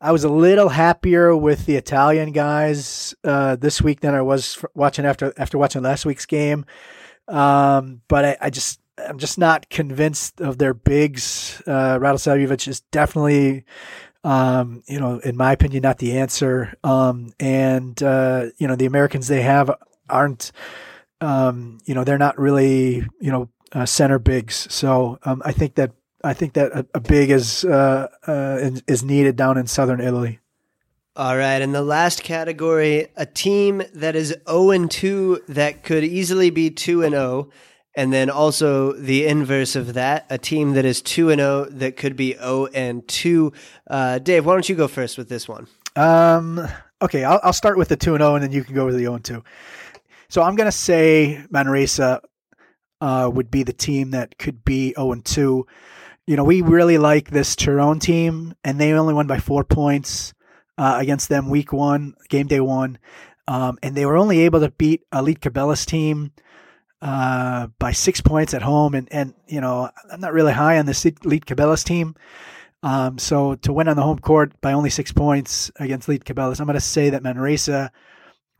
I 0.00 0.12
was 0.12 0.24
a 0.24 0.30
little 0.30 0.70
happier 0.70 1.36
with 1.36 1.66
the 1.66 1.76
Italian 1.76 2.32
guys 2.32 3.14
uh, 3.22 3.56
this 3.56 3.82
week 3.82 4.00
than 4.00 4.14
I 4.14 4.22
was 4.22 4.62
watching 4.74 5.04
after 5.04 5.34
after 5.36 5.58
watching 5.58 5.82
last 5.82 6.06
week's 6.06 6.26
game. 6.26 6.64
Um, 7.28 8.00
but 8.08 8.24
I, 8.24 8.36
I, 8.40 8.50
just 8.50 8.80
I'm 8.98 9.18
just 9.18 9.38
not 9.38 9.68
convinced 9.68 10.40
of 10.40 10.58
their 10.58 10.74
bigs. 10.74 11.62
Uh, 11.66 11.98
Radosavljevic 11.98 12.66
is 12.66 12.80
definitely, 12.92 13.64
um, 14.24 14.82
you 14.88 14.98
know, 14.98 15.18
in 15.18 15.36
my 15.36 15.52
opinion, 15.52 15.82
not 15.82 15.98
the 15.98 16.18
answer. 16.18 16.74
Um, 16.82 17.34
and 17.38 18.02
uh, 18.02 18.46
you 18.56 18.66
know, 18.66 18.76
the 18.76 18.86
Americans 18.86 19.28
they 19.28 19.42
have 19.42 19.70
aren't 20.08 20.50
um, 21.20 21.78
you 21.84 21.94
know, 21.94 22.04
they're 22.04 22.18
not 22.18 22.38
really, 22.38 23.06
you 23.20 23.30
know, 23.30 23.48
uh, 23.72 23.86
center 23.86 24.18
bigs. 24.18 24.66
So 24.70 25.18
um, 25.24 25.42
I 25.44 25.52
think 25.52 25.74
that 25.76 25.92
I 26.22 26.34
think 26.34 26.52
that 26.54 26.72
a, 26.72 26.86
a 26.94 27.00
big 27.00 27.30
is 27.30 27.64
uh, 27.64 28.08
uh, 28.26 28.70
is 28.86 29.02
needed 29.02 29.36
down 29.36 29.56
in 29.58 29.66
southern 29.66 30.00
Italy. 30.00 30.40
All 31.16 31.36
right, 31.36 31.60
and 31.60 31.74
the 31.74 31.82
last 31.82 32.22
category, 32.22 33.08
a 33.16 33.26
team 33.26 33.82
that 33.94 34.14
is 34.14 34.34
0 34.48 34.70
and 34.70 34.90
2 34.90 35.42
that 35.48 35.82
could 35.82 36.04
easily 36.04 36.50
be 36.50 36.70
2 36.70 37.02
and 37.02 37.12
0, 37.12 37.50
and 37.96 38.12
then 38.12 38.30
also 38.30 38.92
the 38.92 39.26
inverse 39.26 39.74
of 39.74 39.94
that, 39.94 40.26
a 40.30 40.38
team 40.38 40.74
that 40.74 40.84
is 40.84 41.02
2 41.02 41.30
and 41.30 41.40
0 41.40 41.64
that 41.70 41.96
could 41.96 42.16
be 42.16 42.34
0 42.34 42.66
and 42.66 43.06
2. 43.08 43.52
Uh, 43.88 44.18
Dave, 44.20 44.46
why 44.46 44.54
don't 44.54 44.68
you 44.68 44.76
go 44.76 44.86
first 44.86 45.18
with 45.18 45.28
this 45.28 45.48
one? 45.48 45.66
Um, 45.96 46.66
okay, 47.02 47.24
I'll, 47.24 47.40
I'll 47.42 47.52
start 47.52 47.76
with 47.76 47.88
the 47.88 47.96
2 47.96 48.14
and 48.14 48.22
0 48.22 48.36
and 48.36 48.44
then 48.44 48.52
you 48.52 48.62
can 48.62 48.74
go 48.74 48.86
with 48.86 48.94
the 48.94 49.00
0 49.00 49.16
and 49.16 49.24
2. 49.24 49.42
So 50.30 50.42
I'm 50.42 50.54
going 50.54 50.68
to 50.68 50.72
say 50.72 51.44
Manresa 51.50 52.20
uh, 53.00 53.28
would 53.32 53.50
be 53.50 53.64
the 53.64 53.72
team 53.72 54.12
that 54.12 54.38
could 54.38 54.64
be 54.64 54.94
0 54.94 55.10
and 55.10 55.24
2. 55.24 55.66
You 56.28 56.36
know, 56.36 56.44
we 56.44 56.62
really 56.62 56.98
like 56.98 57.30
this 57.30 57.56
Tyrone 57.56 57.98
team, 57.98 58.54
and 58.62 58.80
they 58.80 58.92
only 58.92 59.12
won 59.12 59.26
by 59.26 59.40
four 59.40 59.64
points 59.64 60.32
uh, 60.78 60.98
against 61.00 61.28
them 61.30 61.50
week 61.50 61.72
one, 61.72 62.14
game 62.28 62.46
day 62.46 62.60
one. 62.60 62.98
Um, 63.48 63.78
and 63.82 63.96
they 63.96 64.06
were 64.06 64.16
only 64.16 64.38
able 64.42 64.60
to 64.60 64.70
beat 64.70 65.02
Lietkabelis 65.12 65.84
team 65.84 66.30
uh, 67.02 67.66
by 67.80 67.90
six 67.90 68.20
points 68.20 68.54
at 68.54 68.62
home. 68.62 68.94
And, 68.94 69.08
and, 69.10 69.34
you 69.48 69.60
know, 69.60 69.90
I'm 70.12 70.20
not 70.20 70.32
really 70.32 70.52
high 70.52 70.78
on 70.78 70.86
this 70.86 71.02
Lietkabelis 71.02 71.84
team. 71.84 72.14
Um, 72.84 73.18
so 73.18 73.56
to 73.56 73.72
win 73.72 73.88
on 73.88 73.96
the 73.96 74.02
home 74.02 74.20
court 74.20 74.52
by 74.60 74.74
only 74.74 74.90
six 74.90 75.10
points 75.10 75.72
against 75.80 76.06
Lietkabelis, 76.06 76.60
I'm 76.60 76.66
going 76.66 76.74
to 76.74 76.80
say 76.80 77.10
that 77.10 77.24
Manresa 77.24 77.90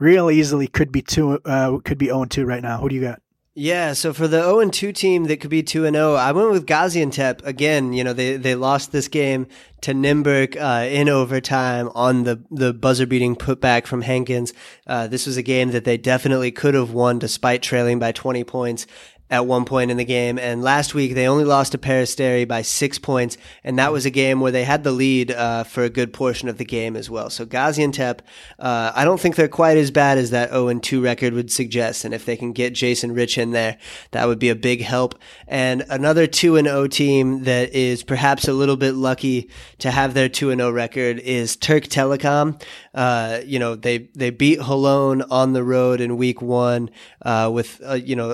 real 0.01 0.31
easily 0.31 0.67
could 0.67 0.91
be 0.91 1.03
two, 1.03 1.41
uh, 1.45 1.79
could 1.85 1.99
be 1.99 2.07
0 2.07 2.23
and 2.23 2.31
2 2.31 2.45
right 2.45 2.63
now. 2.63 2.79
Who 2.79 2.89
do 2.89 2.97
you 2.97 3.03
got? 3.03 3.23
Yeah, 3.55 3.93
so 3.93 4.13
for 4.13 4.27
the 4.27 4.43
0 4.43 4.61
and 4.61 4.73
2 4.73 4.93
team 4.93 5.25
that 5.25 5.41
could 5.41 5.51
be 5.51 5.63
2 5.63 5.85
and 5.85 5.95
0, 5.95 6.15
I 6.15 6.33
went 6.33 6.51
with 6.51 6.67
Gaziantep. 6.67 7.45
Again, 7.45 7.93
you 7.93 8.03
know, 8.03 8.13
they 8.13 8.37
they 8.37 8.55
lost 8.55 8.91
this 8.93 9.09
game 9.09 9.49
to 9.83 9.93
Nymburk 9.93 10.57
uh, 10.57 10.89
in 10.89 11.09
overtime 11.09 11.91
on 11.95 12.25
the 12.25 12.43
the 12.51 12.73
buzzer 12.73 13.07
beating 13.07 13.37
putback 13.37 13.87
from 13.87 14.03
Hankins. 14.03 14.53
Uh, 14.87 15.09
this 15.09 15.27
was 15.27 15.37
a 15.37 15.43
game 15.43 15.73
that 15.73 15.85
they 15.85 15.97
definitely 15.97 16.53
could 16.53 16.75
have 16.75 16.93
won 16.93 17.19
despite 17.19 17.61
trailing 17.61 17.99
by 17.99 18.13
20 18.13 18.45
points 18.45 18.87
at 19.31 19.47
one 19.47 19.65
point 19.65 19.91
in 19.91 19.97
the 19.97 20.05
game. 20.05 20.39
And 20.39 20.63
last 20.63 20.93
week 20.93 21.15
they 21.15 21.29
only 21.29 21.45
lost 21.45 21.73
to 21.73 21.79
Peristeri 21.79 22.47
by 22.47 22.63
six 22.63 22.99
points, 22.99 23.39
and 23.65 23.79
that 23.79 23.93
was 23.93 24.05
a 24.05 24.11
game 24.11 24.41
where 24.41 24.53
they 24.53 24.65
had 24.65 24.85
the 24.85 24.93
lead 24.93 25.31
uh, 25.31 25.65
for 25.65 25.85
a 25.85 25.91
good 25.91 26.13
portion 26.13 26.49
of 26.49 26.59
the 26.59 26.65
game 26.65 26.97
as 26.97 27.09
well. 27.09 27.31
So 27.31 27.47
Gaziantep, 27.47 28.21
uh, 28.59 28.93
I 28.95 29.05
don't 29.05 29.21
think 29.21 29.37
they're 29.37 29.49
quite 29.49 29.77
as 29.77 29.91
bad 29.91 30.19
as 30.19 30.31
that 30.31 30.51
0 30.51 30.79
2 30.81 31.03
record 31.03 31.33
would 31.35 31.51
suggest. 31.51 32.05
And 32.05 32.13
if 32.13 32.25
they 32.25 32.37
can 32.37 32.53
get 32.53 32.75
Jason 32.75 33.15
Rich 33.15 33.39
in 33.39 33.53
there, 33.53 33.79
that 34.11 34.27
would 34.27 34.39
be 34.39 34.49
a 34.49 34.57
big 34.57 34.83
help. 34.83 35.15
And 35.47 35.85
another 35.89 36.27
2 36.27 36.61
0 36.61 36.87
team 36.89 37.45
that 37.45 37.73
is 37.73 38.03
perhaps 38.03 38.49
a 38.49 38.53
little 38.53 38.77
bit 38.77 38.95
lucky 38.95 39.49
to 39.79 39.91
have 39.91 40.15
their 40.15 40.29
2 40.29 40.55
0 40.55 40.71
record 40.71 41.21
is 41.21 41.57
Türk 41.57 41.85
Telekom. 41.85 42.61
Uh, 42.93 43.41
you 43.45 43.59
know, 43.59 43.77
they, 43.77 44.09
they 44.15 44.31
beat 44.31 44.59
Holon 44.59 45.25
on 45.31 45.53
the 45.53 45.63
road 45.63 46.01
in 46.01 46.17
week 46.17 46.43
one 46.43 46.91
uh, 47.23 47.51
with, 47.53 47.81
you 48.05 48.17
know, 48.17 48.31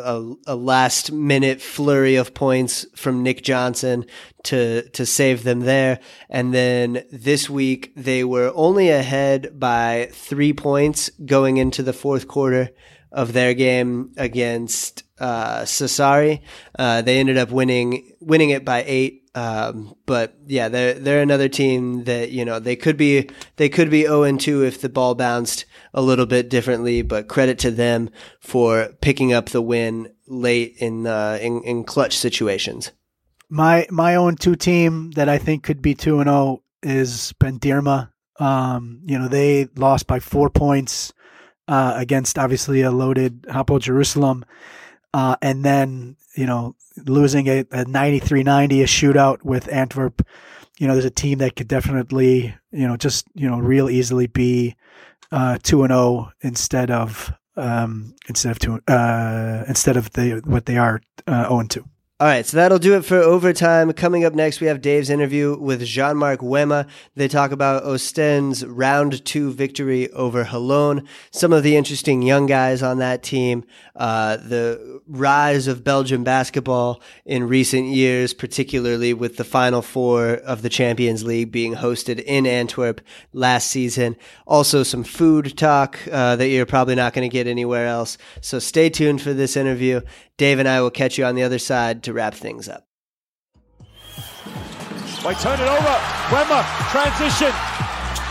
a, 0.46 0.52
a 0.52 0.57
last 0.57 0.86
last 0.86 1.11
minute 1.11 1.61
flurry 1.61 2.16
of 2.16 2.32
points 2.32 2.86
from 2.94 3.22
Nick 3.22 3.42
Johnson 3.42 4.07
to 4.44 4.88
to 4.90 5.04
save 5.04 5.42
them 5.42 5.61
there. 5.61 5.98
And 6.30 6.54
then 6.54 7.04
this 7.11 7.50
week 7.50 7.92
they 7.96 8.24
were 8.24 8.52
only 8.54 8.88
ahead 8.88 9.59
by 9.59 10.11
three 10.12 10.52
points 10.52 11.11
going 11.24 11.57
into 11.57 11.82
the 11.82 11.92
fourth 11.92 12.28
quarter 12.28 12.70
of 13.11 13.32
their 13.32 13.52
game 13.54 14.12
against 14.16 15.02
uh, 15.18 15.62
Sassari. 15.62 16.40
Uh, 16.78 17.02
they 17.02 17.18
ended 17.18 17.36
up 17.36 17.50
winning 17.50 18.12
winning 18.20 18.50
it 18.50 18.64
by 18.64 18.84
eight. 18.86 19.25
Um, 19.37 19.95
but 20.07 20.34
yeah, 20.47 20.70
they're 20.70 20.95
they're 20.95 21.20
another 21.20 21.49
team 21.49 22.05
that 22.05 22.30
you 22.30 22.43
know 22.43 22.59
they 22.59 22.74
could 22.74 22.97
be 22.97 23.28
they 23.57 23.68
could 23.68 23.91
be 23.91 24.03
zero 24.03 24.22
and 24.22 24.41
two 24.41 24.64
if 24.64 24.80
the 24.80 24.89
ball 24.89 25.14
bounced 25.14 25.66
a 25.93 26.01
little 26.01 26.24
bit 26.24 26.49
differently. 26.49 27.03
But 27.03 27.28
credit 27.28 27.59
to 27.61 27.70
them 27.70 28.09
for 28.41 28.95
picking 29.03 29.34
up 29.34 29.51
the 29.51 29.61
win 29.61 30.11
late 30.26 30.76
in 30.78 31.07
uh, 31.07 31.39
in, 31.41 31.62
in 31.64 31.84
clutch 31.84 32.16
situations. 32.16 32.93
My 33.51 33.87
my 33.91 34.14
own 34.14 34.37
two 34.37 34.57
team 34.57 35.11
that 35.12 35.28
I 35.28 35.37
think 35.37 35.62
could 35.62 35.82
be 35.82 35.95
two 35.95 36.18
and 36.18 36.28
zero 36.28 36.37
oh 36.37 36.62
is 36.82 37.34
Bandirma. 37.39 38.12
Um, 38.41 39.03
you 39.05 39.18
know 39.18 39.28
they 39.28 39.68
lost 39.76 40.07
by 40.07 40.18
four 40.18 40.49
points 40.49 41.12
uh, 41.68 41.93
against 41.95 42.39
obviously 42.39 42.80
a 42.80 42.91
loaded 42.91 43.43
Hapoel 43.43 43.80
Jerusalem, 43.80 44.47
uh, 45.12 45.37
and 45.43 45.62
then 45.62 46.16
you 46.37 46.47
know 46.47 46.76
losing 47.05 47.49
a, 47.49 47.61
a 47.61 47.84
93-90 47.84 48.82
a 48.82 48.84
shootout 48.84 49.43
with 49.43 49.70
Antwerp. 49.72 50.26
You 50.78 50.87
know, 50.87 50.93
there's 50.93 51.05
a 51.05 51.11
team 51.11 51.39
that 51.39 51.57
could 51.57 51.68
definitely 51.68 52.55
you 52.70 52.87
know 52.87 52.97
just 52.97 53.26
you 53.34 53.49
know 53.49 53.59
real 53.59 53.91
easily 53.91 54.26
be 54.26 54.76
uh, 55.32 55.59
two 55.62 55.82
and 55.82 55.91
zero 55.91 56.01
oh 56.01 56.30
instead 56.41 56.91
of 56.91 57.32
um, 57.57 58.14
instead 58.28 58.53
of 58.53 58.59
two, 58.59 58.80
uh, 58.87 59.64
instead 59.66 59.97
of 59.97 60.12
the 60.12 60.43
what 60.45 60.66
they 60.66 60.76
are 60.76 61.01
uh, 61.26 61.43
zero 61.43 61.49
oh 61.51 61.61
and 61.61 61.70
two. 61.70 61.84
All 62.18 62.26
right, 62.26 62.47
so 62.47 62.57
that'll 62.57 62.78
do 62.78 62.97
it 62.97 63.05
for 63.05 63.18
overtime. 63.18 63.93
Coming 63.93 64.24
up 64.24 64.32
next, 64.32 64.62
we 64.62 64.68
have 64.68 64.80
Dave's 64.80 65.11
interview 65.11 65.55
with 65.59 65.84
Jean 65.84 66.16
Marc 66.16 66.41
Mwema. 66.41 66.89
They 67.14 67.28
talk 67.28 67.53
about 67.53 67.82
Ostend's 67.82 68.64
round 68.64 69.22
two 69.26 69.53
victory 69.53 70.11
over 70.12 70.47
Holon, 70.47 71.07
some 71.30 71.53
of 71.53 71.62
the 71.62 71.76
interesting 71.76 72.22
young 72.22 72.47
guys 72.47 72.82
on 72.82 73.01
that 73.01 73.22
team, 73.22 73.64
uh, 73.97 74.39
the 74.39 74.95
rise 75.09 75.66
of 75.66 75.84
Belgian 75.84 76.24
basketball 76.24 77.00
in 77.24 77.48
recent 77.48 77.86
years, 77.86 78.34
particularly 78.34 79.14
with 79.14 79.36
the 79.36 79.44
Final 79.44 79.82
Four 79.82 80.34
of 80.34 80.62
the 80.62 80.68
Champions 80.68 81.24
League 81.24 81.52
being 81.52 81.74
hosted 81.74 82.22
in 82.24 82.46
Antwerp 82.46 83.00
last 83.32 83.68
season. 83.68 84.16
Also, 84.46 84.82
some 84.82 85.04
food 85.04 85.57
talk 85.57 85.98
uh, 86.11 86.36
that 86.36 86.48
you're 86.48 86.66
probably 86.66 86.94
not 86.94 87.12
going 87.12 87.28
to 87.28 87.32
get 87.32 87.46
anywhere 87.46 87.86
else. 87.86 88.18
So 88.40 88.59
stay 88.59 88.90
tuned 88.90 89.22
for 89.22 89.32
this 89.32 89.57
interview. 89.57 90.00
Dave 90.36 90.59
and 90.59 90.68
I 90.68 90.80
will 90.80 90.90
catch 90.90 91.18
you 91.18 91.24
on 91.24 91.34
the 91.34 91.42
other 91.42 91.59
side 91.59 92.02
to 92.04 92.12
wrap 92.12 92.34
things 92.34 92.68
up. 92.68 92.86
Wait, 95.24 95.38
turn 95.38 95.59
it 95.59 95.68
over. 95.68 95.96
Mwema, 96.28 96.90
transition. 96.90 97.52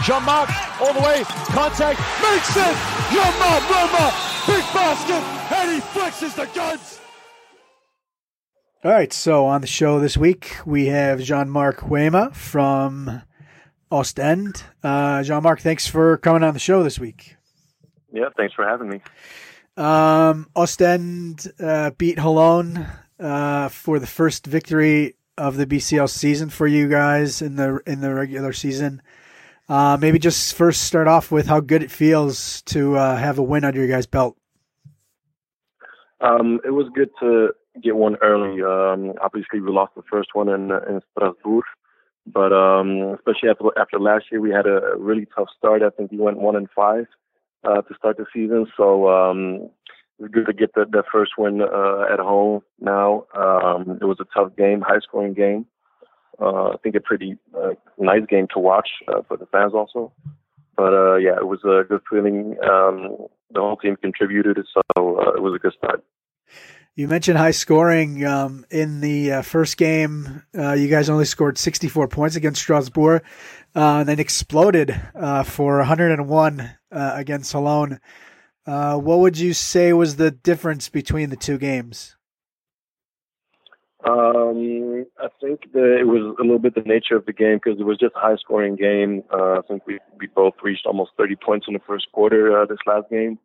Jean-Marc 0.04 0.50
all 0.82 0.94
the 0.94 1.00
way. 1.00 1.24
Contact 1.24 2.00
makes 2.22 2.56
it. 2.56 2.76
Roma, 3.16 4.35
big 4.48 4.64
basket, 4.74 5.24
and 5.56 5.72
he 5.72 5.80
flexes 5.80 6.36
the 6.36 6.46
guns. 6.54 7.00
All 8.84 8.92
right, 8.92 9.12
so 9.12 9.48
on 9.48 9.62
the 9.62 9.68
show 9.68 10.00
this 10.00 10.16
week 10.16 10.58
we 10.66 10.88
have 10.88 11.20
Jean-Marc 11.20 11.80
Mwema 11.80 12.36
from 12.36 13.24
Ostend. 13.92 14.64
Uh, 14.84 15.24
Jean-Marc, 15.24 15.62
thanks 15.62 15.88
for 15.88 16.18
coming 16.18 16.44
on 16.44 16.54
the 16.54 16.60
show 16.60 16.84
this 16.84 17.00
week. 17.00 17.36
Yeah, 18.14 18.30
thanks 18.38 18.54
for 18.54 18.64
having 18.64 18.90
me. 18.90 19.02
Um, 19.76 20.48
Ostend 20.56 21.52
uh, 21.60 21.92
beat 21.98 22.18
Holon 22.18 22.88
uh, 23.20 23.70
for 23.70 24.00
the 24.00 24.08
first 24.08 24.46
victory 24.46 25.16
of 25.38 25.58
the 25.58 25.66
BCL 25.66 26.10
season 26.10 26.50
for 26.50 26.68
you 26.68 26.88
guys 26.88 27.42
in 27.42 27.56
the 27.56 27.82
in 27.86 28.02
the 28.02 28.14
regular 28.14 28.54
season. 28.54 29.02
Uh, 29.68 29.98
maybe 30.00 30.20
just 30.20 30.54
first 30.54 30.84
start 30.84 31.08
off 31.08 31.32
with 31.32 31.48
how 31.48 31.60
good 31.60 31.82
it 31.82 31.90
feels 31.90 32.62
to 32.64 32.96
uh, 32.96 33.18
have 33.18 33.40
a 33.40 33.44
win 33.44 33.64
under 33.64 33.80
your 33.80 33.88
guys' 33.88 34.06
belt. 34.06 34.38
Um, 36.22 36.60
it 36.64 36.72
was 36.72 36.88
good 36.94 37.10
to 37.20 37.50
get 37.82 37.96
one 37.96 38.16
early. 38.22 38.62
Um, 38.62 39.14
obviously, 39.22 39.60
we 39.60 39.72
lost 39.72 39.96
the 39.96 40.04
first 40.10 40.30
one 40.34 40.50
in 40.50 40.72
in 40.72 41.02
Strasbourg, 41.12 41.64
but 42.28 42.54
um, 42.54 43.16
especially 43.16 43.50
after 43.50 43.66
after 43.78 44.00
last 44.00 44.26
year, 44.32 44.40
we 44.40 44.52
had 44.52 44.68
a 44.68 44.96
really 44.98 45.28
tough 45.36 45.50
start. 45.58 45.82
I 45.82 45.90
think 45.90 46.12
we 46.12 46.18
went 46.18 46.38
one 46.38 46.56
and 46.56 46.70
five 46.76 47.08
uh, 47.64 47.82
to 47.82 47.96
start 47.96 48.18
the 48.18 48.26
season, 48.34 48.68
so 48.78 49.10
um, 49.10 49.70
it 50.20 50.24
was 50.24 50.32
good 50.32 50.46
to 50.46 50.54
get 50.54 50.74
the, 50.74 50.86
the 50.86 51.04
first 51.12 51.34
win 51.38 51.62
uh, 51.62 52.06
at 52.12 52.20
home. 52.20 52.62
Now 52.80 53.26
um, 53.36 53.98
it 54.00 54.06
was 54.06 54.20
a 54.20 54.26
tough 54.34 54.56
game, 54.56 54.82
high 54.82 55.00
scoring 55.00 55.34
game. 55.34 55.66
Uh, 56.42 56.70
I 56.70 56.76
think 56.84 56.96
a 56.96 57.00
pretty 57.00 57.38
uh, 57.56 57.72
nice 57.98 58.26
game 58.30 58.48
to 58.54 58.60
watch 58.60 58.90
uh, 59.08 59.22
for 59.28 59.38
the 59.38 59.46
fans 59.48 59.74
also. 59.74 60.12
But 60.76 60.94
uh, 60.94 61.16
yeah, 61.16 61.38
it 61.38 61.48
was 61.48 61.60
a 61.64 61.84
good 61.88 62.02
feeling. 62.10 62.58
Um, 62.64 63.28
the 63.52 63.62
whole 63.62 63.78
team 63.78 63.96
contributed, 63.96 64.58
so 64.74 64.82
uh, 64.98 65.32
it 65.32 65.42
was 65.42 65.54
a 65.56 65.60
good 65.60 65.74
start. 65.78 66.04
You 66.98 67.10
mentioned 67.10 67.38
high 67.38 67.52
scoring 67.52 68.26
um, 68.26 68.66
in 68.72 69.02
the 69.02 69.34
uh, 69.34 69.42
first 69.42 69.76
game. 69.76 70.44
Uh, 70.58 70.74
you 70.74 70.88
guys 70.88 71.10
only 71.10 71.26
scored 71.26 71.58
64 71.58 72.08
points 72.08 72.38
against 72.38 72.62
Strasbourg, 72.62 73.22
uh, 73.76 73.98
and 74.00 74.08
then 74.08 74.20
exploded 74.20 74.98
uh, 75.14 75.44
for 75.44 75.78
101 75.78 76.62
uh, 76.62 77.12
against 77.16 77.54
Holon. 77.54 78.00
Uh, 78.66 78.98
what 78.98 79.20
would 79.20 79.38
you 79.38 79.54
say 79.54 79.92
was 79.92 80.16
the 80.16 80.32
difference 80.32 80.88
between 80.88 81.30
the 81.30 81.36
two 81.36 81.58
games? 81.58 82.16
Um, 84.08 85.06
I 85.20 85.28
think 85.42 85.72
that 85.74 85.98
it 86.00 86.08
was 86.08 86.36
a 86.40 86.44
little 86.44 86.60
bit 86.60 86.76
the 86.76 86.82
nature 86.82 87.16
of 87.16 87.26
the 87.26 87.34
game 87.34 87.60
because 87.64 87.80
it 87.80 87.86
was 87.86 87.98
just 87.98 88.16
a 88.16 88.20
high 88.20 88.36
scoring 88.36 88.76
game. 88.76 89.24
Uh, 89.34 89.54
I 89.54 89.62
think 89.68 89.88
we 89.88 90.00
we 90.20 90.28
both 90.28 90.54
reached 90.62 90.86
almost 90.86 91.12
30 91.18 91.36
points 91.38 91.66
in 91.68 91.74
the 91.74 91.80
first 91.88 92.12
quarter 92.12 92.62
uh, 92.62 92.66
this 92.66 92.78
last 92.86 93.10
game 93.10 93.40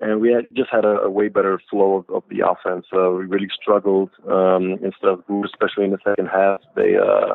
and 0.00 0.20
we 0.20 0.32
had 0.32 0.46
just 0.54 0.70
had 0.70 0.84
a, 0.84 1.00
a 1.02 1.10
way 1.10 1.28
better 1.28 1.60
flow 1.70 1.96
of, 1.96 2.10
of 2.10 2.22
the 2.30 2.40
offense. 2.46 2.86
Uh, 2.92 3.10
we 3.10 3.26
really 3.26 3.48
struggled 3.60 4.10
um, 4.28 4.78
in 4.82 4.92
Strasbourg, 4.96 5.44
especially 5.44 5.84
in 5.84 5.90
the 5.90 5.98
second 6.04 6.26
half. 6.26 6.60
They 6.74 6.96
uh, 6.96 7.34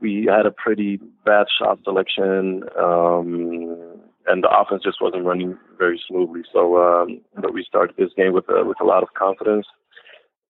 we 0.00 0.28
had 0.30 0.46
a 0.46 0.50
pretty 0.50 1.00
bad 1.24 1.46
shot 1.58 1.78
selection, 1.84 2.64
um, 2.78 4.00
and 4.26 4.42
the 4.42 4.50
offense 4.50 4.82
just 4.82 5.00
wasn't 5.00 5.24
running 5.24 5.56
very 5.78 6.00
smoothly. 6.08 6.42
So, 6.52 6.76
um, 6.76 7.20
but 7.36 7.54
we 7.54 7.64
started 7.66 7.96
this 7.96 8.10
game 8.16 8.32
with 8.32 8.48
uh, 8.50 8.64
with 8.64 8.80
a 8.80 8.84
lot 8.84 9.02
of 9.02 9.14
confidence, 9.14 9.66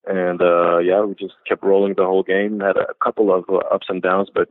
and 0.07 0.41
uh, 0.41 0.79
yeah, 0.79 1.03
we 1.03 1.15
just 1.15 1.35
kept 1.49 1.63
rolling 1.63 1.95
the 1.97 2.05
whole 2.05 2.23
game. 2.23 2.61
Had 2.61 2.77
a 2.77 2.95
couple 3.03 3.35
of 3.35 3.45
uh, 3.49 3.57
ups 3.75 3.87
and 3.89 4.03
downs, 4.03 4.29
but 4.33 4.49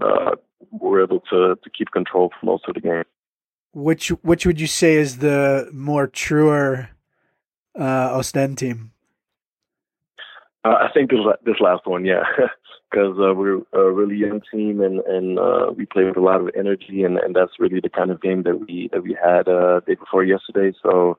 uh, 0.00 0.36
we 0.70 0.88
were 0.88 1.02
able 1.02 1.20
to 1.30 1.56
to 1.62 1.70
keep 1.76 1.90
control 1.90 2.30
for 2.38 2.46
most 2.46 2.64
of 2.68 2.74
the 2.74 2.80
game. 2.80 3.04
Which 3.72 4.08
which 4.08 4.46
would 4.46 4.60
you 4.60 4.66
say 4.66 4.94
is 4.96 5.18
the 5.18 5.68
more 5.72 6.06
truer 6.06 6.90
uh, 7.78 8.16
Ostend 8.16 8.58
team? 8.58 8.92
Uh, 10.64 10.88
I 10.88 10.88
think 10.92 11.10
this 11.10 11.20
this 11.44 11.60
last 11.60 11.86
one, 11.86 12.04
yeah, 12.04 12.22
because 12.90 13.16
uh, 13.18 13.34
we're 13.34 13.60
a 13.72 13.92
really 13.92 14.16
young 14.16 14.40
team 14.52 14.80
and 14.80 15.00
and 15.00 15.38
uh, 15.38 15.72
we 15.76 15.86
play 15.86 16.04
with 16.04 16.16
a 16.16 16.20
lot 16.20 16.40
of 16.40 16.50
energy, 16.56 17.04
and, 17.04 17.18
and 17.18 17.36
that's 17.36 17.52
really 17.58 17.80
the 17.80 17.90
kind 17.90 18.10
of 18.10 18.20
game 18.20 18.42
that 18.44 18.58
we 18.60 18.88
that 18.92 19.02
we 19.02 19.16
had 19.22 19.48
uh, 19.48 19.80
day 19.86 19.94
before 19.94 20.24
yesterday. 20.24 20.76
So 20.82 21.18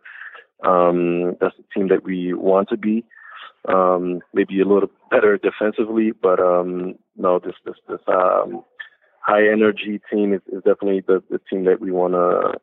um, 0.64 1.38
that's 1.40 1.56
the 1.56 1.64
team 1.74 1.88
that 1.90 2.04
we 2.04 2.34
want 2.34 2.70
to 2.70 2.78
be. 2.78 3.06
Um, 3.68 4.22
maybe 4.34 4.62
a 4.62 4.66
little 4.66 4.90
better 5.12 5.38
defensively, 5.38 6.12
but 6.12 6.40
um, 6.40 6.96
no, 7.18 7.40
this 7.40 7.56
this 7.66 7.76
this 7.88 8.00
um, 8.08 8.64
high 9.22 9.48
energy 9.52 10.02
team 10.12 10.34
is, 10.34 10.42
is 10.48 10.64
definitely 10.64 11.04
the, 11.06 11.22
the 11.30 11.40
team 11.50 11.66
that 11.66 11.80
we 11.80 11.92
want 11.92 12.14
to 12.14 12.54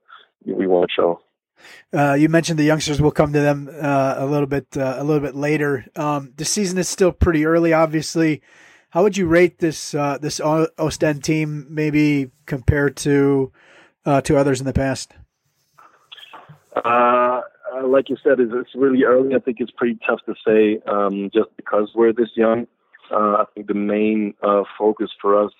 we 0.45 0.67
want 0.67 0.89
to 0.89 0.95
show. 0.95 1.21
Uh, 1.93 2.15
you 2.15 2.29
mentioned 2.29 2.59
the 2.59 2.65
youngsters. 2.65 3.01
We'll 3.01 3.11
come 3.11 3.33
to 3.33 3.41
them 3.41 3.69
uh, 3.71 4.15
a 4.19 4.27
little 4.27 4.47
bit 4.47 4.77
uh, 4.77 4.97
a 4.99 5.05
little 5.05 5.23
bit 5.23 5.35
later. 5.35 5.87
Um, 5.97 6.33
the 6.37 6.45
season 6.45 6.79
is 6.79 6.89
still 6.89 7.13
pretty 7.13 7.47
early, 7.47 7.73
obviously. 7.73 8.43
How 8.91 9.03
would 9.03 9.17
you 9.17 9.27
rate 9.27 9.59
this 9.59 9.95
uh, 9.95 10.19
this 10.19 10.41
Ostend 10.41 11.25
team, 11.25 11.67
maybe 11.69 12.31
compared 12.47 12.97
to 12.99 13.53
uh, 14.05 14.21
to 14.23 14.37
others 14.37 14.61
in 14.61 14.67
the 14.67 14.73
past? 14.73 15.13
Uh, 17.77 17.87
like 17.87 18.09
you 18.09 18.17
said, 18.23 18.39
it's 18.39 18.75
really 18.75 19.05
early. 19.05 19.35
I 19.35 19.39
think 19.39 19.59
it's 19.61 19.73
pretty 19.73 19.99
tough 20.07 20.21
to 20.27 20.35
say, 20.47 20.81
um, 20.91 21.31
just 21.35 21.49
because 21.57 21.91
we're 21.95 22.13
this 22.13 22.31
young. 22.35 22.67
I 23.11 23.45
think 23.55 23.67
the 23.69 23.75
main 23.75 24.35
focus 24.79 25.11
for 25.21 25.45
us 25.45 25.53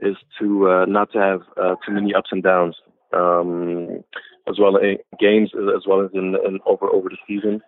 is 0.00 0.16
to 0.40 0.68
uh, 0.68 0.84
not 0.86 1.12
to 1.12 1.18
have 1.18 1.40
uh, 1.56 1.76
too 1.86 1.92
many 1.92 2.14
ups 2.14 2.30
and 2.32 2.42
downs, 2.42 2.76
um, 3.12 4.02
as 4.48 4.58
well 4.58 4.76
in 4.76 4.98
games 5.20 5.52
as 5.54 5.86
well 5.86 6.04
as 6.04 6.10
in, 6.12 6.34
in 6.46 6.58
over 6.66 6.88
over 6.88 7.08
the 7.08 7.16
season. 7.26 7.60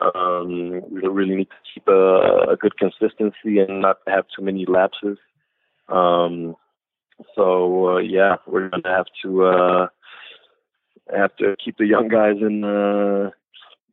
Um, 0.00 0.82
we 0.90 1.00
really 1.06 1.36
need 1.36 1.48
to 1.48 1.56
keep 1.72 1.88
a, 1.88 2.50
a, 2.50 2.56
good 2.60 2.76
consistency 2.76 3.60
and 3.60 3.80
not 3.80 3.98
have 4.06 4.26
too 4.36 4.44
many 4.44 4.66
lapses. 4.66 5.16
Um, 5.88 6.54
so 7.34 7.96
uh, 7.96 7.98
yeah, 7.98 8.36
we're 8.46 8.68
gonna 8.68 8.94
have 8.94 9.06
to 9.22 9.44
uh, 9.44 9.86
have 11.14 11.36
to 11.36 11.56
keep 11.62 11.78
the 11.78 11.86
young 11.86 12.08
guys 12.08 12.36
in 12.40 12.64
uh, 12.64 13.30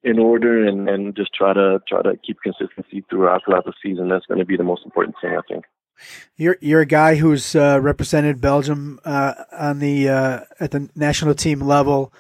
in 0.04 0.20
order 0.20 0.66
and, 0.66 0.90
and 0.90 1.16
just 1.16 1.34
try 1.34 1.54
to 1.54 1.82
try 1.88 2.02
to 2.02 2.18
keep 2.26 2.38
consistency 2.42 3.04
throughout 3.10 3.42
throughout 3.46 3.66
the 3.66 3.74
season. 3.84 4.10
That's 4.10 4.26
going 4.26 4.40
to 4.40 4.46
be 4.46 4.58
the 4.58 4.64
most 4.64 4.84
important 4.86 5.16
thing, 5.22 5.38
I 5.38 5.42
think. 5.52 5.66
You're 6.36 6.58
you're 6.62 6.82
a 6.82 6.86
guy 6.86 7.16
who's 7.16 7.56
uh, 7.56 7.80
represented 7.82 8.42
Belgium 8.42 9.00
uh, 9.06 9.34
on 9.52 9.80
the 9.80 10.10
uh, 10.10 10.40
at 10.60 10.72
the 10.72 10.90
national 10.96 11.36
team 11.36 11.62
level. 11.62 12.14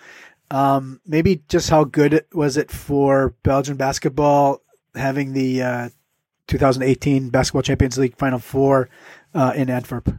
Um, 0.51 1.01
maybe 1.05 1.43
just 1.49 1.69
how 1.69 1.83
good 1.83 2.25
was 2.31 2.57
it 2.57 2.69
for 2.69 3.33
Belgian 3.43 3.75
basketball 3.75 4.61
having 4.93 5.33
the 5.33 5.63
uh, 5.63 5.89
2018 6.47 7.29
Basketball 7.29 7.63
Champions 7.63 7.97
League 7.97 8.17
Final 8.17 8.39
Four 8.39 8.89
uh, 9.33 9.53
in 9.55 9.69
Antwerp? 9.69 10.13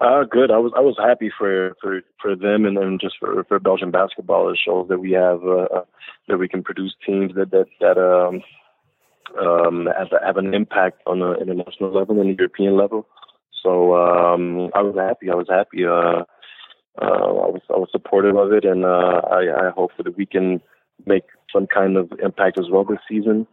Uh, 0.00 0.22
good. 0.24 0.50
I 0.52 0.58
was 0.58 0.72
I 0.76 0.80
was 0.80 0.96
happy 0.96 1.30
for 1.36 1.74
for 1.82 2.00
for 2.22 2.36
them 2.36 2.64
and 2.64 2.76
then 2.76 2.98
just 3.00 3.16
for 3.18 3.42
for 3.44 3.58
Belgian 3.58 3.90
basketball. 3.90 4.50
It 4.50 4.58
shows 4.64 4.86
that 4.88 5.00
we 5.00 5.12
have 5.12 5.42
uh, 5.42 5.82
that 6.28 6.38
we 6.38 6.48
can 6.48 6.62
produce 6.62 6.94
teams 7.04 7.34
that 7.34 7.50
that 7.50 7.66
that 7.80 7.98
um 7.98 8.42
um, 9.40 9.88
have, 9.98 10.08
have 10.24 10.36
an 10.36 10.54
impact 10.54 11.02
on 11.06 11.18
the 11.20 11.34
international 11.34 11.92
level 11.92 12.20
and 12.20 12.30
the 12.30 12.36
European 12.38 12.76
level. 12.76 13.06
So 13.62 13.94
um, 13.94 14.70
I 14.74 14.82
was 14.82 14.94
happy. 14.96 15.30
I 15.30 15.34
was 15.34 15.48
happy. 15.48 15.84
Uh, 15.84 16.24
uh, 17.00 17.04
I 17.04 17.50
was 17.50 17.62
I 17.70 17.76
was 17.76 17.88
supportive 17.92 18.36
of 18.36 18.52
it, 18.52 18.64
and 18.64 18.84
uh, 18.84 19.20
I, 19.30 19.66
I 19.66 19.70
hope 19.74 19.92
that 19.98 20.16
we 20.16 20.26
can 20.26 20.60
make 21.06 21.24
some 21.52 21.66
kind 21.66 21.96
of 21.96 22.12
impact 22.22 22.58
as 22.58 22.66
well 22.70 22.84
this 22.84 22.98
season. 23.08 23.46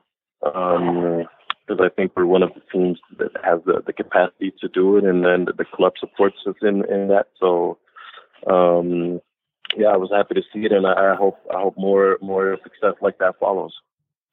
Um, 0.44 1.26
because 1.66 1.82
I 1.84 1.90
think 1.94 2.12
we're 2.16 2.26
one 2.26 2.44
of 2.44 2.52
the 2.54 2.62
teams 2.72 3.00
that 3.18 3.32
has 3.44 3.60
the, 3.66 3.82
the 3.86 3.94
capacity 3.94 4.54
to 4.62 4.68
do 4.68 4.98
it, 4.98 5.04
and 5.04 5.26
then 5.26 5.46
the 5.58 5.66
club 5.66 5.94
supports 6.00 6.38
us 6.48 6.56
in, 6.62 6.84
in 6.92 7.08
that. 7.08 7.28
So, 7.40 7.78
um, 8.48 9.20
yeah, 9.76 9.88
I 9.88 9.98
was 9.98 10.12
happy 10.12 10.36
to 10.36 10.42
see 10.54 10.66
it, 10.66 10.72
and 10.72 10.86
I, 10.86 11.14
I 11.14 11.16
hope 11.16 11.38
I 11.54 11.60
hope 11.60 11.76
more 11.78 12.18
more 12.22 12.58
success 12.64 12.94
like 13.02 13.18
that 13.20 13.40
follows. 13.40 13.74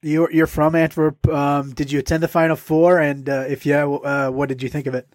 You're 0.02 0.30
you're 0.32 0.46
from 0.46 0.74
Antwerp. 0.74 1.26
Um, 1.28 1.72
did 1.72 1.90
you 1.90 2.00
attend 2.00 2.22
the 2.22 2.28
Final 2.28 2.56
Four? 2.56 2.98
And 2.98 3.28
uh, 3.28 3.44
if 3.48 3.64
yeah, 3.64 3.86
uh, 3.86 4.30
what 4.30 4.48
did 4.48 4.62
you 4.62 4.68
think 4.68 4.86
of 4.86 4.94
it? 4.94 5.08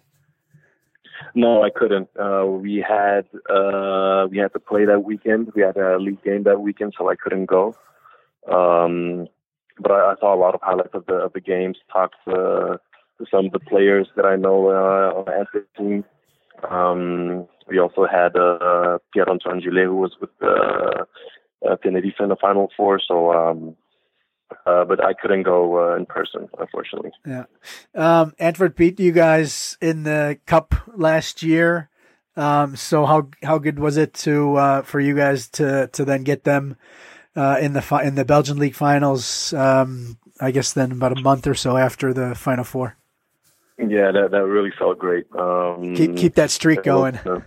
No, 1.34 1.62
I 1.62 1.70
couldn't. 1.70 2.08
Uh, 2.18 2.46
we 2.46 2.84
had 2.86 3.26
uh, 3.50 4.26
we 4.30 4.38
had 4.38 4.52
to 4.54 4.60
play 4.60 4.84
that 4.86 5.04
weekend. 5.04 5.52
We 5.54 5.62
had 5.62 5.76
a 5.76 5.98
league 5.98 6.22
game 6.22 6.44
that 6.44 6.60
weekend, 6.60 6.94
so 6.98 7.10
I 7.10 7.14
couldn't 7.16 7.46
go. 7.46 7.74
Um, 8.50 9.28
but 9.80 9.92
I, 9.92 10.12
I, 10.12 10.14
saw 10.20 10.34
a 10.34 10.40
lot 10.40 10.54
of 10.54 10.60
highlights 10.62 10.94
of 10.94 11.06
the 11.06 11.14
of 11.14 11.32
the 11.32 11.40
games. 11.40 11.76
Talked 11.92 12.16
to, 12.26 12.80
to 13.18 13.26
some 13.30 13.46
of 13.46 13.52
the 13.52 13.60
players 13.60 14.08
that 14.16 14.24
I 14.24 14.36
know 14.36 14.68
uh, 14.68 15.18
on 15.18 15.24
the 15.26 15.32
Antwerp 15.32 15.68
team. 15.76 16.04
Um, 16.68 17.46
we 17.68 17.78
also 17.78 18.06
had 18.06 18.36
uh, 18.36 18.98
Pierre 19.12 19.28
Antoine 19.28 19.60
Gillet, 19.60 19.84
who 19.84 19.96
was 19.96 20.12
with 20.20 20.30
uh, 20.42 21.04
Tenerife 21.82 22.14
in 22.20 22.28
the 22.28 22.36
Final 22.40 22.68
Four. 22.76 23.00
So 23.06 23.32
um, 23.32 23.76
uh, 24.66 24.84
but 24.84 25.04
I 25.04 25.12
couldn't 25.12 25.42
go 25.42 25.92
uh, 25.92 25.96
in 25.96 26.06
person, 26.06 26.48
unfortunately. 26.58 27.10
Yeah. 27.26 27.44
Um, 27.94 28.34
Antwerp 28.38 28.76
beat 28.76 28.98
you 28.98 29.12
guys 29.12 29.76
in 29.80 30.04
the 30.04 30.38
cup 30.46 30.74
last 30.96 31.42
year. 31.42 31.90
Um, 32.36 32.76
so 32.76 33.04
how 33.04 33.28
how 33.42 33.58
good 33.58 33.78
was 33.78 33.96
it 33.96 34.14
to 34.14 34.56
uh, 34.56 34.82
for 34.82 35.00
you 35.00 35.14
guys 35.14 35.48
to 35.50 35.88
to 35.88 36.04
then 36.04 36.22
get 36.22 36.44
them 36.44 36.76
uh, 37.38 37.56
in 37.60 37.72
the 37.72 37.82
fi- 37.82 38.04
in 38.04 38.14
the 38.16 38.24
Belgian 38.24 38.58
league 38.58 38.74
finals? 38.74 39.52
Um, 39.54 40.18
I 40.40 40.50
guess 40.50 40.72
then 40.72 40.92
about 40.92 41.16
a 41.18 41.20
month 41.20 41.46
or 41.46 41.54
so 41.54 41.76
after 41.76 42.12
the 42.12 42.34
final 42.34 42.64
four. 42.64 42.96
Yeah, 43.78 44.10
that 44.10 44.30
that 44.32 44.44
really 44.44 44.72
felt 44.76 44.98
great. 44.98 45.26
Um, 45.38 45.94
Keep 45.94 46.16
keep 46.16 46.34
that 46.34 46.50
streak 46.50 46.82
going. 46.82 47.16
uh, 47.16 47.40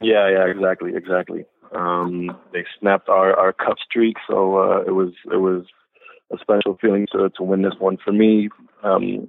yeah, 0.00 0.28
yeah, 0.28 0.46
exactly, 0.46 0.94
exactly. 0.94 1.44
Um, 1.72 2.36
they 2.52 2.64
snapped 2.80 3.08
our, 3.08 3.36
our 3.38 3.52
cup 3.52 3.76
streak, 3.88 4.16
so 4.28 4.58
uh, 4.58 4.80
it 4.86 4.92
was 4.92 5.12
it 5.32 5.36
was 5.36 5.64
a 6.32 6.38
special 6.38 6.76
feeling 6.80 7.06
to 7.12 7.30
to 7.30 7.42
win 7.42 7.62
this 7.62 7.78
one 7.78 7.98
for 8.04 8.12
me. 8.12 8.48
Um, 8.82 9.28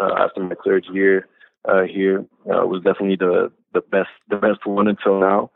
uh, 0.00 0.14
after 0.18 0.42
my 0.42 0.54
third 0.64 0.86
year 0.92 1.28
uh, 1.66 1.82
here, 1.82 2.24
uh, 2.48 2.62
it 2.62 2.68
was 2.68 2.82
definitely 2.82 3.16
the 3.16 3.52
the 3.74 3.80
best 3.80 4.10
the 4.30 4.36
best 4.36 4.64
one 4.64 4.88
until 4.88 5.20
now. 5.20 5.50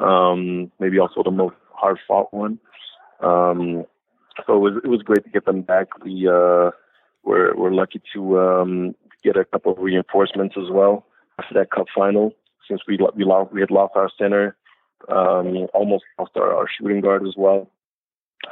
Um, 0.00 0.70
maybe 0.78 0.98
also 0.98 1.22
the 1.22 1.30
most 1.30 1.56
hard 1.72 1.98
fought 2.06 2.32
one. 2.32 2.58
Um, 3.20 3.84
so 4.46 4.56
it 4.56 4.60
was 4.60 4.80
it 4.84 4.88
was 4.88 5.02
great 5.02 5.24
to 5.24 5.30
get 5.30 5.44
them 5.46 5.62
back. 5.62 6.04
We 6.04 6.28
uh, 6.28 6.70
we're 7.24 7.54
we're 7.56 7.72
lucky 7.72 8.00
to 8.14 8.38
um, 8.38 8.94
get 9.22 9.36
a 9.36 9.44
couple 9.44 9.72
of 9.72 9.78
reinforcements 9.78 10.56
as 10.58 10.70
well 10.70 11.06
after 11.38 11.54
that 11.54 11.70
cup 11.70 11.86
final. 11.94 12.32
Since 12.68 12.82
we 12.86 12.98
we 13.14 13.24
lost 13.24 13.52
we 13.52 13.60
had 13.60 13.70
lost 13.70 13.92
our 13.96 14.10
center, 14.18 14.56
um, 15.08 15.66
almost 15.72 16.04
lost 16.18 16.32
our, 16.36 16.54
our 16.54 16.66
shooting 16.68 17.00
guard 17.00 17.26
as 17.26 17.34
well. 17.36 17.70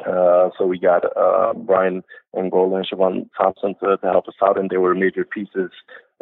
Uh, 0.07 0.51
so 0.59 0.67
we 0.67 0.79
got 0.79 1.05
uh, 1.17 1.53
Brian 1.55 2.03
Angola 2.37 2.77
and 2.77 2.87
Chevon 2.89 3.29
Thompson 3.37 3.75
to, 3.81 3.97
to 3.99 4.07
help 4.11 4.27
us 4.27 4.35
out, 4.43 4.59
and 4.59 4.69
they 4.71 4.77
were 4.77 4.95
major 4.95 5.25
pieces 5.25 5.71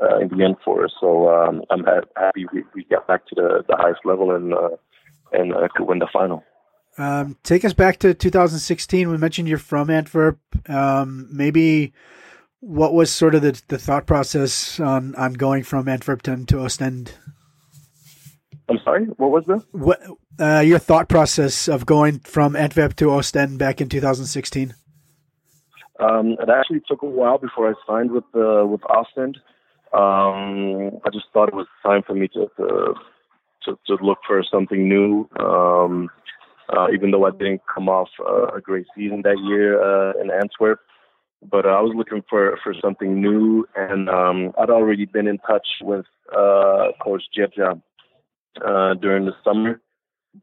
uh, 0.03 0.19
in 0.19 0.29
the 0.29 0.45
end 0.45 0.57
for 0.65 0.85
us. 0.85 0.93
So 1.01 1.29
um, 1.31 1.63
I'm 1.71 1.85
ha- 1.85 2.03
happy 2.17 2.47
we, 2.53 2.65
we 2.75 2.85
got 2.85 3.07
back 3.07 3.27
to 3.29 3.35
the, 3.35 3.65
the 3.69 3.77
highest 3.77 4.01
level 4.05 4.35
and 4.35 4.53
uh, 4.53 4.77
and 5.33 5.55
uh, 5.55 5.69
could 5.75 5.87
win 5.87 6.01
the 6.01 6.09
final. 6.13 6.45
Um, 6.99 7.37
take 7.43 7.65
us 7.65 7.73
back 7.73 7.99
to 8.01 8.15
2016. 8.15 9.11
We 9.11 9.17
mentioned 9.17 9.49
you're 9.49 9.59
from 9.59 9.91
Antwerp. 9.91 10.39
Um, 10.69 11.29
maybe 11.33 11.93
what 12.61 12.95
was 12.95 13.11
sort 13.11 13.35
of 13.35 13.43
the, 13.43 13.61
the 13.69 13.79
thought 13.79 14.07
process 14.07 14.79
on, 14.79 15.15
on 15.17 15.33
going 15.33 15.63
from 15.65 15.89
Antwerp 15.89 16.23
to, 16.23 16.45
to 16.45 16.61
Ostend? 16.61 17.15
I'm 18.69 18.79
sorry, 18.85 19.05
what 19.17 19.31
was 19.31 19.45
the? 19.47 19.65
What 19.73 20.01
uh, 20.41 20.61
your 20.61 20.79
thought 20.79 21.09
process 21.09 21.69
of 21.69 21.85
going 21.85 22.21
from 22.21 22.57
Antwerp 22.57 22.95
to 22.97 23.11
Ostend 23.11 23.59
back 23.59 23.81
in 23.81 23.89
2016? 23.89 24.75
Um, 26.01 26.37
it 26.41 26.49
actually 26.49 26.81
took 26.89 27.03
a 27.03 27.07
while 27.07 27.39
before 27.39 27.69
I 27.69 27.75
signed 27.87 28.13
with 28.13 28.25
uh, 28.35 28.65
with 28.67 28.81
Ostend. 28.85 29.39
Um, 29.93 31.01
I 31.05 31.11
just 31.13 31.27
thought 31.33 31.49
it 31.49 31.55
was 31.55 31.67
time 31.85 32.03
for 32.07 32.15
me 32.15 32.29
to 32.29 32.47
to, 32.57 32.95
to, 33.65 33.79
to 33.89 34.05
look 34.05 34.19
for 34.27 34.43
something 34.51 34.89
new. 34.89 35.29
Um, 35.39 36.09
uh, 36.77 36.89
even 36.93 37.11
though 37.11 37.27
I 37.27 37.31
didn't 37.31 37.63
come 37.73 37.89
off 37.89 38.09
uh, 38.21 38.57
a 38.57 38.61
great 38.61 38.87
season 38.97 39.23
that 39.23 39.39
year 39.45 39.81
uh, 39.83 40.13
in 40.21 40.31
Antwerp, 40.31 40.81
but 41.51 41.67
uh, 41.67 41.71
I 41.71 41.81
was 41.81 41.93
looking 41.95 42.23
for 42.29 42.59
for 42.63 42.75
something 42.81 43.21
new, 43.21 43.67
and 43.77 44.09
um, 44.09 44.53
I'd 44.59 44.71
already 44.71 45.07
been 45.07 45.27
in 45.27 45.39
touch 45.39 45.67
with 45.83 46.07
uh, 46.33 46.89
Coach 47.03 47.25
Gjergja 47.37 47.81
uh, 48.65 48.95
during 48.95 49.27
the 49.27 49.35
summer, 49.45 49.81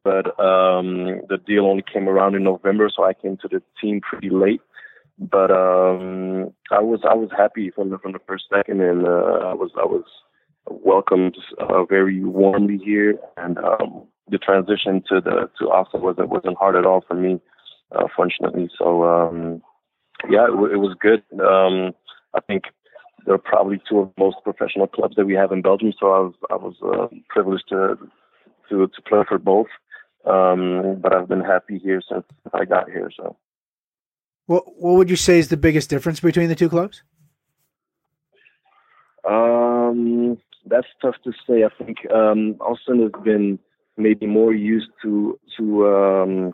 but 0.04 0.28
um, 0.40 1.22
the 1.30 1.40
deal 1.46 1.66
only 1.66 1.84
came 1.92 2.08
around 2.08 2.36
in 2.36 2.44
November, 2.44 2.90
so 2.94 3.04
I 3.04 3.14
came 3.14 3.38
to 3.38 3.48
the 3.48 3.62
team 3.82 4.02
pretty 4.02 4.30
late. 4.30 4.62
But 5.18 5.52
um, 5.52 6.54
I 6.72 6.80
was 6.80 7.02
I 7.10 7.14
was 7.14 7.30
happy 7.36 7.72
from 7.72 7.90
the 7.90 7.98
from 7.98 8.12
the 8.12 8.22
first 8.28 8.46
second, 8.54 8.82
and 8.82 9.06
I 9.06 9.54
was 9.54 9.72
I 9.78 9.86
was 9.86 10.06
welcomed 10.70 11.38
very 11.90 12.24
warmly 12.24 12.78
here, 12.78 13.18
and 13.38 13.58
um, 13.58 14.04
the 14.32 14.38
transition 14.38 15.04
to 15.10 15.22
the 15.22 15.50
to 15.60 15.70
Ostend 15.72 16.04
wasn't 16.04 16.30
wasn't 16.30 16.58
hard 16.58 16.76
at 16.76 16.86
all 16.86 17.04
for 17.08 17.16
me, 17.16 17.40
uh, 17.92 18.08
fortunately. 18.16 18.70
So 18.78 19.04
um, 19.04 19.62
yeah, 20.30 20.46
it, 20.46 20.52
w- 20.52 20.74
it 20.74 20.78
was 20.78 20.96
good. 21.00 21.24
Um, 21.40 21.94
I 22.34 22.40
think 22.42 22.64
they're 23.26 23.38
probably 23.38 23.82
two 23.90 24.00
of 24.00 24.12
the 24.16 24.24
most 24.24 24.38
professional 24.44 24.88
clubs 24.88 25.16
that 25.16 25.26
we 25.26 25.34
have 25.34 25.52
in 25.52 25.62
Belgium. 25.62 25.94
So 26.00 26.08
I 26.08 26.20
was 26.20 26.34
I 26.52 26.56
was 26.56 26.76
uh, 26.84 27.08
privileged 27.30 27.66
to 27.70 27.98
to 28.70 28.88
to 28.88 29.02
play 29.08 29.24
for 29.28 29.38
both. 29.38 29.68
Um, 30.26 31.00
but 31.02 31.16
I've 31.16 31.30
been 31.30 31.42
happy 31.42 31.80
here 31.80 32.02
since 32.12 32.26
I 32.54 32.66
got 32.66 32.90
here. 32.90 33.10
So 33.16 33.36
What 34.48 34.64
what 34.82 34.96
would 34.98 35.10
you 35.10 35.16
say 35.16 35.40
is 35.40 35.48
the 35.50 35.58
biggest 35.58 35.90
difference 35.90 36.20
between 36.20 36.50
the 36.50 36.56
two 36.56 36.70
clubs? 36.70 37.04
um, 39.30 40.38
that's 40.66 40.88
tough 41.02 41.16
to 41.24 41.32
say. 41.48 41.64
I 41.64 41.84
think 41.84 42.10
um, 42.12 42.56
Ostend 42.62 43.02
has 43.02 43.24
been 43.24 43.60
maybe 44.00 44.26
more 44.26 44.54
used 44.54 44.90
to 45.02 45.40
to 45.58 45.88
um, 45.88 46.54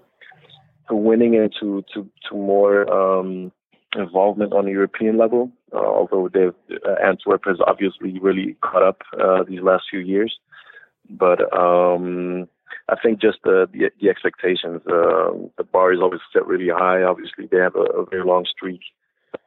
to 0.90 0.96
winning 0.96 1.36
and 1.36 1.54
to 1.60 1.84
to 1.94 2.10
to 2.30 2.36
more 2.36 2.92
um, 2.92 3.52
involvement 3.96 4.54
on 4.54 4.68
a 4.68 4.72
European 4.72 5.18
level. 5.18 5.52
Uh, 5.74 5.78
although 5.78 6.28
uh, 6.28 6.96
Antwerp 7.04 7.44
has 7.46 7.58
obviously 7.66 8.20
really 8.20 8.56
caught 8.62 8.84
up 8.84 9.02
uh, 9.20 9.44
these 9.48 9.62
last 9.62 9.84
few 9.90 10.00
years, 10.00 10.38
but 11.10 11.42
um, 11.58 12.48
I 12.90 12.96
think 13.02 13.20
just 13.22 13.40
the 13.44 13.68
the, 13.72 13.92
the 14.02 14.10
expectations. 14.10 14.82
Uh, 14.88 15.32
the 15.58 15.64
bar 15.72 15.94
is 15.94 16.00
always 16.02 16.22
set 16.32 16.46
really 16.46 16.70
high. 16.70 17.04
Obviously, 17.04 17.48
they 17.52 17.58
have 17.58 17.76
a, 17.76 18.02
a 18.02 18.06
very 18.06 18.24
long 18.24 18.46
streak 18.46 18.82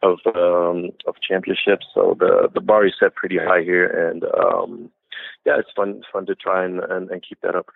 of 0.02 0.18
um, 0.34 0.90
of 1.06 1.14
championships, 1.26 1.86
so 1.94 2.16
the 2.18 2.48
the 2.52 2.60
bar 2.60 2.86
is 2.86 2.94
set 2.98 3.14
pretty 3.14 3.38
high 3.38 3.62
here, 3.62 3.86
and 3.86 4.24
um, 4.24 4.90
yeah, 5.46 5.58
it's 5.58 5.70
fun 5.74 6.02
fun 6.12 6.26
to 6.26 6.34
try 6.34 6.64
and, 6.64 6.80
and, 6.80 7.10
and 7.10 7.24
keep 7.26 7.40
that 7.42 7.54
up. 7.54 7.66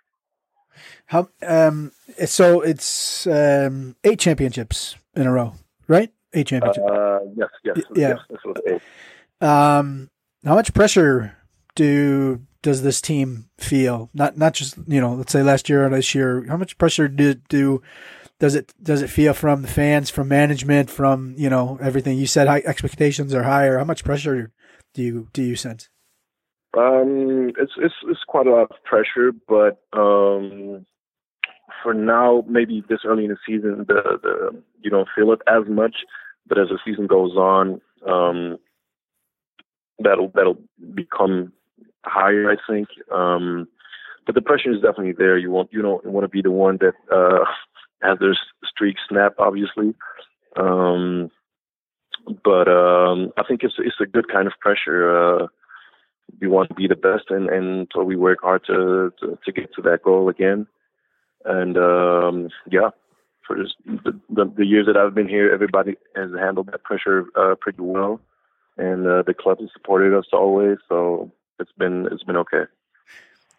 How 1.06 1.28
um 1.46 1.92
so 2.26 2.60
it's 2.60 3.26
um 3.26 3.96
eight 4.04 4.18
championships 4.18 4.96
in 5.14 5.26
a 5.26 5.32
row, 5.32 5.54
right? 5.88 6.10
Eight 6.32 6.46
championships. 6.46 6.86
Uh, 6.86 7.20
yes, 7.36 7.48
yes, 7.64 7.78
Yeah. 7.94 8.08
yes. 8.08 8.18
This 8.30 8.40
was 8.44 8.56
it. 8.64 8.82
Um, 9.46 10.10
how 10.44 10.54
much 10.54 10.72
pressure 10.74 11.36
do 11.74 12.40
does 12.62 12.82
this 12.82 13.00
team 13.00 13.48
feel? 13.58 14.08
Not 14.14 14.36
not 14.36 14.54
just 14.54 14.76
you 14.86 15.00
know, 15.00 15.14
let's 15.14 15.32
say 15.32 15.42
last 15.42 15.68
year 15.68 15.84
or 15.86 15.90
this 15.90 16.14
year. 16.14 16.44
How 16.48 16.56
much 16.56 16.78
pressure 16.78 17.08
do 17.08 17.34
do 17.34 17.82
does 18.38 18.54
it 18.54 18.72
does 18.82 19.02
it 19.02 19.10
feel 19.10 19.34
from 19.34 19.62
the 19.62 19.68
fans, 19.68 20.10
from 20.10 20.28
management, 20.28 20.90
from 20.90 21.34
you 21.36 21.50
know 21.50 21.78
everything? 21.82 22.18
You 22.18 22.26
said 22.26 22.48
high 22.48 22.62
expectations 22.64 23.34
are 23.34 23.42
higher. 23.44 23.78
How 23.78 23.84
much 23.84 24.04
pressure 24.04 24.52
do 24.94 25.02
you 25.02 25.28
do 25.32 25.42
you 25.42 25.56
sense? 25.56 25.88
Um, 26.76 27.52
it's 27.58 27.72
it's 27.76 27.94
it's 28.08 28.24
quite 28.26 28.46
a 28.46 28.50
lot 28.50 28.70
of 28.70 28.82
pressure, 28.84 29.32
but 29.46 29.82
um, 29.92 30.86
for 31.82 31.92
now, 31.92 32.44
maybe 32.48 32.82
this 32.88 33.00
early 33.04 33.24
in 33.24 33.30
the 33.30 33.36
season, 33.46 33.84
the 33.88 34.18
the 34.22 34.62
you 34.80 34.90
don't 34.90 35.08
feel 35.14 35.32
it 35.32 35.40
as 35.46 35.68
much. 35.68 35.96
But 36.46 36.58
as 36.58 36.68
the 36.68 36.78
season 36.84 37.06
goes 37.06 37.36
on, 37.36 37.80
um, 38.08 38.58
that'll 40.02 40.28
that'll 40.34 40.58
become 40.94 41.52
higher, 42.04 42.50
I 42.50 42.56
think. 42.68 42.88
Um, 43.12 43.68
but 44.26 44.34
the 44.34 44.42
pressure 44.42 44.70
is 44.70 44.80
definitely 44.80 45.12
there. 45.12 45.36
You 45.36 45.50
want 45.50 45.72
you 45.72 45.82
don't 45.82 46.04
want 46.06 46.24
to 46.24 46.28
be 46.28 46.42
the 46.42 46.50
one 46.50 46.78
that 46.78 46.94
uh, 47.14 47.44
has 48.02 48.18
their 48.18 48.36
streak 48.64 48.96
snap, 49.08 49.34
obviously. 49.38 49.94
Um, 50.56 51.30
but 52.44 52.68
um, 52.68 53.32
I 53.36 53.42
think 53.46 53.62
it's 53.62 53.74
it's 53.78 54.00
a 54.00 54.06
good 54.06 54.28
kind 54.28 54.46
of 54.46 54.54
pressure. 54.60 55.42
Uh, 55.42 55.46
we 56.40 56.48
want 56.48 56.68
to 56.68 56.74
be 56.74 56.88
the 56.88 56.96
best, 56.96 57.30
and 57.30 57.48
and 57.48 57.88
so 57.94 58.02
we 58.02 58.16
work 58.16 58.38
hard 58.42 58.64
to 58.66 59.12
to, 59.20 59.38
to 59.44 59.52
get 59.52 59.72
to 59.74 59.82
that 59.82 60.02
goal 60.02 60.28
again. 60.28 60.66
And 61.44 61.76
um, 61.76 62.48
yeah, 62.70 62.90
for 63.46 63.56
this, 63.56 63.72
the, 63.84 64.18
the 64.30 64.52
the 64.56 64.66
years 64.66 64.86
that 64.86 64.96
I've 64.96 65.14
been 65.14 65.28
here, 65.28 65.52
everybody 65.52 65.96
has 66.16 66.30
handled 66.38 66.68
that 66.72 66.84
pressure 66.84 67.26
uh, 67.36 67.54
pretty 67.60 67.82
well, 67.82 68.20
and 68.76 69.06
uh, 69.06 69.22
the 69.26 69.34
club 69.34 69.60
has 69.60 69.70
supported 69.72 70.16
us 70.16 70.26
always. 70.32 70.78
So 70.88 71.30
it's 71.58 71.72
been 71.78 72.08
it's 72.10 72.24
been 72.24 72.36
okay. 72.38 72.64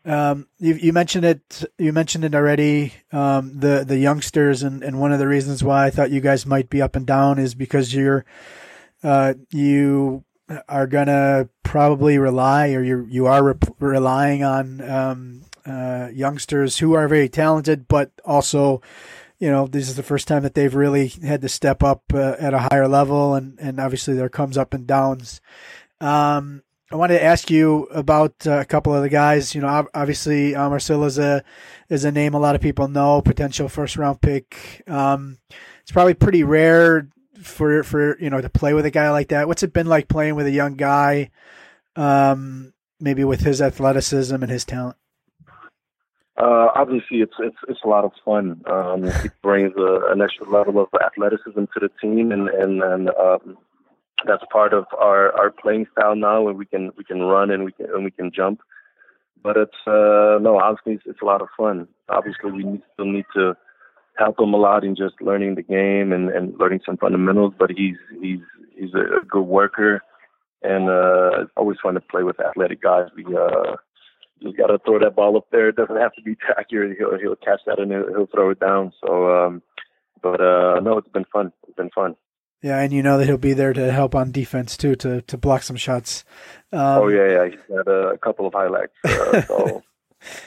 Um, 0.06 0.48
you, 0.60 0.74
you 0.74 0.94
mentioned 0.94 1.24
it. 1.24 1.64
You 1.78 1.94
mentioned 1.94 2.26
it 2.26 2.36
already. 2.36 2.94
Um, 3.12 3.60
the 3.60 3.86
the 3.88 3.98
youngsters 3.98 4.64
and, 4.64 4.84
and 4.84 5.00
one 5.00 5.14
of 5.14 5.20
the 5.20 5.28
reasons 5.28 5.64
why 5.64 5.86
I 5.86 5.90
thought 5.90 6.12
you 6.12 6.22
guys 6.22 6.46
might 6.46 6.70
be 6.70 6.82
up 6.82 6.96
and 6.96 7.06
down 7.06 7.40
is 7.40 7.56
because 7.56 7.94
you're, 7.94 8.26
uh, 9.02 9.36
you 9.52 10.26
are 10.68 10.88
gonna 10.88 11.50
probably 11.64 12.18
rely 12.18 12.74
or 12.74 12.84
you 12.84 13.06
you 13.10 13.26
are 13.26 13.44
re- 13.44 13.54
relying 13.80 14.44
on 14.44 14.82
um, 14.90 15.46
uh, 15.66 16.10
youngsters 16.14 16.80
who 16.80 16.94
are 16.94 17.08
very 17.08 17.30
talented, 17.30 17.88
but 17.88 18.12
also, 18.26 18.82
you 19.40 19.50
know, 19.50 19.68
this 19.68 19.90
is 19.90 19.96
the 19.96 20.04
first 20.04 20.28
time 20.28 20.44
that 20.44 20.56
they've 20.56 20.76
really 20.76 21.08
had 21.08 21.42
to 21.42 21.50
step 21.50 21.84
up 21.84 22.04
uh, 22.14 22.36
at 22.40 22.54
a 22.54 22.68
higher 22.72 22.88
level, 22.88 23.36
and 23.36 23.58
and 23.60 23.80
obviously 23.80 24.14
there 24.14 24.30
comes 24.30 24.58
up 24.58 24.74
and 24.74 24.88
downs. 24.88 25.42
Um, 26.02 26.64
I 26.92 26.96
wanted 26.96 27.16
to 27.16 27.24
ask 27.24 27.50
you 27.50 27.86
about 27.86 28.46
uh, 28.46 28.60
a 28.60 28.66
couple 28.66 28.94
of 28.94 29.02
the 29.02 29.10
guys. 29.10 29.56
You 29.56 29.62
know, 29.62 29.88
obviously 29.94 30.54
Marcel 30.54 31.06
is 31.06 31.18
a 31.18 31.44
is 31.90 32.06
a 32.06 32.12
name 32.12 32.34
a 32.34 32.40
lot 32.40 32.56
of 32.56 32.62
people 32.62 32.88
know, 32.88 33.22
potential 33.22 33.68
first 33.68 33.98
round 33.98 34.22
pick. 34.22 34.84
Um, 34.88 35.40
it's 35.82 35.92
probably 35.92 36.14
pretty 36.14 36.44
rare 36.44 37.08
for 37.44 37.84
for 37.84 38.18
you 38.20 38.30
know 38.30 38.42
to 38.42 38.50
play 38.50 38.74
with 38.74 38.86
a 38.86 38.92
guy 38.92 39.12
like 39.12 39.30
that. 39.30 39.48
What's 39.48 39.64
it 39.64 39.74
been 39.74 39.88
like 39.88 40.08
playing 40.08 40.36
with 40.36 40.48
a 40.48 40.52
young 40.52 40.76
guy, 40.76 41.32
um, 41.96 42.74
maybe 43.00 43.24
with 43.24 43.42
his 43.42 43.62
athleticism 43.62 44.36
and 44.36 44.52
his 44.52 44.66
talent? 44.66 44.98
Uh, 46.36 46.70
obviously, 46.76 47.22
it's 47.22 47.36
it's 47.40 47.58
it's 47.68 47.82
a 47.84 47.88
lot 47.88 48.06
of 48.06 48.12
fun. 48.26 48.62
Um, 48.66 49.06
it 49.06 49.32
brings 49.44 49.74
a, 49.78 50.12
an 50.12 50.22
extra 50.22 50.50
level 50.50 50.82
of 50.82 50.88
athleticism 51.00 51.66
to 51.66 51.80
the 51.80 51.90
team, 52.02 52.32
and 52.32 52.50
and 52.50 52.82
and 52.82 53.10
um, 53.10 53.58
that's 54.26 54.44
part 54.52 54.74
of 54.74 54.86
our 54.98 55.32
our 55.40 55.52
playing 55.52 55.86
style 55.92 56.16
now. 56.16 56.48
And 56.48 56.58
we 56.58 56.66
can 56.66 56.92
we 56.98 57.04
can 57.04 57.22
run 57.22 57.52
and 57.52 57.64
we 57.66 57.72
can 57.72 57.86
and 57.94 58.04
we 58.04 58.12
can 58.12 58.32
jump. 58.32 58.62
But 59.44 59.58
it's 59.58 59.78
uh, 59.86 60.40
no, 60.42 60.58
obviously 60.60 60.94
it's, 60.94 61.04
it's 61.06 61.22
a 61.22 61.26
lot 61.26 61.42
of 61.42 61.50
fun. 61.56 61.88
Obviously, 62.10 62.52
we 62.52 62.64
need, 62.64 62.82
still 62.94 63.06
need 63.06 63.26
to 63.36 63.56
help 64.18 64.40
him 64.40 64.54
a 64.54 64.58
lot 64.58 64.84
in 64.84 64.96
just 64.96 65.22
learning 65.22 65.56
the 65.56 65.64
game 65.64 66.14
and, 66.14 66.30
and 66.30 66.58
learning 66.60 66.82
some 66.86 66.98
fundamentals. 66.98 67.54
But 67.58 67.72
he's 67.72 67.98
he's 68.22 68.40
he's 68.76 68.94
a 68.94 69.26
good 69.26 69.44
worker, 69.44 70.02
and 70.62 70.90
uh, 70.90 71.46
always 71.58 71.78
fun 71.82 71.96
to 71.96 72.02
play 72.02 72.24
with 72.24 72.40
athletic 72.40 72.82
guys. 72.82 73.08
We 73.16 73.26
uh, 73.26 73.76
just 74.42 74.58
got 74.58 74.68
to 74.68 74.80
throw 74.80 75.00
that 75.00 75.16
ball 75.16 75.38
up 75.38 75.48
there. 75.52 75.70
It 75.70 75.76
doesn't 75.76 75.96
have 75.96 76.14
to 76.14 76.22
be 76.22 76.36
accurate. 76.58 76.98
He'll 76.98 77.18
he'll 77.18 77.36
catch 77.36 77.62
that 77.66 77.80
and 77.80 77.92
he'll, 77.92 78.08
he'll 78.08 78.28
throw 78.28 78.52
it 78.52 78.60
down. 78.60 78.92
So, 79.06 79.46
um, 79.46 79.62
but 80.22 80.42
uh, 80.42 80.80
no, 80.82 80.98
it's 80.98 81.10
been 81.10 81.26
fun. 81.32 81.52
It's 81.68 81.76
been 81.76 81.90
fun. 81.90 82.16
Yeah, 82.62 82.80
and 82.80 82.94
you 82.94 83.04
know 83.04 83.18
that 83.18 83.26
he'll 83.26 83.38
be 83.38 83.54
there 83.54 83.74
to 83.74 83.92
help 83.92 84.16
on 84.16 84.32
defense 84.32 84.78
too, 84.78 84.96
to 84.96 85.22
to 85.24 85.38
block 85.38 85.64
some 85.64 85.76
shots. 85.76 86.24
Um, 86.72 86.80
oh 86.80 87.08
yeah, 87.10 87.30
yeah, 87.30 87.46
he's 87.50 87.76
had 87.76 87.88
a 87.88 88.18
couple 88.20 88.48
of 88.48 88.54
highlights. 88.54 88.94
Uh, 89.04 89.42
so 89.42 89.84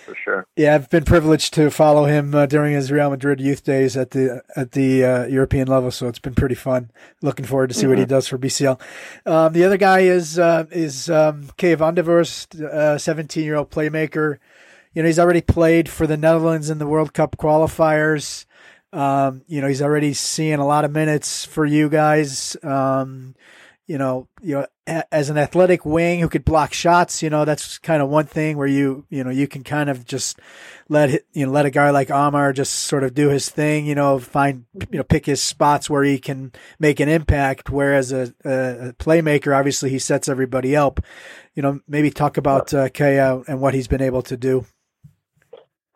for 0.05 0.15
sure. 0.15 0.47
Yeah, 0.57 0.75
I've 0.75 0.91
been 0.91 1.05
privileged 1.05 1.55
to 1.55 1.71
follow 1.71 2.05
him 2.05 2.35
uh, 2.35 2.47
during 2.47 2.75
his 2.75 2.91
Real 2.91 3.11
Madrid 3.11 3.41
youth 3.41 3.65
days 3.65 3.97
at 3.97 4.11
the 4.11 4.43
at 4.57 4.73
the 4.73 5.05
uh, 5.05 5.27
European 5.27 5.69
level, 5.69 5.91
so 5.91 6.09
it's 6.09 6.19
been 6.19 6.35
pretty 6.35 6.55
fun. 6.55 6.91
Looking 7.23 7.47
forward 7.47 7.69
to 7.69 7.75
see 7.75 7.83
mm-hmm. 7.83 7.91
what 7.91 7.99
he 7.99 8.05
mm-hmm. 8.05 8.11
does 8.11 8.29
for 8.29 8.39
BCL. 8.39 8.81
Um, 9.27 9.53
the 9.53 9.65
other 9.65 9.77
guy 9.77 10.01
is 10.01 10.39
uh, 10.39 10.65
is 10.71 11.11
um, 11.11 11.51
Keye 11.57 11.77
van 11.77 11.95
der 11.95 12.03
Vuurst, 12.03 12.61
uh, 12.61 12.99
seventeen 12.99 13.45
year 13.45 13.57
old 13.57 13.71
playmaker. 13.71 14.39
You 14.95 15.03
know, 15.03 15.09
he's 15.09 15.19
already 15.19 15.43
played 15.43 15.89
for 15.89 16.07
the 16.07 16.17
Netherlands 16.17 16.71
in 16.71 16.79
the 16.79 16.87
World 16.87 17.13
Cup 17.13 17.37
qualifiers. 17.37 18.47
Um, 18.93 19.43
you 19.47 19.61
know, 19.61 19.69
he's 19.69 19.83
already 19.83 20.15
seeing 20.15 20.59
a 20.59 20.67
lot 20.67 20.87
of 20.87 20.91
minutes 20.91 21.45
for 21.45 21.67
you 21.67 21.91
guys. 21.91 22.57
Um, 22.63 23.35
you 23.87 23.99
know, 23.99 24.29
you 24.43 24.57
know, 24.57 24.67
as 25.13 25.31
an 25.31 25.39
athletic 25.39 25.87
wing 25.87 26.21
who 26.21 26.29
could 26.29 26.45
block 26.45 26.73
shots, 26.73 27.23
you 27.23 27.31
know, 27.31 27.45
that's 27.45 27.79
kind 27.79 28.03
of 28.03 28.09
one 28.09 28.27
thing 28.27 28.57
where 28.57 28.67
you, 28.67 29.05
you 29.11 29.23
know, 29.23 29.31
you 29.31 29.47
can 29.47 29.63
kind 29.63 29.89
of 29.89 30.05
just 30.05 30.41
let 30.89 31.23
you 31.33 31.47
know 31.47 31.53
let 31.53 31.67
a 31.67 31.71
guy 31.71 31.91
like 31.91 32.11
Amar 32.11 32.53
just 32.53 32.75
sort 32.75 33.05
of 33.05 33.15
do 33.15 33.29
his 33.29 33.49
thing, 33.49 33.87
you 33.87 33.95
know, 33.95 34.19
find 34.19 34.65
you 34.91 34.99
know 34.99 35.05
pick 35.05 35.27
his 35.27 35.43
spots 35.43 35.89
where 35.89 36.03
he 36.03 36.19
can 36.19 36.53
make 36.79 36.99
an 36.99 37.09
impact. 37.09 37.71
Whereas 37.71 38.13
a, 38.13 38.33
a 38.45 38.93
playmaker, 38.99 39.57
obviously, 39.57 39.91
he 39.91 39.99
sets 39.99 40.29
everybody 40.29 40.75
up. 40.75 41.01
You 41.55 41.63
know, 41.63 41.81
maybe 41.89 42.11
talk 42.11 42.37
about 42.37 42.75
uh, 42.75 42.89
Keye 42.89 43.45
and 43.49 43.61
what 43.61 43.75
he's 43.75 43.89
been 43.89 44.03
able 44.03 44.23
to 44.23 44.37
do. 44.37 44.67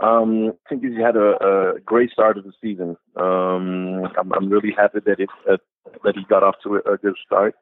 Um, 0.00 0.52
I 0.66 0.68
think 0.68 0.82
he's 0.82 0.96
had 0.96 1.16
a, 1.16 1.74
a 1.76 1.80
great 1.80 2.10
start 2.10 2.38
of 2.38 2.44
the 2.44 2.52
season. 2.62 2.96
Um, 3.16 4.06
I'm, 4.18 4.32
I'm 4.32 4.48
really 4.48 4.72
happy 4.74 5.00
that 5.04 5.20
it 5.20 5.28
uh, 5.50 5.58
that 6.04 6.14
he 6.16 6.24
got 6.28 6.42
off 6.42 6.54
to 6.62 6.76
a, 6.76 6.94
a 6.94 6.96
good 6.96 7.16
start. 7.24 7.54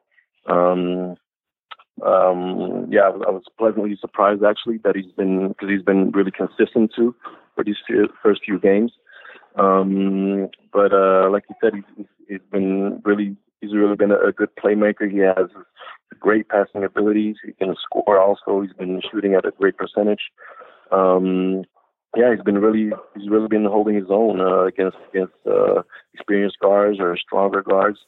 Um, 0.49 1.15
um, 2.05 2.87
yeah, 2.89 3.01
I 3.01 3.09
was, 3.09 3.21
I 3.27 3.31
was 3.31 3.43
pleasantly 3.57 3.97
surprised 3.99 4.43
actually 4.43 4.77
that 4.83 4.95
he's 4.95 5.11
been 5.17 5.49
because 5.49 5.69
he's 5.69 5.83
been 5.83 6.11
really 6.11 6.31
consistent 6.31 6.91
too 6.95 7.15
for 7.55 7.63
these 7.63 7.77
few, 7.85 8.07
first 8.23 8.41
few 8.45 8.59
games. 8.59 8.91
Um, 9.55 10.49
but 10.71 10.93
uh, 10.93 11.29
like 11.29 11.43
you 11.49 11.55
said, 11.61 11.73
he's, 11.75 12.05
he's 12.27 12.41
been 12.51 13.01
really 13.03 13.35
he's 13.61 13.73
really 13.73 13.95
been 13.95 14.11
a, 14.11 14.27
a 14.27 14.31
good 14.31 14.49
playmaker. 14.55 15.09
He 15.11 15.19
has 15.19 15.49
great 16.19 16.49
passing 16.49 16.83
abilities. 16.83 17.37
He 17.43 17.53
can 17.53 17.75
score 17.81 18.19
also. 18.19 18.61
He's 18.61 18.73
been 18.73 19.01
shooting 19.11 19.33
at 19.33 19.45
a 19.45 19.51
great 19.51 19.77
percentage. 19.77 20.31
Um, 20.91 21.63
yeah, 22.15 22.33
he's 22.33 22.43
been 22.43 22.57
really 22.57 22.91
he's 23.15 23.29
really 23.29 23.47
been 23.47 23.65
holding 23.65 23.95
his 23.95 24.09
own 24.09 24.41
uh, 24.41 24.65
against 24.65 24.97
against 25.13 25.33
uh, 25.45 25.83
experienced 26.13 26.57
guards 26.59 26.99
or 26.99 27.17
stronger 27.17 27.61
guards. 27.61 27.99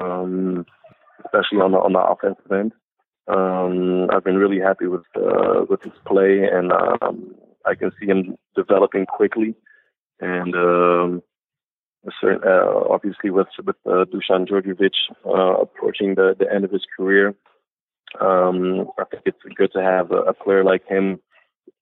Um, 0.00 0.66
especially 1.26 1.60
on 1.60 1.72
the 1.72 1.78
on 1.78 1.92
the 1.92 2.00
offensive 2.00 2.50
end. 2.50 2.72
Um, 3.28 4.08
I've 4.10 4.24
been 4.24 4.36
really 4.36 4.60
happy 4.60 4.86
with 4.86 5.04
uh, 5.16 5.64
with 5.68 5.82
his 5.82 5.92
play, 6.06 6.44
and 6.50 6.72
um, 6.72 7.34
I 7.64 7.74
can 7.74 7.90
see 7.98 8.06
him 8.06 8.36
developing 8.54 9.06
quickly. 9.06 9.54
And 10.20 10.54
um, 10.54 11.22
certain, 12.20 12.42
uh, 12.46 12.88
obviously, 12.88 13.30
with 13.30 13.48
with 13.64 13.76
uh, 13.86 14.04
Dusan 14.06 14.48
Djordjevic 14.48 14.94
uh, 15.26 15.60
approaching 15.60 16.14
the, 16.14 16.36
the 16.38 16.52
end 16.52 16.64
of 16.64 16.70
his 16.70 16.86
career, 16.96 17.34
um, 18.20 18.88
I 18.98 19.04
think 19.10 19.22
it's 19.26 19.38
good 19.56 19.72
to 19.72 19.82
have 19.82 20.12
a, 20.12 20.22
a 20.30 20.34
player 20.34 20.64
like 20.64 20.86
him 20.86 21.18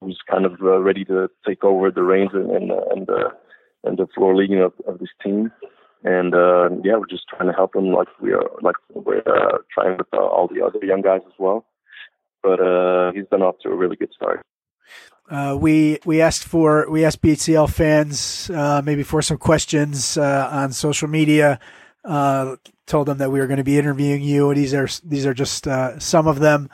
who's 0.01 0.18
kind 0.28 0.47
of 0.47 0.53
uh, 0.62 0.80
ready 0.80 1.05
to 1.05 1.28
take 1.47 1.62
over 1.62 1.90
the 1.90 2.03
reins 2.03 2.30
and 2.32 2.51
and, 2.51 2.70
and 2.70 3.07
the 3.07 3.30
and 3.84 3.99
the 3.99 4.07
floor 4.14 4.34
leading 4.34 4.61
of, 4.61 4.72
of 4.88 4.99
this 4.99 5.11
team 5.22 5.53
and 6.05 6.34
uh, 6.34 6.68
yeah, 6.84 6.96
we're 6.96 7.07
just 7.09 7.26
trying 7.28 7.48
to 7.48 7.55
help 7.55 7.74
him 7.74 7.92
like 7.92 8.09
we 8.20 8.32
are, 8.32 8.44
like 8.61 8.76
we're 8.90 9.22
uh, 9.26 9.59
trying 9.72 9.96
with 9.96 10.07
uh, 10.12 10.18
all 10.18 10.48
the 10.48 10.62
other 10.62 10.84
young 10.84 11.00
guys 11.00 11.22
as 11.26 11.32
well. 11.38 11.64
But 12.42 12.61
uh, 12.61 13.12
he's 13.12 13.26
been 13.26 13.40
off 13.40 13.57
to 13.62 13.70
a 13.70 13.74
really 13.74 13.96
good 13.96 14.12
start. 14.14 14.42
Uh, 15.30 15.57
we 15.59 15.98
we 16.05 16.20
asked 16.20 16.44
for 16.44 16.90
we 16.90 17.07
asked 17.07 17.22
BCL 17.22 17.70
fans 17.72 18.50
uh, 18.50 18.82
maybe 18.84 19.02
for 19.02 19.22
some 19.22 19.38
questions 19.38 20.18
on 20.18 20.72
social 20.72 21.09
media. 21.09 21.59
told 22.05 23.09
them 23.09 23.16
that 23.16 23.30
we 23.32 23.40
were 23.40 23.46
going 23.46 23.57
to 23.57 23.64
be 23.64 23.78
interviewing 23.78 24.20
you. 24.20 24.52
These 24.55 24.74
are 24.74 24.88
these 25.02 25.24
are 25.24 25.32
just 25.32 25.66
some 25.98 26.26
of 26.26 26.40
them. 26.40 26.68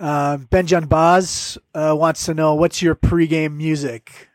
Benjan 0.00 0.88
Baz 0.88 1.58
wants 1.72 2.26
to 2.26 2.34
know 2.34 2.56
what's 2.56 2.82
your 2.82 2.96
pregame 2.96 3.54
music. 3.54 4.30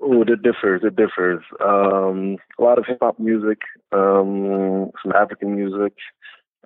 Oh, 0.00 0.22
it 0.22 0.42
differs. 0.42 0.82
It 0.84 0.96
differs. 0.96 1.42
Um, 1.64 2.36
a 2.58 2.62
lot 2.62 2.78
of 2.78 2.84
hip 2.86 2.98
hop 3.00 3.18
music, 3.18 3.58
um, 3.92 4.90
some 5.02 5.12
African 5.12 5.56
music. 5.56 5.94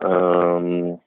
Um, 0.03 1.01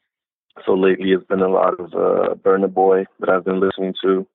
so 0.66 0.74
lately, 0.74 1.12
it's 1.12 1.26
been 1.26 1.42
a 1.42 1.50
lot 1.50 1.80
of 1.80 1.94
uh, 1.94 2.36
Burna 2.36 2.74
Boy 2.74 3.06
that 3.20 3.30
I've 3.30 3.44
been 3.44 3.60
listening 3.60 3.94
to. 4.04 4.26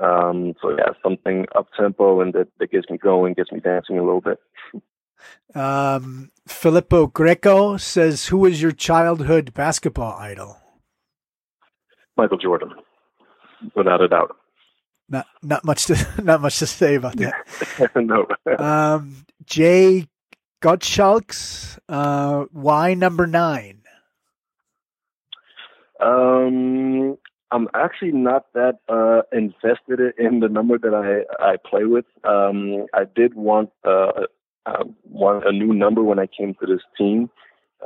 Um, 0.00 0.54
so 0.60 0.70
yeah, 0.70 0.90
something 1.02 1.46
up 1.56 1.68
tempo 1.78 2.20
and 2.20 2.32
that, 2.32 2.48
that 2.58 2.70
gets 2.70 2.88
me 2.88 2.98
going, 2.98 3.34
gets 3.34 3.52
me 3.52 3.60
dancing 3.60 3.98
a 3.98 4.04
little 4.04 4.20
bit. 4.20 4.38
um, 5.54 6.30
Filippo 6.46 7.06
Greco 7.06 7.76
says, 7.76 8.26
"Who 8.26 8.38
was 8.38 8.62
your 8.62 8.72
childhood 8.72 9.54
basketball 9.54 10.16
idol?" 10.18 10.56
Michael 12.16 12.38
Jordan, 12.38 12.72
without 13.74 14.00
a 14.00 14.08
doubt 14.08 14.36
not 15.08 15.26
not 15.42 15.64
much 15.64 15.86
to 15.86 15.96
not 16.22 16.40
much 16.40 16.58
to 16.58 16.66
say 16.66 16.94
about 16.94 17.16
that. 17.16 17.34
no. 17.96 18.26
um, 18.58 19.26
Jay 19.44 20.06
Gottschalks, 20.62 21.78
uh, 21.88 22.44
why 22.52 22.94
number 22.94 23.26
nine? 23.26 23.82
Um, 26.00 27.16
I'm 27.50 27.68
actually 27.74 28.12
not 28.12 28.46
that 28.54 28.78
uh, 28.88 29.22
invested 29.32 30.00
in 30.18 30.40
the 30.40 30.48
number 30.48 30.78
that 30.78 30.94
I 30.94 31.52
I 31.52 31.56
play 31.56 31.84
with. 31.84 32.06
Um, 32.24 32.86
I 32.94 33.04
did 33.04 33.34
want 33.34 33.70
uh, 33.84 34.26
uh, 34.66 34.84
want 35.04 35.46
a 35.46 35.52
new 35.52 35.72
number 35.72 36.02
when 36.02 36.18
I 36.18 36.26
came 36.26 36.54
to 36.54 36.66
this 36.66 36.82
team. 36.96 37.30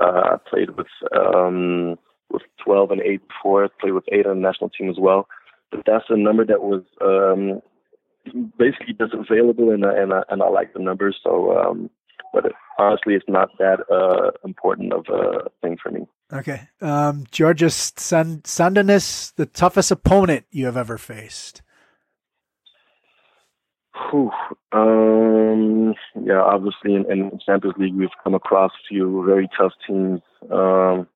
Uh, 0.01 0.35
I 0.35 0.37
played 0.49 0.71
with 0.77 0.89
um, 1.17 1.99
with 2.31 2.43
12 2.65 2.93
and 2.93 3.01
8 3.03 3.21
before. 3.29 3.65
I 3.65 3.69
played 3.79 3.93
with 3.93 4.05
8 4.11 4.27
on 4.27 4.37
the 4.37 4.43
national 4.43 4.71
team 4.71 4.89
as 4.89 4.97
well 4.99 5.29
but 5.73 5.83
that's 5.87 6.05
a 6.11 6.17
number 6.17 6.45
that 6.45 6.63
was 6.63 6.83
um, 7.01 7.61
basically 8.59 8.95
just 8.99 9.15
available, 9.15 9.71
and 9.71 9.85
and 9.85 10.13
I, 10.13 10.23
and 10.29 10.43
I 10.43 10.49
like 10.49 10.73
the 10.75 10.79
numbers. 10.79 11.19
So, 11.25 11.59
um, 11.59 11.91
but 12.33 12.47
it, 12.47 12.53
honestly, 12.79 13.15
it's 13.15 13.29
not 13.29 13.49
that 13.59 13.81
uh, 13.91 14.31
important 14.45 14.93
of 14.93 15.07
a 15.09 15.51
thing 15.61 15.77
for 15.83 15.91
me. 15.91 16.07
Okay, 16.33 16.69
um, 16.81 17.25
Georgios 17.31 17.93
San- 17.97 18.43
Sandonis, 18.43 19.35
the 19.35 19.47
toughest 19.47 19.91
opponent 19.91 20.45
you 20.51 20.67
have 20.67 20.77
ever 20.77 20.99
faced. 20.99 21.63
Whew. 24.11 24.31
Um, 24.73 25.95
yeah, 26.25 26.41
obviously 26.41 26.95
in, 26.95 27.11
in 27.11 27.39
Champions 27.45 27.77
League 27.79 27.95
we've 27.95 28.09
come 28.25 28.35
across 28.35 28.73
a 28.73 28.89
few 28.89 29.25
very 29.27 29.49
tough 29.57 29.73
teams. 29.87 30.21
Um, 30.51 31.07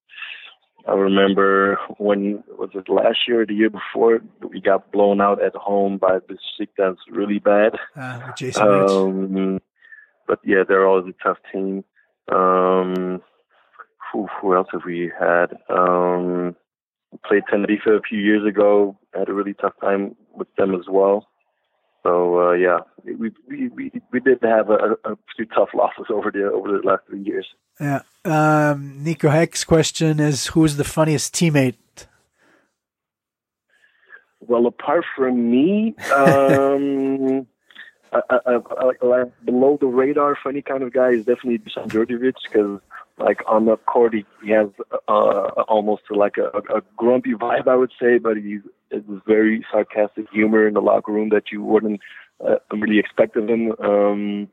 I 0.88 0.92
remember 0.92 1.78
when 1.98 2.44
was 2.48 2.70
it 2.74 2.88
last 2.88 3.18
year 3.26 3.42
or 3.42 3.46
the 3.46 3.54
year 3.54 3.70
before 3.70 4.20
we 4.48 4.60
got 4.60 4.92
blown 4.92 5.20
out 5.20 5.42
at 5.42 5.54
home 5.54 5.98
by 5.98 6.18
chick 6.56 6.70
that's 6.78 6.98
really 7.10 7.40
bad. 7.40 7.72
Uh, 7.96 8.32
Jason 8.36 8.62
um, 8.66 9.60
but 10.28 10.38
yeah, 10.44 10.62
they're 10.66 10.86
always 10.86 11.12
a 11.12 11.24
tough 11.24 11.38
team. 11.52 11.84
Um, 12.32 13.22
who, 14.12 14.28
who 14.40 14.54
else 14.54 14.68
have 14.72 14.82
we 14.84 15.10
had? 15.18 15.56
Um, 15.68 16.54
played 17.24 17.42
Tenerife 17.50 17.86
a 17.86 18.00
few 18.08 18.18
years 18.18 18.46
ago. 18.46 18.96
Had 19.14 19.28
a 19.28 19.34
really 19.34 19.54
tough 19.54 19.74
time 19.80 20.14
with 20.34 20.48
them 20.56 20.74
as 20.74 20.86
well. 20.88 21.28
So 22.06 22.50
uh, 22.50 22.52
yeah, 22.52 22.78
we, 23.04 23.32
we 23.48 23.68
we 23.68 23.90
we 24.12 24.20
did 24.20 24.38
have 24.42 24.70
a, 24.70 24.96
a 25.04 25.16
few 25.34 25.44
tough 25.46 25.70
losses 25.74 26.06
over 26.08 26.30
the 26.30 26.44
over 26.44 26.78
the 26.78 26.86
last 26.86 27.02
three 27.08 27.22
years. 27.22 27.46
Yeah. 27.80 28.02
Um, 28.24 29.02
Nico 29.02 29.28
Heck's 29.28 29.64
question 29.64 30.20
is: 30.20 30.48
Who's 30.48 30.76
the 30.76 30.84
funniest 30.84 31.34
teammate? 31.34 31.74
Well, 34.38 34.66
apart 34.66 35.04
from 35.16 35.50
me, 35.50 35.96
um, 36.14 37.48
I, 38.12 38.20
I, 38.30 38.38
I, 38.46 39.04
like 39.04 39.44
below 39.44 39.76
the 39.80 39.88
radar 39.88 40.38
funny 40.40 40.62
kind 40.62 40.84
of 40.84 40.92
guy 40.92 41.10
is 41.10 41.24
definitely 41.24 41.58
Dusan 41.58 41.88
Djordjevic 41.88 42.34
because 42.44 42.80
like 43.18 43.42
on 43.48 43.64
the 43.64 43.78
court 43.78 44.14
he, 44.14 44.24
he 44.44 44.50
has 44.50 44.68
uh, 45.08 45.10
almost 45.66 46.02
like 46.10 46.36
a, 46.36 46.50
a 46.72 46.82
grumpy 46.96 47.32
vibe 47.32 47.66
I 47.66 47.74
would 47.74 47.92
say, 48.00 48.18
but 48.18 48.36
he's 48.36 48.60
it's 48.90 49.06
very 49.26 49.64
sarcastic 49.70 50.26
humor 50.32 50.66
in 50.66 50.74
the 50.74 50.80
locker 50.80 51.12
room 51.12 51.30
that 51.30 51.44
you 51.52 51.62
wouldn't 51.62 52.00
uh, 52.46 52.56
really 52.72 52.98
expect 52.98 53.36
of 53.36 53.48
him 53.48 53.72
um, 53.82 54.48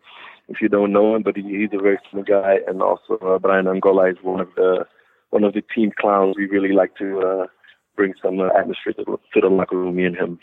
if 0.47 0.61
you 0.61 0.69
don't 0.69 0.93
know 0.93 1.15
him. 1.15 1.23
But 1.23 1.37
he, 1.37 1.43
he's 1.43 1.77
a 1.77 1.81
very 1.81 1.99
funny 2.11 2.23
guy, 2.23 2.57
and 2.67 2.81
also 2.81 3.17
uh, 3.21 3.39
Brian 3.39 3.67
Angola 3.67 4.09
is 4.09 4.17
one 4.21 4.41
of 4.41 4.49
the 4.55 4.85
one 5.29 5.43
of 5.43 5.53
the 5.53 5.63
team 5.75 5.91
clowns. 5.99 6.35
We 6.37 6.45
really 6.45 6.73
like 6.73 6.95
to 6.97 7.19
uh, 7.19 7.47
bring 7.95 8.13
some 8.21 8.39
uh, 8.39 8.47
atmosphere 8.57 8.93
to, 8.93 9.03
to 9.03 9.41
the 9.41 9.47
locker 9.47 9.77
room. 9.77 9.95
Me 9.95 10.05
and 10.05 10.15
him. 10.15 10.39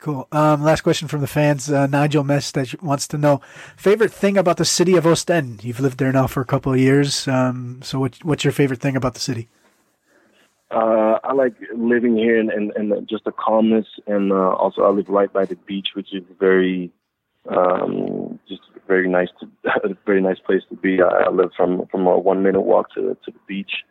Cool. 0.00 0.28
Um, 0.30 0.62
last 0.62 0.82
question 0.82 1.08
from 1.08 1.22
the 1.22 1.26
fans. 1.26 1.68
Uh, 1.68 1.88
Nigel 1.88 2.22
that 2.22 2.74
wants 2.80 3.08
to 3.08 3.18
know 3.18 3.40
favorite 3.76 4.12
thing 4.12 4.38
about 4.38 4.56
the 4.56 4.64
city 4.64 4.96
of 4.96 5.06
Ostend. 5.06 5.64
You've 5.64 5.80
lived 5.80 5.98
there 5.98 6.12
now 6.12 6.28
for 6.28 6.40
a 6.40 6.46
couple 6.46 6.72
of 6.72 6.78
years. 6.78 7.26
Um, 7.26 7.80
so, 7.82 7.98
what, 7.98 8.24
what's 8.24 8.44
your 8.44 8.52
favorite 8.52 8.80
thing 8.80 8.94
about 8.94 9.14
the 9.14 9.20
city? 9.20 9.48
Uh, 10.70 11.18
I 11.24 11.32
like 11.32 11.54
living 11.74 12.16
here 12.16 12.38
and, 12.38 12.50
and, 12.50 12.72
and 12.72 13.08
just 13.08 13.24
the 13.24 13.32
calmness, 13.32 13.86
and 14.06 14.32
uh, 14.32 14.50
also 14.50 14.82
I 14.82 14.90
live 14.90 15.08
right 15.08 15.32
by 15.32 15.46
the 15.46 15.56
beach, 15.56 15.88
which 15.94 16.12
is 16.12 16.22
very, 16.38 16.90
um, 17.48 18.38
just 18.48 18.60
very 18.86 19.08
nice 19.08 19.28
to, 19.40 19.48
very 20.06 20.20
nice 20.20 20.38
place 20.38 20.62
to 20.68 20.76
be. 20.76 21.00
I, 21.00 21.24
I 21.26 21.30
live 21.30 21.50
from 21.56 21.86
from 21.86 22.06
a 22.06 22.18
one 22.18 22.42
minute 22.42 22.60
walk 22.60 22.92
to 22.94 23.16
to 23.24 23.30
the 23.30 23.38
beach, 23.46 23.82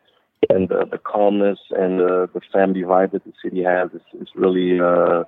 and 0.50 0.72
uh, 0.72 0.86
the 0.86 1.00
calmness 1.00 1.60
and 1.72 2.00
uh, 2.00 2.28
the 2.34 2.42
family 2.54 2.84
vibe 2.84 3.12
that 3.14 3.26
the 3.26 3.34
city 3.44 3.64
has 3.64 3.90
is, 3.92 4.22
is 4.22 4.28
really. 4.36 4.80
Uh, 4.80 5.24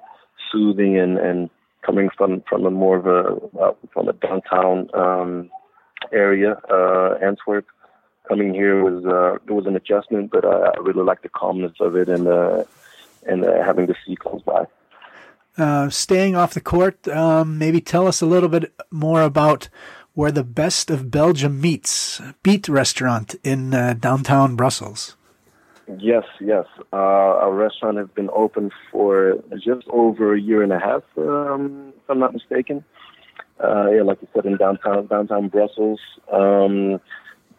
soothing 0.52 0.98
and, 0.98 1.18
and 1.18 1.50
coming 1.86 2.10
from, 2.18 2.44
from 2.48 2.66
a 2.66 2.72
more 2.72 2.98
of 2.98 3.06
a, 3.06 3.60
uh, 3.60 3.74
from 3.94 4.08
a 4.08 4.14
downtown, 4.14 4.90
um, 4.94 5.50
area, 6.12 6.60
uh, 6.72 7.16
Antwerp. 7.22 7.66
Coming 8.30 8.54
here 8.54 8.84
was, 8.84 9.04
uh, 9.06 9.36
it 9.48 9.52
was 9.52 9.66
an 9.66 9.76
adjustment, 9.76 10.32
but 10.32 10.46
uh, 10.46 10.72
I 10.76 10.80
really 10.80 11.04
like 11.04 11.24
the 11.24 11.30
calmness 11.30 11.74
of 11.80 11.96
it 11.96 12.08
and, 12.08 12.28
uh, 12.28 12.64
and 13.28 13.44
uh, 13.44 13.64
having 13.64 13.88
the 13.88 13.96
sea 14.06 14.16
close 14.16 14.42
by. 14.44 14.66
Uh, 15.58 15.90
staying 15.90 16.36
off 16.36 16.54
the 16.54 16.62
court, 16.62 17.08
um, 17.08 17.58
maybe 17.58 17.82
tell 17.82 18.08
us 18.08 18.22
a 18.22 18.26
little 18.26 18.48
bit 18.48 18.72
more 18.92 19.24
about 19.24 19.68
where 20.14 20.32
the 20.32 20.44
best 20.44 20.92
of 20.92 21.10
Belgium 21.10 21.60
meets, 21.60 22.22
Beat 22.44 22.70
Restaurant 22.70 23.36
in 23.44 23.74
uh, 23.74 23.96
downtown 24.00 24.56
Brussels. 24.56 25.16
Yes, 25.98 26.26
yes. 26.40 26.66
Uh, 26.94 26.96
our 26.96 27.54
restaurant 27.54 27.98
has 27.98 28.08
been 28.10 28.30
open 28.32 28.70
for 28.92 29.44
just 29.58 29.88
over 29.90 30.36
a 30.36 30.40
year 30.40 30.62
and 30.62 30.72
a 30.72 30.80
half, 30.80 31.04
um, 31.18 31.94
if 31.98 32.10
I'm 32.10 32.20
not 32.20 32.34
mistaken. 32.34 32.86
Uh, 33.62 33.90
yeah, 33.90 34.04
like 34.04 34.22
you 34.22 34.28
said, 34.34 34.46
in 34.46 34.56
downtown 34.58 35.08
downtown 35.08 35.50
Brussels. 35.50 36.00
Um, 36.32 37.02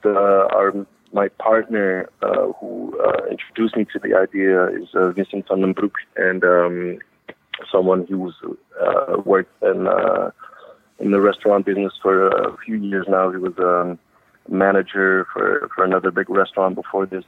our 0.09 0.87
my 1.13 1.29
partner 1.29 2.09
uh, 2.23 2.53
who 2.61 2.97
uh, 3.05 3.27
introduced 3.29 3.77
me 3.77 3.85
to 3.93 3.99
the 3.99 4.15
idea 4.15 4.69
is 4.69 4.89
uh, 4.95 5.11
Vincent 5.11 5.49
van 5.49 5.61
den 5.61 5.73
Broek, 5.73 5.95
and 6.17 6.45
um, 6.45 6.99
someone 7.71 8.07
who's 8.09 8.35
worked 9.25 9.63
in 9.63 9.89
in 10.99 11.11
the 11.11 11.21
restaurant 11.21 11.67
business 11.67 11.93
for 12.03 12.29
a 12.29 12.57
few 12.65 12.77
years 12.77 13.07
now. 13.09 13.31
He 13.31 13.39
was 13.39 13.55
a 13.59 13.81
um, 13.81 13.99
manager 14.49 15.27
for 15.33 15.69
for 15.75 15.85
another 15.85 16.11
big 16.11 16.31
restaurant 16.31 16.75
before 16.75 17.07
this 17.07 17.25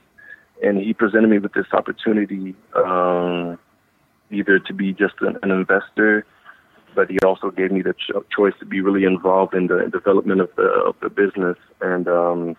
and 0.63 0.77
he 0.77 0.93
presented 0.93 1.29
me 1.29 1.39
with 1.39 1.53
this 1.53 1.65
opportunity, 1.73 2.55
um, 2.75 3.57
either 4.31 4.59
to 4.59 4.73
be 4.73 4.93
just 4.93 5.15
an, 5.21 5.37
an, 5.43 5.51
investor, 5.51 6.25
but 6.95 7.09
he 7.09 7.17
also 7.25 7.49
gave 7.49 7.71
me 7.71 7.81
the 7.81 7.93
cho- 7.93 8.25
choice 8.35 8.53
to 8.59 8.65
be 8.65 8.79
really 8.79 9.05
involved 9.05 9.53
in 9.53 9.67
the 9.67 9.89
development 9.91 10.41
of 10.41 10.49
the 10.55 10.63
of 10.63 10.95
the 11.01 11.09
business, 11.09 11.57
and 11.81 12.07
um, 12.07 12.55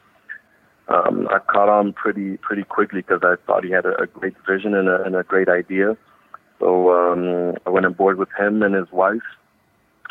um, 0.88 1.28
I 1.30 1.38
caught 1.38 1.68
on 1.68 1.92
pretty 1.92 2.36
pretty 2.38 2.64
quickly 2.64 3.00
because 3.00 3.20
I 3.22 3.36
thought 3.46 3.64
he 3.64 3.70
had 3.70 3.86
a, 3.86 4.02
a 4.02 4.06
great 4.06 4.34
vision 4.46 4.74
and 4.74 4.88
a, 4.88 5.02
and 5.02 5.16
a 5.16 5.22
great 5.22 5.48
idea. 5.48 5.96
So 6.60 6.90
um, 6.92 7.56
I 7.66 7.70
went 7.70 7.86
on 7.86 7.94
board 7.94 8.18
with 8.18 8.28
him 8.38 8.62
and 8.62 8.74
his 8.74 8.90
wife, 8.92 9.22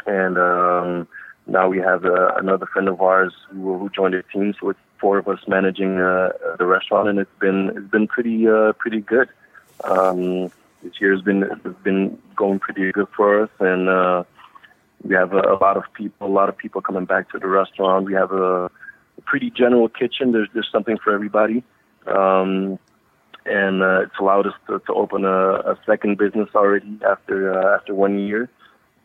and 0.06 0.38
um, 0.38 1.08
now 1.46 1.68
we 1.68 1.78
have 1.80 2.06
uh, 2.06 2.34
another 2.36 2.66
friend 2.66 2.88
of 2.88 3.02
ours 3.02 3.34
who, 3.50 3.78
who 3.78 3.90
joined 3.90 4.14
the 4.14 4.24
team. 4.24 4.54
So 4.60 4.70
it's 4.70 4.80
four 5.00 5.18
of 5.18 5.28
us 5.28 5.40
managing 5.48 6.00
uh, 6.00 6.30
the 6.58 6.66
restaurant, 6.66 7.10
and 7.10 7.20
it's 7.20 7.40
been 7.40 7.72
it's 7.76 7.92
been 7.92 8.08
pretty 8.08 8.48
uh, 8.48 8.74
pretty 8.74 9.02
good. 9.02 9.30
Um, 9.84 10.52
this 10.82 11.00
year 11.00 11.14
has 11.14 11.22
been 11.22 11.44
has 11.44 11.76
been 11.84 12.18
going 12.36 12.60
pretty 12.60 12.92
good 12.92 13.08
for 13.16 13.44
us, 13.44 13.50
and 13.60 13.90
uh, 13.90 14.24
we 15.04 15.14
have 15.16 15.34
a, 15.34 15.42
a 15.42 15.58
lot 15.62 15.78
of 15.78 15.84
people, 15.94 16.28
a 16.28 16.30
lot 16.30 16.50
of 16.50 16.58
people 16.58 16.82
coming 16.82 17.06
back 17.06 17.30
to 17.32 17.40
the 17.40 17.48
restaurant. 17.48 18.06
We 18.06 18.14
have 18.14 18.32
a, 18.32 18.66
a 18.66 18.72
pretty 19.26 19.50
general 19.50 19.90
kitchen. 19.90 20.32
There's 20.32 20.50
there's 20.54 20.70
something 20.72 20.98
for 20.98 21.14
everybody. 21.14 21.64
Um, 22.08 22.80
and 23.46 23.82
uh, 23.82 24.02
it's 24.04 24.18
allowed 24.20 24.48
us 24.48 24.54
to, 24.68 24.80
to 24.80 24.94
open 24.94 25.26
a, 25.26 25.54
a 25.72 25.78
second 25.86 26.18
business 26.18 26.50
already 26.56 27.00
after 27.06 27.54
uh, 27.54 27.76
after 27.76 27.94
one 27.94 28.20
year, 28.20 28.50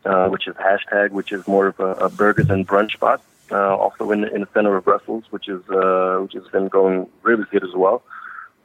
uh, 0.05 0.29
which 0.29 0.47
is 0.47 0.55
hashtag, 0.57 1.11
which 1.11 1.33
is 1.33 1.47
more 1.49 1.69
of 1.69 1.81
a, 1.81 1.93
a 1.95 2.09
burgers 2.09 2.49
and 2.51 2.67
brunch 2.67 2.93
spot 2.93 3.21
uh, 3.51 3.77
also 3.77 4.11
in, 4.11 4.25
in 4.25 4.43
the 4.43 4.49
center 4.55 4.77
of 4.77 4.85
Brussels, 4.85 5.25
which 5.31 5.49
is 5.49 5.63
uh, 5.71 6.19
which 6.23 6.35
has 6.35 6.47
been 6.49 6.69
going 6.69 7.09
really 7.23 7.45
good 7.51 7.65
as 7.65 7.75
well. 7.75 8.03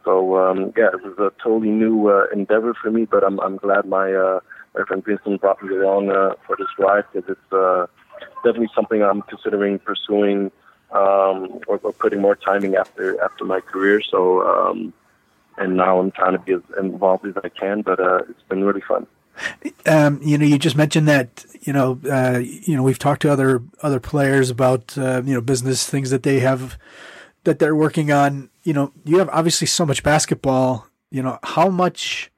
So 0.03 0.37
um, 0.37 0.73
yeah, 0.77 0.89
it 0.93 1.03
was 1.03 1.17
a 1.17 1.31
totally 1.41 1.69
new 1.69 2.09
uh, 2.09 2.25
endeavor 2.33 2.73
for 2.73 2.91
me, 2.91 3.05
but 3.05 3.23
I'm 3.23 3.39
I'm 3.39 3.57
glad 3.57 3.85
my 3.85 4.11
uh, 4.13 4.39
my 4.75 4.83
friend 4.85 5.03
Vincent 5.03 5.41
brought 5.41 5.63
me 5.63 5.75
along 5.75 6.09
uh, 6.09 6.33
for 6.45 6.55
this 6.57 6.67
ride 6.77 7.05
because 7.13 7.29
it's 7.29 7.53
uh, 7.53 7.87
definitely 8.43 8.69
something 8.75 9.01
I'm 9.01 9.21
considering 9.23 9.79
pursuing 9.79 10.51
um, 10.93 11.59
or, 11.67 11.79
or 11.83 11.91
putting 11.93 12.21
more 12.21 12.35
timing 12.35 12.75
after 12.75 13.21
after 13.23 13.43
my 13.45 13.59
career. 13.59 14.01
So 14.01 14.47
um, 14.47 14.93
and 15.57 15.77
now 15.77 15.99
I'm 15.99 16.11
trying 16.11 16.33
to 16.33 16.39
be 16.39 16.53
as 16.53 16.61
involved 16.79 17.25
as 17.25 17.35
I 17.43 17.49
can, 17.49 17.81
but 17.81 17.99
uh, 17.99 18.21
it's 18.29 18.41
been 18.49 18.63
really 18.63 18.81
fun. 18.81 19.05
Um, 19.85 20.19
you 20.23 20.37
know, 20.37 20.45
you 20.45 20.57
just 20.57 20.75
mentioned 20.75 21.07
that. 21.07 21.45
You 21.61 21.73
know, 21.73 21.99
uh, 22.09 22.39
you 22.39 22.75
know, 22.75 22.83
we've 22.83 22.99
talked 22.99 23.21
to 23.23 23.31
other 23.31 23.63
other 23.81 23.99
players 23.99 24.49
about 24.49 24.97
uh, 24.97 25.21
you 25.25 25.33
know 25.33 25.41
business 25.41 25.87
things 25.89 26.09
that 26.09 26.23
they 26.23 26.39
have 26.39 26.77
that 27.43 27.59
they're 27.59 27.75
working 27.75 28.11
on. 28.11 28.49
You 28.63 28.73
know, 28.73 28.91
you 29.05 29.19
have 29.19 29.29
obviously 29.29 29.67
so 29.67 29.85
much 29.85 30.03
basketball. 30.03 30.87
You 31.09 31.23
know, 31.23 31.39
how 31.43 31.69
much, 31.69 32.31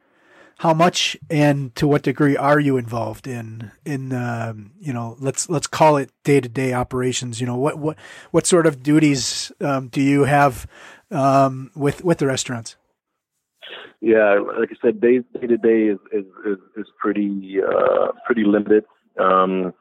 how 0.57 0.73
much, 0.73 1.17
and 1.29 1.75
to 1.75 1.87
what 1.87 2.03
degree 2.03 2.37
are 2.37 2.59
you 2.59 2.77
involved 2.77 3.27
in 3.27 3.71
in 3.85 4.13
um, 4.13 4.71
you 4.79 4.93
know 4.93 5.17
let's 5.19 5.49
let's 5.49 5.67
call 5.67 5.97
it 5.97 6.11
day 6.23 6.39
to 6.39 6.49
day 6.49 6.73
operations. 6.73 7.41
You 7.41 7.47
know, 7.47 7.57
what 7.57 7.77
what 7.77 7.97
what 8.31 8.47
sort 8.47 8.65
of 8.65 8.81
duties 8.81 9.51
um, 9.59 9.89
do 9.89 10.01
you 10.01 10.23
have 10.23 10.67
um, 11.11 11.71
with 11.75 12.03
with 12.03 12.19
the 12.19 12.27
restaurants? 12.27 12.77
Yeah, 14.01 14.39
like 14.59 14.69
I 14.71 14.75
said, 14.81 15.01
day 15.01 15.19
to 15.39 15.57
day 15.57 15.87
is 15.87 15.99
is 16.11 16.25
is, 16.45 16.57
is 16.77 16.87
pretty 16.99 17.57
uh, 17.61 18.11
pretty 18.25 18.43
limited. 18.45 18.85
Um, 19.19 19.73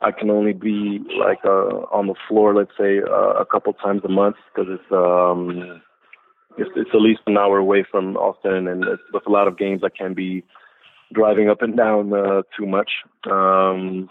I 0.00 0.12
can 0.12 0.30
only 0.30 0.52
be 0.52 1.00
like 1.18 1.38
uh, 1.44 1.84
on 1.90 2.06
the 2.06 2.14
floor, 2.28 2.54
let's 2.54 2.70
say, 2.78 3.00
uh, 3.00 3.40
a 3.40 3.46
couple 3.46 3.72
times 3.72 4.02
a 4.04 4.08
month 4.08 4.36
because 4.54 4.70
it's 4.70 4.92
um, 4.92 5.80
it's, 6.58 6.70
it's 6.76 6.90
at 6.92 7.00
least 7.00 7.20
an 7.26 7.36
hour 7.36 7.58
away 7.58 7.84
from 7.90 8.16
Ostend, 8.16 8.68
and 8.68 8.84
with 9.12 9.26
a 9.26 9.30
lot 9.30 9.48
of 9.48 9.58
games 9.58 9.82
I 9.84 9.88
can 9.96 10.14
be 10.14 10.44
driving 11.12 11.48
up 11.48 11.62
and 11.62 11.76
down 11.76 12.12
uh, 12.12 12.42
too 12.56 12.66
much. 12.66 12.90
Um, 13.30 14.08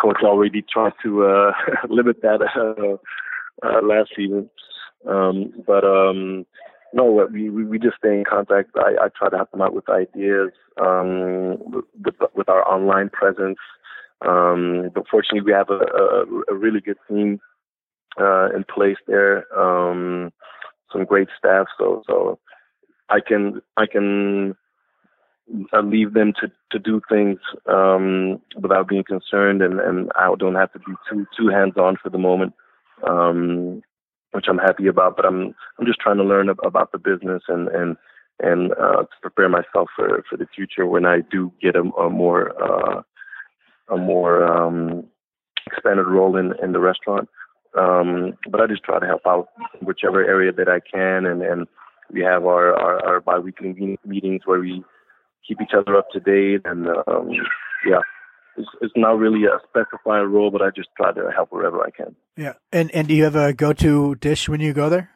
coach 0.00 0.18
already 0.22 0.62
tried 0.62 0.92
to 1.02 1.24
uh, 1.26 1.52
limit 1.88 2.22
that 2.22 2.40
uh, 2.42 3.66
uh, 3.66 3.82
last 3.82 4.10
season, 4.16 4.48
um, 5.08 5.52
but 5.66 5.84
um, 5.84 6.46
no, 6.92 7.26
we, 7.30 7.50
we, 7.50 7.64
we 7.64 7.78
just 7.78 7.96
stay 7.98 8.14
in 8.14 8.24
contact. 8.24 8.70
I, 8.76 9.04
I 9.04 9.08
try 9.16 9.28
to 9.28 9.36
help 9.36 9.50
them 9.50 9.62
out 9.62 9.74
with 9.74 9.88
ideas, 9.88 10.50
um, 10.80 11.58
with, 12.04 12.14
with 12.34 12.48
our 12.48 12.66
online 12.66 13.10
presence. 13.10 13.58
Um, 14.26 14.90
but 14.94 15.04
fortunately, 15.08 15.42
we 15.42 15.52
have 15.52 15.70
a, 15.70 15.74
a, 15.74 16.24
a 16.50 16.54
really 16.54 16.80
good 16.80 16.96
team 17.08 17.40
uh, 18.20 18.48
in 18.54 18.64
place 18.64 18.96
there. 19.06 19.46
Um, 19.56 20.32
some 20.92 21.04
great 21.04 21.28
staff. 21.38 21.66
So, 21.78 22.02
so 22.06 22.38
I 23.08 23.20
can 23.20 23.60
I 23.76 23.86
can 23.86 24.56
uh, 25.72 25.80
leave 25.80 26.14
them 26.14 26.32
to, 26.40 26.50
to 26.72 26.78
do 26.78 27.00
things 27.08 27.38
um, 27.66 28.40
without 28.60 28.88
being 28.88 29.04
concerned, 29.04 29.62
and, 29.62 29.80
and 29.80 30.10
I 30.16 30.32
don't 30.38 30.54
have 30.54 30.72
to 30.72 30.78
be 30.78 30.92
too 31.10 31.26
too 31.36 31.48
hands 31.48 31.76
on 31.76 31.96
for 32.02 32.10
the 32.10 32.18
moment. 32.18 32.54
Um, 33.06 33.82
which 34.32 34.46
I'm 34.48 34.58
happy 34.58 34.86
about. 34.86 35.16
But 35.16 35.26
I'm 35.26 35.54
I'm 35.78 35.86
just 35.86 36.00
trying 36.00 36.18
to 36.18 36.24
learn 36.24 36.48
about 36.48 36.92
the 36.92 36.98
business 36.98 37.42
and 37.48 37.68
and 37.68 37.96
and 38.40 38.72
uh, 38.72 39.02
to 39.02 39.16
prepare 39.20 39.48
myself 39.48 39.88
for 39.94 40.22
for 40.28 40.36
the 40.36 40.46
future 40.54 40.86
when 40.86 41.04
I 41.04 41.20
do 41.30 41.52
get 41.60 41.76
a, 41.76 41.80
a 41.80 42.10
more 42.10 42.52
uh, 42.62 43.02
a 43.92 43.96
more 43.96 44.44
um, 44.44 45.04
expanded 45.66 46.06
role 46.06 46.36
in 46.36 46.52
in 46.62 46.72
the 46.72 46.80
restaurant. 46.80 47.28
Um, 47.76 48.34
but 48.50 48.60
I 48.60 48.66
just 48.66 48.84
try 48.84 48.98
to 48.98 49.06
help 49.06 49.22
out 49.26 49.48
whichever 49.82 50.24
area 50.24 50.52
that 50.52 50.68
I 50.68 50.80
can, 50.80 51.26
and 51.26 51.42
and 51.42 51.66
we 52.12 52.22
have 52.22 52.44
our 52.44 52.74
our, 52.74 53.06
our 53.06 53.20
biweekly 53.20 53.98
meetings 54.04 54.42
where 54.44 54.60
we 54.60 54.82
keep 55.46 55.60
each 55.60 55.72
other 55.76 55.96
up 55.96 56.10
to 56.10 56.20
date, 56.20 56.62
and 56.64 56.88
um, 57.06 57.30
yeah, 57.86 58.00
it's, 58.56 58.68
it's 58.80 58.94
not 58.96 59.18
really 59.18 59.44
a 59.44 59.58
specified 59.68 60.22
role, 60.22 60.50
but 60.50 60.62
I 60.62 60.70
just 60.74 60.88
try 60.96 61.12
to 61.12 61.30
help 61.34 61.52
wherever 61.52 61.82
I 61.82 61.90
can. 61.90 62.14
Yeah, 62.36 62.54
and 62.72 62.90
and 62.94 63.08
do 63.08 63.14
you 63.14 63.24
have 63.24 63.36
a 63.36 63.52
go 63.52 63.72
to 63.74 64.14
dish 64.16 64.48
when 64.48 64.60
you 64.60 64.72
go 64.72 64.88
there? 64.88 65.10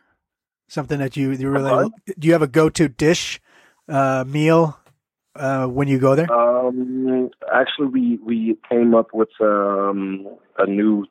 Something 0.68 0.98
that 1.00 1.16
you 1.16 1.32
you 1.32 1.50
really 1.50 1.90
do 2.18 2.26
you 2.26 2.32
have 2.32 2.42
a 2.42 2.46
go 2.46 2.68
to 2.70 2.88
dish 2.88 3.40
uh, 3.88 4.24
meal 4.26 4.78
uh, 5.34 5.66
when 5.66 5.88
you 5.88 5.98
go 5.98 6.14
there? 6.14 6.32
Um, 6.32 7.30
actually, 7.52 7.88
we 7.88 8.18
we 8.24 8.56
came 8.70 8.94
up 8.94 9.08
with 9.12 9.30
um, 9.40 10.26
a 10.58 10.66
new 10.66 11.06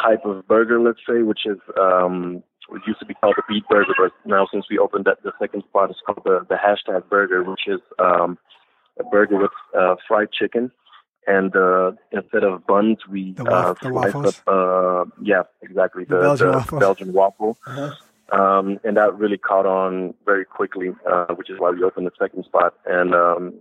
type 0.00 0.24
of 0.24 0.46
burger, 0.46 0.80
let's 0.80 1.00
say, 1.08 1.22
which 1.22 1.46
is 1.46 1.58
um, 1.80 2.42
it 2.70 2.82
used 2.86 3.00
to 3.00 3.06
be 3.06 3.14
called 3.14 3.34
the 3.36 3.42
Beat 3.48 3.66
burger, 3.68 3.92
but 3.98 4.12
now 4.24 4.46
since 4.52 4.66
we 4.70 4.78
opened 4.78 5.04
that 5.04 5.22
the 5.22 5.32
second 5.40 5.62
spot, 5.68 5.90
it's 5.90 6.00
called 6.06 6.22
the 6.24 6.46
the 6.48 6.54
hashtag 6.56 7.08
burger, 7.08 7.42
which 7.42 7.66
is 7.66 7.80
um, 7.98 8.38
a 8.98 9.04
burger 9.04 9.36
with 9.38 9.50
uh, 9.78 9.96
fried 10.08 10.32
chicken. 10.32 10.70
And 11.26 11.54
uh, 11.54 11.92
instead 12.10 12.42
of 12.42 12.66
buns, 12.66 12.98
we 13.08 13.32
The 13.34 13.44
waf- 13.44 13.76
uh, 13.84 13.88
the 13.88 13.94
waffles? 13.94 14.42
up. 14.46 14.48
Uh, 14.48 15.04
yeah, 15.22 15.42
exactly. 15.62 16.04
The 16.04 16.16
The, 16.16 16.20
Belgian 16.22 16.46
the 16.48 16.52
waffle. 16.56 16.78
Belgian 16.80 17.12
waffle. 17.12 17.58
Uh-huh. 17.66 17.92
Um, 18.36 18.80
and 18.82 18.96
that 18.96 19.16
really 19.16 19.36
caught 19.38 19.66
on 19.66 20.14
very 20.24 20.44
quickly, 20.44 20.88
uh, 21.08 21.26
which 21.34 21.48
is 21.50 21.60
why 21.60 21.70
we 21.70 21.84
opened 21.84 22.06
the 22.06 22.12
second 22.18 22.44
spot. 22.44 22.74
And 22.86 23.14
um, 23.14 23.54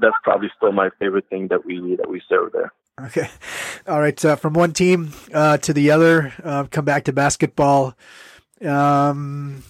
that's 0.00 0.14
probably 0.22 0.50
still 0.56 0.70
my 0.72 0.90
favorite 1.00 1.28
thing 1.28 1.48
that 1.48 1.64
we 1.64 1.96
that 1.96 2.08
we 2.08 2.20
serve 2.28 2.52
there. 2.52 2.70
Okay. 3.06 3.28
All 3.86 4.00
right. 4.00 4.24
Uh, 4.24 4.36
from 4.36 4.54
one 4.54 4.72
team 4.72 5.12
uh, 5.32 5.58
to 5.58 5.72
the 5.72 5.90
other, 5.90 6.32
uh, 6.42 6.64
come 6.70 6.84
back 6.84 7.04
to 7.04 7.12
basketball. 7.12 7.94
Um, 8.64 9.62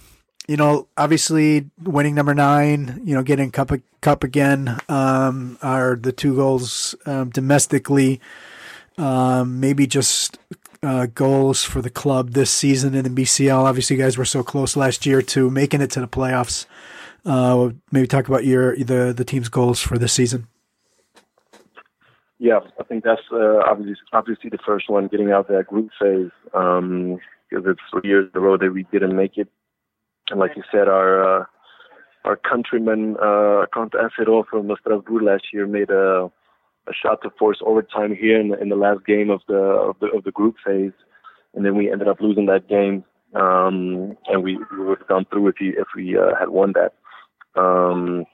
you 0.47 0.57
know, 0.57 0.87
obviously 0.97 1.69
winning 1.81 2.15
number 2.15 2.33
nine, 2.33 3.01
you 3.05 3.15
know, 3.15 3.23
getting 3.23 3.51
cup 3.51 3.71
cup 4.01 4.23
again 4.23 4.79
um, 4.89 5.57
are 5.61 5.95
the 5.95 6.11
two 6.11 6.35
goals 6.35 6.95
um, 7.05 7.29
domestically. 7.29 8.19
Um, 8.97 9.59
maybe 9.59 9.87
just 9.87 10.37
uh, 10.83 11.05
goals 11.13 11.63
for 11.63 11.81
the 11.81 11.89
club 11.89 12.31
this 12.31 12.51
season 12.51 12.93
in 12.95 13.03
the 13.03 13.21
BCL. 13.21 13.63
Obviously, 13.63 13.95
you 13.95 14.01
guys 14.01 14.17
were 14.17 14.25
so 14.25 14.43
close 14.43 14.75
last 14.75 15.05
year 15.05 15.21
to 15.21 15.49
making 15.49 15.81
it 15.81 15.91
to 15.91 16.01
the 16.01 16.07
playoffs. 16.07 16.65
Uh, 17.23 17.69
maybe 17.91 18.07
talk 18.07 18.27
about 18.27 18.43
your 18.43 18.75
the 18.75 19.13
the 19.15 19.23
team's 19.23 19.47
goals 19.47 19.79
for 19.79 19.97
this 19.97 20.11
season. 20.13 20.47
Yeah, 22.41 22.61
I 22.79 22.83
think 22.85 23.03
that's 23.03 23.21
uh, 23.31 23.59
obviously 23.69 23.93
obviously 24.13 24.49
the 24.49 24.57
first 24.65 24.89
one, 24.89 25.07
getting 25.09 25.31
out 25.31 25.47
of 25.47 25.55
that 25.55 25.67
group 25.67 25.91
phase, 26.01 26.31
um, 26.55 27.19
because 27.47 27.65
it's 27.67 27.79
three 27.91 28.09
years 28.09 28.31
in 28.33 28.41
a 28.41 28.43
row 28.43 28.57
that 28.57 28.73
we 28.73 28.81
didn't 28.91 29.15
make 29.15 29.37
it. 29.37 29.47
And 30.31 30.39
like 30.39 30.53
you 30.55 30.63
said, 30.71 30.87
our 30.87 31.41
uh, 31.41 31.45
our 32.25 32.35
countryman 32.35 33.15
uh, 33.21 33.67
Conte 33.71 33.93
Acero 33.93 34.43
from 34.49 34.75
Strasbourg 34.79 35.21
last 35.21 35.53
year 35.53 35.67
made 35.67 35.91
a 35.91 36.31
a 36.87 36.93
shot 36.99 37.21
to 37.21 37.29
force 37.37 37.59
overtime 37.63 38.15
here 38.15 38.41
in 38.41 38.47
the, 38.49 38.59
in 38.59 38.69
the 38.69 38.75
last 38.75 39.05
game 39.05 39.29
of 39.29 39.41
the 39.47 39.53
of 39.53 39.97
the 39.99 40.07
of 40.07 40.23
the 40.23 40.31
group 40.31 40.55
phase, 40.65 40.93
and 41.53 41.63
then 41.63 41.75
we 41.75 41.91
ended 41.91 42.07
up 42.07 42.21
losing 42.21 42.47
that 42.47 42.67
game. 42.67 43.03
Um, 43.35 44.17
and 44.27 44.43
we, 44.43 44.57
we 44.71 44.83
would 44.83 44.97
have 44.97 45.07
gone 45.07 45.25
through 45.31 45.49
if 45.49 45.55
we 45.61 45.77
if 45.77 45.89
we 45.95 46.17
uh, 46.17 46.33
had 46.39 46.49
won 46.49 46.73
that. 46.73 46.95
Um, 47.55 48.25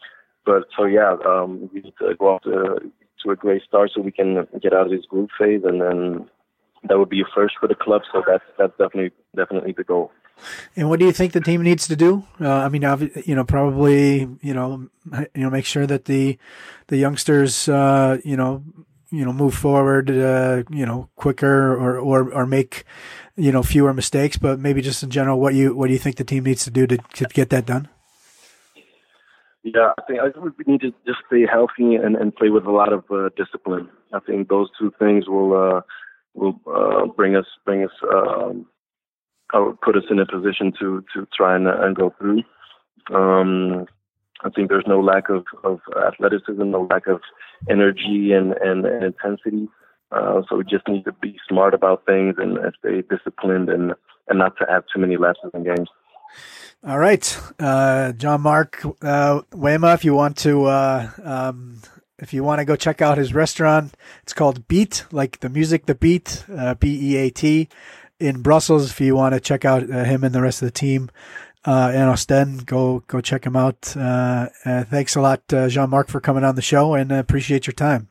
but 0.46 0.64
so 0.78 0.86
yeah, 0.86 1.18
um, 1.26 1.70
we 1.74 1.82
need 1.82 1.94
to 2.00 2.16
go 2.18 2.36
off 2.36 2.44
to 2.44 2.80
to 3.24 3.32
a 3.32 3.36
great 3.36 3.64
start 3.64 3.92
so 3.94 4.02
we 4.02 4.12
can 4.12 4.48
get 4.62 4.74
out 4.74 4.86
of 4.86 4.92
this 4.92 5.06
group 5.06 5.30
phase, 5.40 5.62
and 5.64 5.82
then 5.82 6.30
that 6.88 6.98
would 6.98 7.10
be 7.10 7.22
a 7.22 7.26
first 7.34 7.56
for 7.60 7.68
the 7.68 7.76
club. 7.76 8.02
So 8.12 8.24
that's 8.26 8.44
that's 8.58 8.78
definitely 8.78 9.12
definitely 9.36 9.74
the 9.74 9.84
goal. 9.84 10.12
And 10.76 10.90
what 10.90 11.00
do 11.00 11.06
you 11.06 11.12
think 11.12 11.34
the 11.34 11.42
team 11.42 11.64
needs 11.64 11.88
to 11.88 11.96
do? 11.96 12.24
Uh, 12.40 12.54
I 12.54 12.70
mean, 12.70 12.84
you 13.26 13.36
know, 13.36 13.44
probably, 13.44 14.28
you 14.42 14.54
know, 14.54 14.88
you 15.34 15.42
know, 15.44 15.50
make 15.50 15.66
sure 15.66 15.88
that 15.88 16.06
the 16.06 16.38
the 16.88 16.98
youngsters, 16.98 17.68
uh, 17.68 18.20
you 18.24 18.38
know, 18.38 18.64
you 19.10 19.26
know, 19.26 19.34
move 19.34 19.56
forward, 19.56 20.12
uh, 20.12 20.64
you 20.70 20.86
know, 20.86 21.10
quicker 21.16 21.74
or, 21.74 21.98
or 21.98 22.32
or 22.32 22.46
make, 22.46 22.84
you 23.36 23.52
know, 23.52 23.64
fewer 23.64 23.94
mistakes. 23.94 24.38
But 24.38 24.60
maybe 24.60 24.82
just 24.82 25.02
in 25.02 25.10
general, 25.10 25.40
what 25.40 25.56
you 25.56 25.76
what 25.76 25.88
do 25.88 25.94
you 25.94 26.00
think 26.00 26.18
the 26.18 26.24
team 26.24 26.44
needs 26.44 26.64
to 26.66 26.72
do 26.72 26.86
to, 26.86 26.98
to 26.98 27.26
get 27.26 27.50
that 27.50 27.66
done? 27.66 27.90
Yeah, 29.74 29.92
I 29.98 30.02
think 30.08 30.20
I 30.22 30.32
think 30.32 30.58
we 30.58 30.64
need 30.66 30.82
to 30.82 30.94
just 31.06 31.20
stay 31.28 31.46
healthy 31.46 31.96
and, 31.96 32.16
and 32.16 32.34
play 32.34 32.50
with 32.50 32.66
a 32.66 32.72
lot 32.72 32.94
of 32.94 33.04
uh, 33.12 33.30
discipline. 33.36 33.90
I 34.14 34.20
think 34.20 34.48
those 34.48 34.70
two 34.80 34.94
things 34.98 35.28
will 35.28 35.54
uh, 35.54 35.82
will 36.34 36.56
uh, 36.74 37.08
bring 37.08 37.36
us 37.36 37.46
bring 37.66 37.84
us 37.84 37.92
um, 38.14 38.66
put 39.52 39.98
us 39.98 40.06
in 40.10 40.20
a 40.20 40.26
position 40.26 40.72
to 40.80 41.04
to 41.14 41.28
try 41.36 41.56
and, 41.56 41.68
and 41.68 41.98
go 41.98 42.14
through. 42.18 42.44
Um, 43.14 43.88
I 44.44 44.50
think 44.52 44.70
there's 44.70 44.88
no 44.88 45.02
lack 45.02 45.30
of, 45.30 45.46
of 45.64 45.80
athleticism, 46.08 46.70
no 46.70 46.88
lack 46.90 47.08
of 47.08 47.22
energy 47.70 48.32
and, 48.32 48.54
and, 48.54 48.86
and 48.86 49.04
intensity. 49.04 49.68
Uh, 50.12 50.44
so 50.48 50.58
we 50.58 50.64
just 50.64 50.88
need 50.88 51.04
to 51.06 51.12
be 51.12 51.38
smart 51.50 51.74
about 51.74 52.06
things 52.06 52.36
and, 52.38 52.58
and 52.58 52.74
stay 52.80 53.02
disciplined 53.02 53.70
and, 53.70 53.94
and 54.28 54.40
not 54.40 54.56
to 54.58 54.66
have 54.70 54.84
too 54.94 55.02
many 55.02 55.18
lapses 55.18 55.52
in 55.54 55.64
games. 55.64 55.90
All 56.84 57.00
right, 57.00 57.40
uh, 57.60 58.14
Jean 58.14 58.42
Marc 58.42 58.86
uh, 59.02 59.42
Mwema, 59.52 59.94
if 59.96 60.06
you 60.06 60.14
want 60.14 60.38
to, 60.38 60.66
uh, 60.66 61.10
um, 61.24 61.82
if 62.20 62.34
you 62.34 62.44
want 62.44 62.60
to 62.60 62.66
go 62.66 62.76
check 62.76 63.02
out 63.02 63.18
his 63.18 63.34
restaurant, 63.34 63.96
it's 64.24 64.32
called 64.32 64.68
Beat, 64.68 65.06
like 65.12 65.40
the 65.40 65.50
music, 65.50 65.88
the 65.88 65.96
Beat, 65.96 66.46
uh, 66.56 66.76
B 66.76 66.98
E 67.02 67.18
A 67.18 67.30
T, 67.30 67.68
in 68.20 68.42
Brussels. 68.42 68.92
If 68.92 69.02
you 69.02 69.16
want 69.16 69.34
to 69.34 69.42
check 69.42 69.66
out 69.66 69.90
uh, 69.90 70.04
him 70.06 70.24
and 70.24 70.34
the 70.34 70.42
rest 70.42 70.62
of 70.62 70.68
the 70.68 70.72
team 70.72 71.10
uh, 71.66 71.92
in 71.94 72.04
Ostend, 72.04 72.66
go 72.68 73.04
go 73.08 73.22
check 73.22 73.46
him 73.46 73.56
out. 73.56 73.98
Uh, 73.98 74.48
uh, 74.64 74.84
thanks 74.86 75.16
a 75.16 75.22
lot, 75.22 75.42
Jean 75.50 75.90
Marc, 75.90 76.08
for 76.08 76.22
coming 76.22 76.46
on 76.46 76.56
the 76.56 76.62
show, 76.62 76.94
and 76.94 77.12
appreciate 77.12 77.68
your 77.68 77.74
time. 77.74 78.08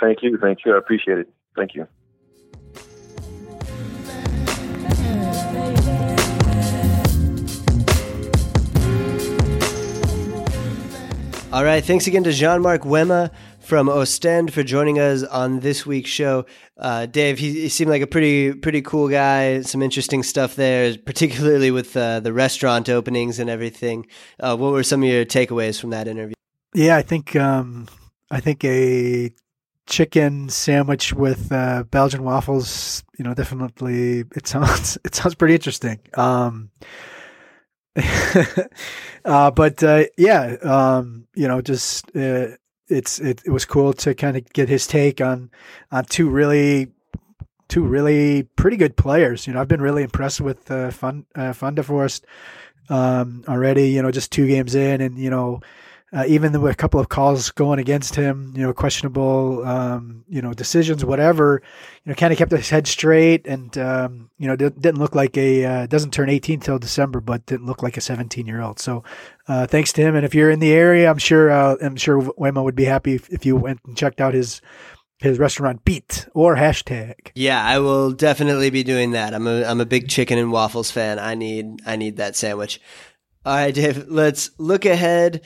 Thank 0.00 0.22
you. 0.22 0.38
Thank 0.40 0.60
you. 0.64 0.74
I 0.74 0.78
appreciate 0.78 1.18
it. 1.18 1.28
Thank 1.54 1.74
you. 1.74 1.86
All 11.50 11.64
right. 11.64 11.82
Thanks 11.82 12.06
again 12.06 12.24
to 12.24 12.32
Jean 12.32 12.60
Marc 12.60 12.82
Mwema 12.82 13.30
from 13.60 13.88
Ostend 13.88 14.52
for 14.52 14.62
joining 14.62 14.98
us 14.98 15.22
on 15.22 15.60
this 15.60 15.86
week's 15.86 16.10
show. 16.10 16.44
Uh, 16.76 17.06
Dave, 17.06 17.38
he, 17.38 17.52
he 17.52 17.68
seemed 17.70 17.88
like 17.88 18.02
a 18.02 18.06
pretty 18.06 18.52
pretty 18.52 18.82
cool 18.82 19.08
guy. 19.08 19.62
Some 19.62 19.80
interesting 19.80 20.22
stuff 20.22 20.56
there, 20.56 20.94
particularly 20.98 21.70
with 21.70 21.96
uh, 21.96 22.20
the 22.20 22.34
restaurant 22.34 22.90
openings 22.90 23.38
and 23.38 23.48
everything. 23.48 24.06
Uh, 24.38 24.58
what 24.58 24.72
were 24.72 24.82
some 24.82 25.02
of 25.02 25.08
your 25.08 25.24
takeaways 25.24 25.80
from 25.80 25.88
that 25.90 26.06
interview? 26.06 26.34
Yeah, 26.74 26.96
I 26.96 27.02
think 27.02 27.34
um, 27.34 27.88
I 28.30 28.40
think 28.40 28.62
a 28.64 29.32
chicken 29.86 30.50
sandwich 30.50 31.14
with 31.14 31.50
uh, 31.50 31.84
Belgian 31.84 32.24
waffles. 32.24 33.02
You 33.18 33.24
know, 33.24 33.32
definitely 33.32 34.24
it 34.36 34.46
sounds 34.46 34.98
it 35.04 35.14
sounds 35.14 35.34
pretty 35.34 35.54
interesting. 35.54 35.98
Um, 36.12 36.70
uh, 39.24 39.50
but 39.50 39.82
uh, 39.82 40.04
yeah, 40.16 40.56
um, 40.62 41.26
you 41.34 41.48
know, 41.48 41.60
just 41.60 42.04
uh, 42.16 42.48
it's 42.88 43.18
it, 43.20 43.42
it 43.44 43.50
was 43.50 43.64
cool 43.64 43.92
to 43.92 44.14
kind 44.14 44.36
of 44.36 44.50
get 44.52 44.68
his 44.68 44.86
take 44.86 45.20
on 45.20 45.50
on 45.90 46.04
two 46.04 46.28
really 46.28 46.88
two 47.68 47.84
really 47.84 48.44
pretty 48.56 48.76
good 48.76 48.96
players. 48.96 49.46
You 49.46 49.52
know, 49.52 49.60
I've 49.60 49.68
been 49.68 49.82
really 49.82 50.02
impressed 50.02 50.40
with 50.40 50.70
uh, 50.70 50.90
Fun 50.90 51.26
uh, 51.34 51.52
van 51.52 51.74
der 51.74 51.82
Vuurst 51.82 52.24
um, 52.88 53.44
already. 53.48 53.90
You 53.90 54.02
know, 54.02 54.10
just 54.10 54.32
two 54.32 54.46
games 54.46 54.74
in, 54.74 55.00
and 55.00 55.18
you 55.18 55.30
know. 55.30 55.60
Uh, 56.10 56.24
even 56.26 56.58
with 56.62 56.72
a 56.72 56.76
couple 56.76 56.98
of 56.98 57.10
calls 57.10 57.50
going 57.50 57.78
against 57.78 58.14
him, 58.14 58.54
you 58.56 58.62
know, 58.62 58.72
questionable, 58.72 59.62
um, 59.66 60.24
you 60.26 60.40
know, 60.40 60.54
decisions, 60.54 61.04
whatever, 61.04 61.60
you 62.02 62.08
know, 62.10 62.14
kind 62.14 62.32
of 62.32 62.38
kept 62.38 62.50
his 62.50 62.70
head 62.70 62.86
straight 62.86 63.46
and, 63.46 63.76
um, 63.76 64.30
you 64.38 64.46
know, 64.46 64.56
didn't, 64.56 64.80
didn't 64.80 65.00
look 65.00 65.14
like 65.14 65.36
a, 65.36 65.64
uh, 65.66 65.86
doesn't 65.86 66.12
turn 66.12 66.30
18 66.30 66.60
till 66.60 66.78
December, 66.78 67.20
but 67.20 67.44
didn't 67.44 67.66
look 67.66 67.82
like 67.82 67.98
a 67.98 68.00
17 68.00 68.46
year 68.46 68.62
old. 68.62 68.78
So, 68.78 69.04
uh, 69.48 69.66
thanks 69.66 69.92
to 69.92 70.02
him. 70.02 70.16
And 70.16 70.24
if 70.24 70.34
you're 70.34 70.50
in 70.50 70.60
the 70.60 70.72
area, 70.72 71.10
I'm 71.10 71.18
sure, 71.18 71.50
uh, 71.50 71.76
I'm 71.82 71.96
sure 71.96 72.22
Mwema 72.22 72.64
would 72.64 72.74
be 72.74 72.86
happy 72.86 73.14
if, 73.14 73.28
if 73.28 73.44
you 73.44 73.56
went 73.56 73.80
and 73.84 73.94
checked 73.94 74.22
out 74.22 74.32
his, 74.32 74.62
his 75.18 75.38
restaurant 75.38 75.84
beat 75.84 76.26
or 76.32 76.56
hashtag. 76.56 77.32
Yeah, 77.34 77.62
I 77.62 77.80
will 77.80 78.12
definitely 78.12 78.70
be 78.70 78.84
doing 78.84 79.10
that. 79.12 79.34
I'm 79.34 79.46
a 79.46 79.64
I'm 79.64 79.80
a 79.80 79.86
big 79.86 80.08
chicken 80.08 80.38
and 80.38 80.52
waffles 80.52 80.90
fan. 80.90 81.18
I 81.18 81.34
need 81.34 81.80
I 81.84 81.96
need 81.96 82.16
that 82.18 82.36
sandwich. 82.36 82.80
All 83.44 83.54
right, 83.54 83.74
Dave. 83.74 84.06
Let's 84.08 84.50
look 84.58 84.84
ahead 84.84 85.42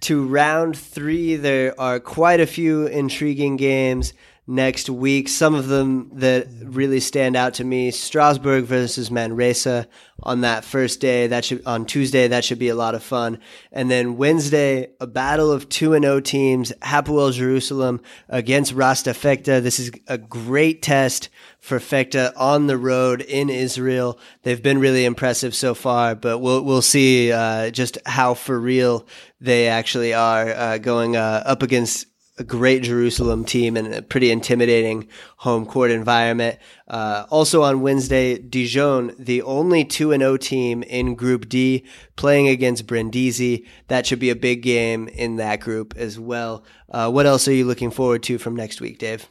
to 0.00 0.26
round 0.26 0.76
three. 0.76 1.36
There 1.36 1.78
are 1.80 2.00
quite 2.00 2.40
a 2.40 2.46
few 2.46 2.86
intriguing 2.86 3.56
games 3.56 4.12
next 4.46 4.88
week. 4.88 5.28
Some 5.28 5.54
of 5.54 5.68
them 5.68 6.10
that 6.14 6.48
really 6.62 7.00
stand 7.00 7.36
out 7.36 7.54
to 7.54 7.64
me: 7.64 7.90
Strasbourg 7.90 8.64
versus 8.64 9.10
Manresa 9.10 9.86
on 10.22 10.40
that 10.40 10.64
first 10.64 11.00
day. 11.00 11.26
That 11.26 11.44
should 11.44 11.64
on 11.66 11.84
Tuesday. 11.84 12.28
That 12.28 12.44
should 12.44 12.58
be 12.58 12.68
a 12.68 12.74
lot 12.74 12.94
of 12.94 13.02
fun. 13.02 13.40
And 13.70 13.90
then 13.90 14.16
Wednesday, 14.16 14.88
a 15.00 15.06
battle 15.06 15.52
of 15.52 15.68
two 15.68 15.94
and 15.94 16.04
O 16.04 16.20
teams: 16.20 16.72
Hapoel 16.82 17.32
Jerusalem 17.32 18.00
against 18.28 18.72
Rasta 18.72 19.10
Vechta. 19.10 19.62
This 19.62 19.78
is 19.78 19.90
a 20.06 20.18
great 20.18 20.82
test 20.82 21.28
for 21.60 21.78
Fekta 21.78 22.32
on 22.36 22.66
the 22.66 22.78
road 22.78 23.20
in 23.20 23.50
Israel. 23.50 24.18
They've 24.42 24.62
been 24.62 24.78
really 24.78 25.04
impressive 25.04 25.54
so 25.54 25.74
far, 25.74 26.14
but 26.14 26.38
we'll 26.38 26.62
we'll 26.62 26.82
see 26.82 27.32
uh, 27.32 27.70
just 27.70 27.98
how 28.06 28.34
for 28.34 28.58
real 28.58 29.06
they 29.40 29.68
actually 29.68 30.14
are 30.14 30.48
uh, 30.50 30.78
going 30.78 31.16
uh, 31.16 31.42
up 31.44 31.62
against 31.62 32.06
a 32.38 32.44
great 32.44 32.84
Jerusalem 32.84 33.44
team 33.44 33.76
and 33.76 33.92
a 33.92 34.02
pretty 34.02 34.30
intimidating 34.30 35.08
home 35.38 35.66
court 35.66 35.90
environment. 35.90 36.58
Uh, 36.86 37.26
also 37.30 37.62
on 37.62 37.80
Wednesday, 37.80 38.38
Dijon, 38.38 39.14
the 39.18 39.42
only 39.42 39.84
2 39.84 40.16
0 40.16 40.36
team 40.36 40.82
in 40.84 41.14
Group 41.14 41.48
D, 41.48 41.84
playing 42.16 42.48
against 42.48 42.86
Brindisi. 42.86 43.66
That 43.88 44.06
should 44.06 44.20
be 44.20 44.30
a 44.30 44.36
big 44.36 44.62
game 44.62 45.08
in 45.08 45.36
that 45.36 45.60
group 45.60 45.94
as 45.96 46.18
well. 46.18 46.64
Uh, 46.90 47.10
what 47.10 47.26
else 47.26 47.48
are 47.48 47.52
you 47.52 47.64
looking 47.64 47.90
forward 47.90 48.22
to 48.24 48.38
from 48.38 48.54
next 48.54 48.80
week, 48.80 48.98
Dave? 48.98 49.28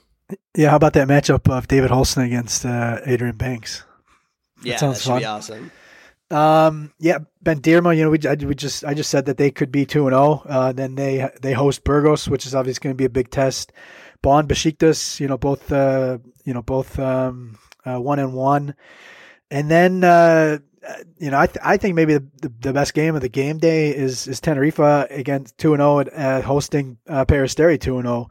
Yeah, 0.57 0.71
how 0.71 0.77
about 0.77 0.93
that 0.93 1.07
matchup 1.07 1.47
of 1.55 1.67
David 1.67 1.91
Holston 1.91 2.23
against 2.23 2.65
uh, 2.65 2.99
Adrian 3.05 3.37
Banks? 3.37 3.85
That 4.57 4.65
yeah, 4.65 4.77
sounds 4.77 5.03
that 5.03 5.21
fun. 5.21 5.23
awesome. 5.23 5.71
Um, 6.31 6.93
yeah, 6.97 7.19
Bandirma, 7.45 7.95
you 7.95 8.03
know, 8.03 8.09
we, 8.09 8.19
I, 8.27 8.33
we 8.33 8.55
just 8.55 8.83
I 8.83 8.95
just 8.95 9.11
said 9.11 9.27
that 9.27 9.37
they 9.37 9.51
could 9.51 9.71
be 9.71 9.85
two 9.85 10.07
and 10.07 10.13
zero. 10.15 10.41
Oh. 10.43 10.49
Uh, 10.49 10.71
then 10.71 10.95
they 10.95 11.29
they 11.43 11.53
host 11.53 11.83
Burgos, 11.83 12.27
which 12.27 12.47
is 12.47 12.55
obviously 12.55 12.81
going 12.81 12.95
to 12.95 12.97
be 12.97 13.05
a 13.05 13.09
big 13.09 13.29
test. 13.29 13.71
Bonn, 14.23 14.47
Besiktas, 14.47 15.19
you 15.19 15.27
know, 15.27 15.37
both 15.37 15.71
uh, 15.71 16.17
you 16.43 16.55
know 16.55 16.63
both 16.63 16.97
um, 16.97 17.59
uh, 17.85 18.01
one 18.01 18.17
and 18.17 18.33
one, 18.33 18.73
and 19.51 19.69
then 19.69 20.03
uh, 20.03 20.57
you 21.19 21.29
know 21.29 21.39
I 21.39 21.45
th- 21.45 21.59
I 21.63 21.77
think 21.77 21.93
maybe 21.93 22.15
the, 22.15 22.25
the, 22.41 22.53
the 22.61 22.73
best 22.73 22.95
game 22.95 23.13
of 23.13 23.21
the 23.21 23.29
game 23.29 23.59
day 23.59 23.95
is 23.95 24.27
is 24.27 24.41
Tenerife 24.41 24.79
against 24.79 25.55
two 25.59 25.73
and 25.73 25.81
zero 25.81 25.97
oh 25.97 25.99
at, 25.99 26.43
hosting 26.43 26.97
uh, 27.07 27.25
Peristeri 27.25 27.79
two 27.79 27.99
and 27.99 28.07
zero. 28.07 28.29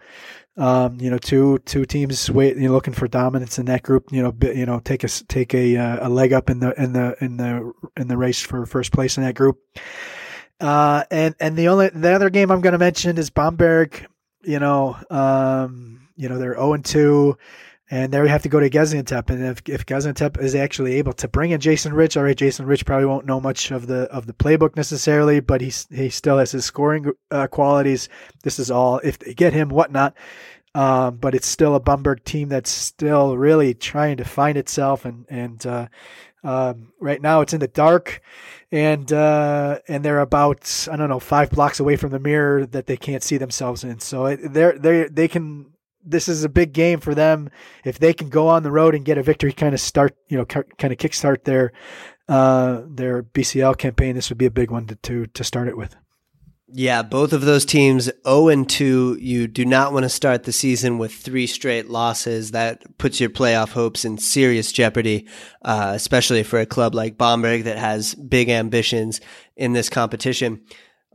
Um, 0.59 0.99
you 1.01 1.11
know, 1.11 1.19
two 1.19 1.59
two 1.67 1.85
teams 1.85 2.31
wait, 2.31 2.57
you 2.57 2.69
know, 2.69 2.73
looking 2.73 2.95
for 2.95 3.07
dominance 3.07 3.59
in 3.59 3.67
that 3.67 3.83
group. 3.83 4.11
You 4.11 4.23
know, 4.23 4.35
you 4.43 4.65
know, 4.65 4.81
take 4.81 5.05
a 5.05 5.09
take 5.09 5.55
a 5.55 5.77
uh, 5.77 6.09
a 6.09 6.11
leg 6.11 6.33
up 6.33 6.49
in 6.49 6.61
the 6.61 6.73
in 6.83 6.93
the 6.93 7.17
in 7.21 7.37
the 7.37 7.73
in 7.97 8.09
the 8.09 8.17
race 8.17 8.41
for 8.41 8.65
first 8.65 8.93
place 8.93 9.19
in 9.19 9.25
that 9.25 9.35
group. 9.35 9.59
Uh, 10.59 11.05
and 11.11 11.35
and 11.41 11.57
the 11.57 11.69
only 11.69 11.91
the 11.91 12.13
other 12.13 12.31
game 12.31 12.51
I'm 12.51 12.63
going 12.63 12.73
to 12.73 12.79
mention 12.79 13.19
is 13.19 13.29
Bamberg. 13.29 14.07
You 14.43 14.59
know, 14.59 14.97
um, 15.11 16.09
you 16.17 16.29
know 16.29 16.39
they're 16.39 16.55
zero 16.55 16.69
oh 16.69 16.73
and 16.73 16.85
two, 16.85 17.37
and 17.91 18.13
there 18.13 18.23
we 18.23 18.29
have 18.29 18.43
to 18.43 18.49
go 18.49 18.59
to 18.59 18.69
Gaziantep. 18.69 19.31
And 19.31 19.45
if 19.45 19.63
if 19.69 19.87
Gaziantep 19.87 20.41
is 20.41 20.55
actually 20.55 20.95
able 20.97 21.13
to 21.15 21.29
bring 21.29 21.53
in 21.53 21.61
Jason 21.61 21.93
Rich, 21.93 22.17
all 22.17 22.25
right, 22.25 22.37
Jason 22.37 22.67
Rich 22.67 22.85
probably 22.85 23.07
won't 23.07 23.27
know 23.27 23.41
much 23.41 23.71
of 23.71 23.87
the 23.87 24.03
of 24.13 24.27
the 24.27 24.33
playbook 24.33 24.77
necessarily, 24.77 25.41
but 25.41 25.61
he's 25.61 25.87
he 25.91 26.11
still 26.11 26.39
has 26.39 26.53
his 26.53 26.65
scoring 26.65 27.13
uh, 27.31 27.47
qualities. 27.47 28.09
This 28.43 28.59
is 28.59 28.71
all 28.71 28.99
if 29.05 29.19
they 29.19 29.35
get 29.35 29.53
him, 29.53 29.69
whatnot. 29.69 30.17
Um, 30.75 31.17
but 31.17 31.35
it's 31.35 31.47
still 31.47 31.75
a 31.75 31.81
Bamberg 31.81 32.23
team 32.25 32.51
that's 32.51 32.71
still 32.71 33.39
really 33.39 33.73
trying 33.73 34.19
to 34.19 34.25
find 34.25 34.59
itself, 34.59 35.07
and 35.07 35.25
and 35.31 35.65
uh, 35.65 35.89
um, 36.45 36.93
right 37.01 37.23
now 37.23 37.41
it's 37.41 37.55
in 37.55 37.61
the 37.61 37.69
dark, 37.69 38.21
and 38.71 39.11
uh, 39.13 39.79
and 39.89 40.05
they're 40.05 40.21
about 40.21 40.89
I 40.91 40.97
don't 40.97 41.09
know 41.09 41.19
five 41.19 41.51
blocks 41.51 41.81
away 41.81 41.97
from 41.97 42.11
the 42.11 42.19
mirror 42.19 42.67
that 42.67 42.87
they 42.87 42.97
can't 42.97 43.23
see 43.23 43.39
themselves 43.39 43.85
in. 43.85 44.01
So 44.01 44.37
they're 44.37 44.79
they 44.79 45.05
they 45.05 45.29
can. 45.29 45.67
This 46.07 46.29
is 46.29 46.45
a 46.45 46.49
big 46.49 46.73
game 46.73 47.01
for 47.01 47.15
them 47.15 47.51
if 47.85 47.99
they 47.99 48.15
can 48.15 48.29
go 48.29 48.49
on 48.49 48.63
the 48.63 48.71
road 48.71 48.95
and 48.95 49.05
get 49.05 49.19
a 49.19 49.23
victory, 49.23 49.53
kind 49.53 49.75
of 49.75 49.81
start 49.81 50.17
you 50.29 50.39
know 50.39 50.45
kind 50.45 50.93
of 50.93 50.99
kickstart 50.99 51.45
their 51.45 51.73
uh, 52.29 52.83
their 52.87 53.23
BCL 53.23 53.77
campaign. 53.79 54.15
This 54.15 54.31
would 54.31 54.39
be 54.39 54.47
a 54.47 54.51
big 54.51 54.71
one 54.71 54.87
to 54.87 54.97
to, 54.97 55.27
to 55.27 55.45
start 55.45 55.69
it 55.69 55.77
with. 55.77 55.97
Yeah, 56.69 57.03
both 57.03 57.33
of 57.33 57.43
those 57.43 57.65
teams 57.65 58.11
0 58.27 58.49
and 58.49 58.69
2. 58.69 59.19
You 59.21 59.47
do 59.47 59.65
not 59.65 59.93
want 59.93 60.03
to 60.03 60.09
start 60.09 60.43
the 60.43 60.53
season 60.53 60.99
with 60.99 61.13
three 61.13 61.47
straight 61.47 61.89
losses. 61.89 62.51
That 62.51 62.99
puts 62.99 63.21
your 63.21 63.31
playoff 63.31 63.71
hopes 63.71 64.05
in 64.05 64.19
serious 64.19 64.73
jeopardy, 64.73 65.29
uh, 65.63 65.93
especially 65.95 66.43
for 66.43 66.59
a 66.59 66.67
club 66.67 66.93
like 66.93 67.17
Bamberg 67.17 67.65
that 67.65 67.79
has 67.79 68.17
big 68.17 68.49
ambitions 68.49 69.21
in 69.55 69.75
this 69.75 69.89
competition. 69.89 70.63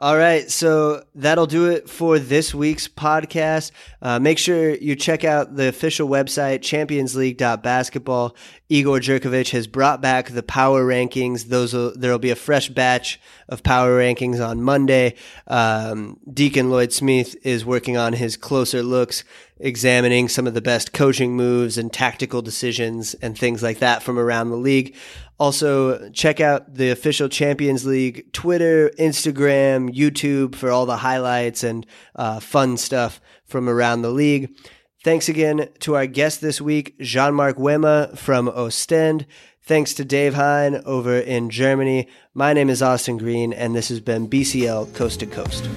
All 0.02 0.18
right, 0.18 0.49
so 0.49 1.04
that'll 1.14 1.45
do 1.45 1.70
it 1.70 1.88
for 1.88 2.18
this 2.18 2.56
week's 2.56 2.88
podcast. 2.88 3.70
Uh, 4.02 4.18
make 4.18 4.39
sure 4.39 4.74
you 4.74 4.95
check 4.95 5.24
out 5.24 5.56
the 5.56 5.68
official 5.68 6.10
website, 6.10 6.64
championsleague.basketball. 6.64 8.36
Igor 8.68 8.97
Jerkovic 8.97 9.52
has 9.52 9.68
brought 9.68 10.02
back 10.02 10.30
the 10.30 10.41
power 10.41 10.84
rankings. 10.84 11.49
Those 11.49 11.76
will, 11.76 11.93
there'll 11.95 12.18
be 12.18 12.32
a 12.32 12.36
fresh 12.36 12.70
batch 12.70 13.20
of 13.47 13.62
power 13.62 13.99
rankings 13.99 14.43
on 14.43 14.64
Monday. 14.64 15.14
Um, 15.45 16.18
Deacon 16.34 16.72
Lloyd 16.72 16.91
Smith 16.91 17.36
is 17.45 17.64
working 17.64 17.95
on 17.95 18.14
his 18.14 18.38
closer 18.38 18.82
looks, 18.82 19.24
examining 19.60 20.30
some 20.30 20.47
of 20.47 20.56
the 20.56 20.62
best 20.62 20.93
coaching 20.93 21.36
moves 21.36 21.78
and 21.78 21.93
tactical 21.93 22.41
decisions 22.41 23.14
and 23.22 23.38
things 23.38 23.62
like 23.62 23.78
that 23.78 24.02
from 24.02 24.18
around 24.18 24.49
the 24.49 24.56
league. 24.56 24.95
Also, 25.42 26.08
check 26.12 26.39
out 26.39 26.72
the 26.72 26.92
official 26.92 27.28
Champions 27.28 27.84
League 27.84 28.32
Twitter, 28.32 28.92
Instagram, 29.00 29.89
YouTube 29.89 30.54
for 30.54 30.70
all 30.70 30.86
the 30.86 30.98
highlights 30.98 31.64
and 31.64 31.84
uh, 32.16 32.39
fun 32.39 32.78
stuff 32.78 33.20
from 33.48 33.68
around 33.68 34.04
the 34.04 34.12
league. 34.12 34.56
Thanks 35.04 35.28
again 35.28 35.68
to 35.80 35.96
our 35.96 36.06
guest 36.06 36.42
this 36.42 36.62
week, 36.62 36.96
Jean 37.00 37.34
Marc 37.34 37.58
Mwema 37.58 38.16
from 38.16 38.50
Ostend. 38.50 39.26
Thanks 39.64 39.96
to 39.96 40.06
Dave 40.06 40.36
Hein 40.36 40.80
over 40.86 41.18
in 41.18 41.50
Germany. 41.50 42.08
My 42.36 42.54
name 42.54 42.70
is 42.70 42.84
Austin 42.84 43.18
Green, 43.18 43.52
and 43.52 43.74
this 43.74 43.89
has 43.89 44.00
been 44.00 44.30
BCL 44.30 44.94
Coast 44.94 45.22
to 45.22 45.26
Coast. 45.26 45.68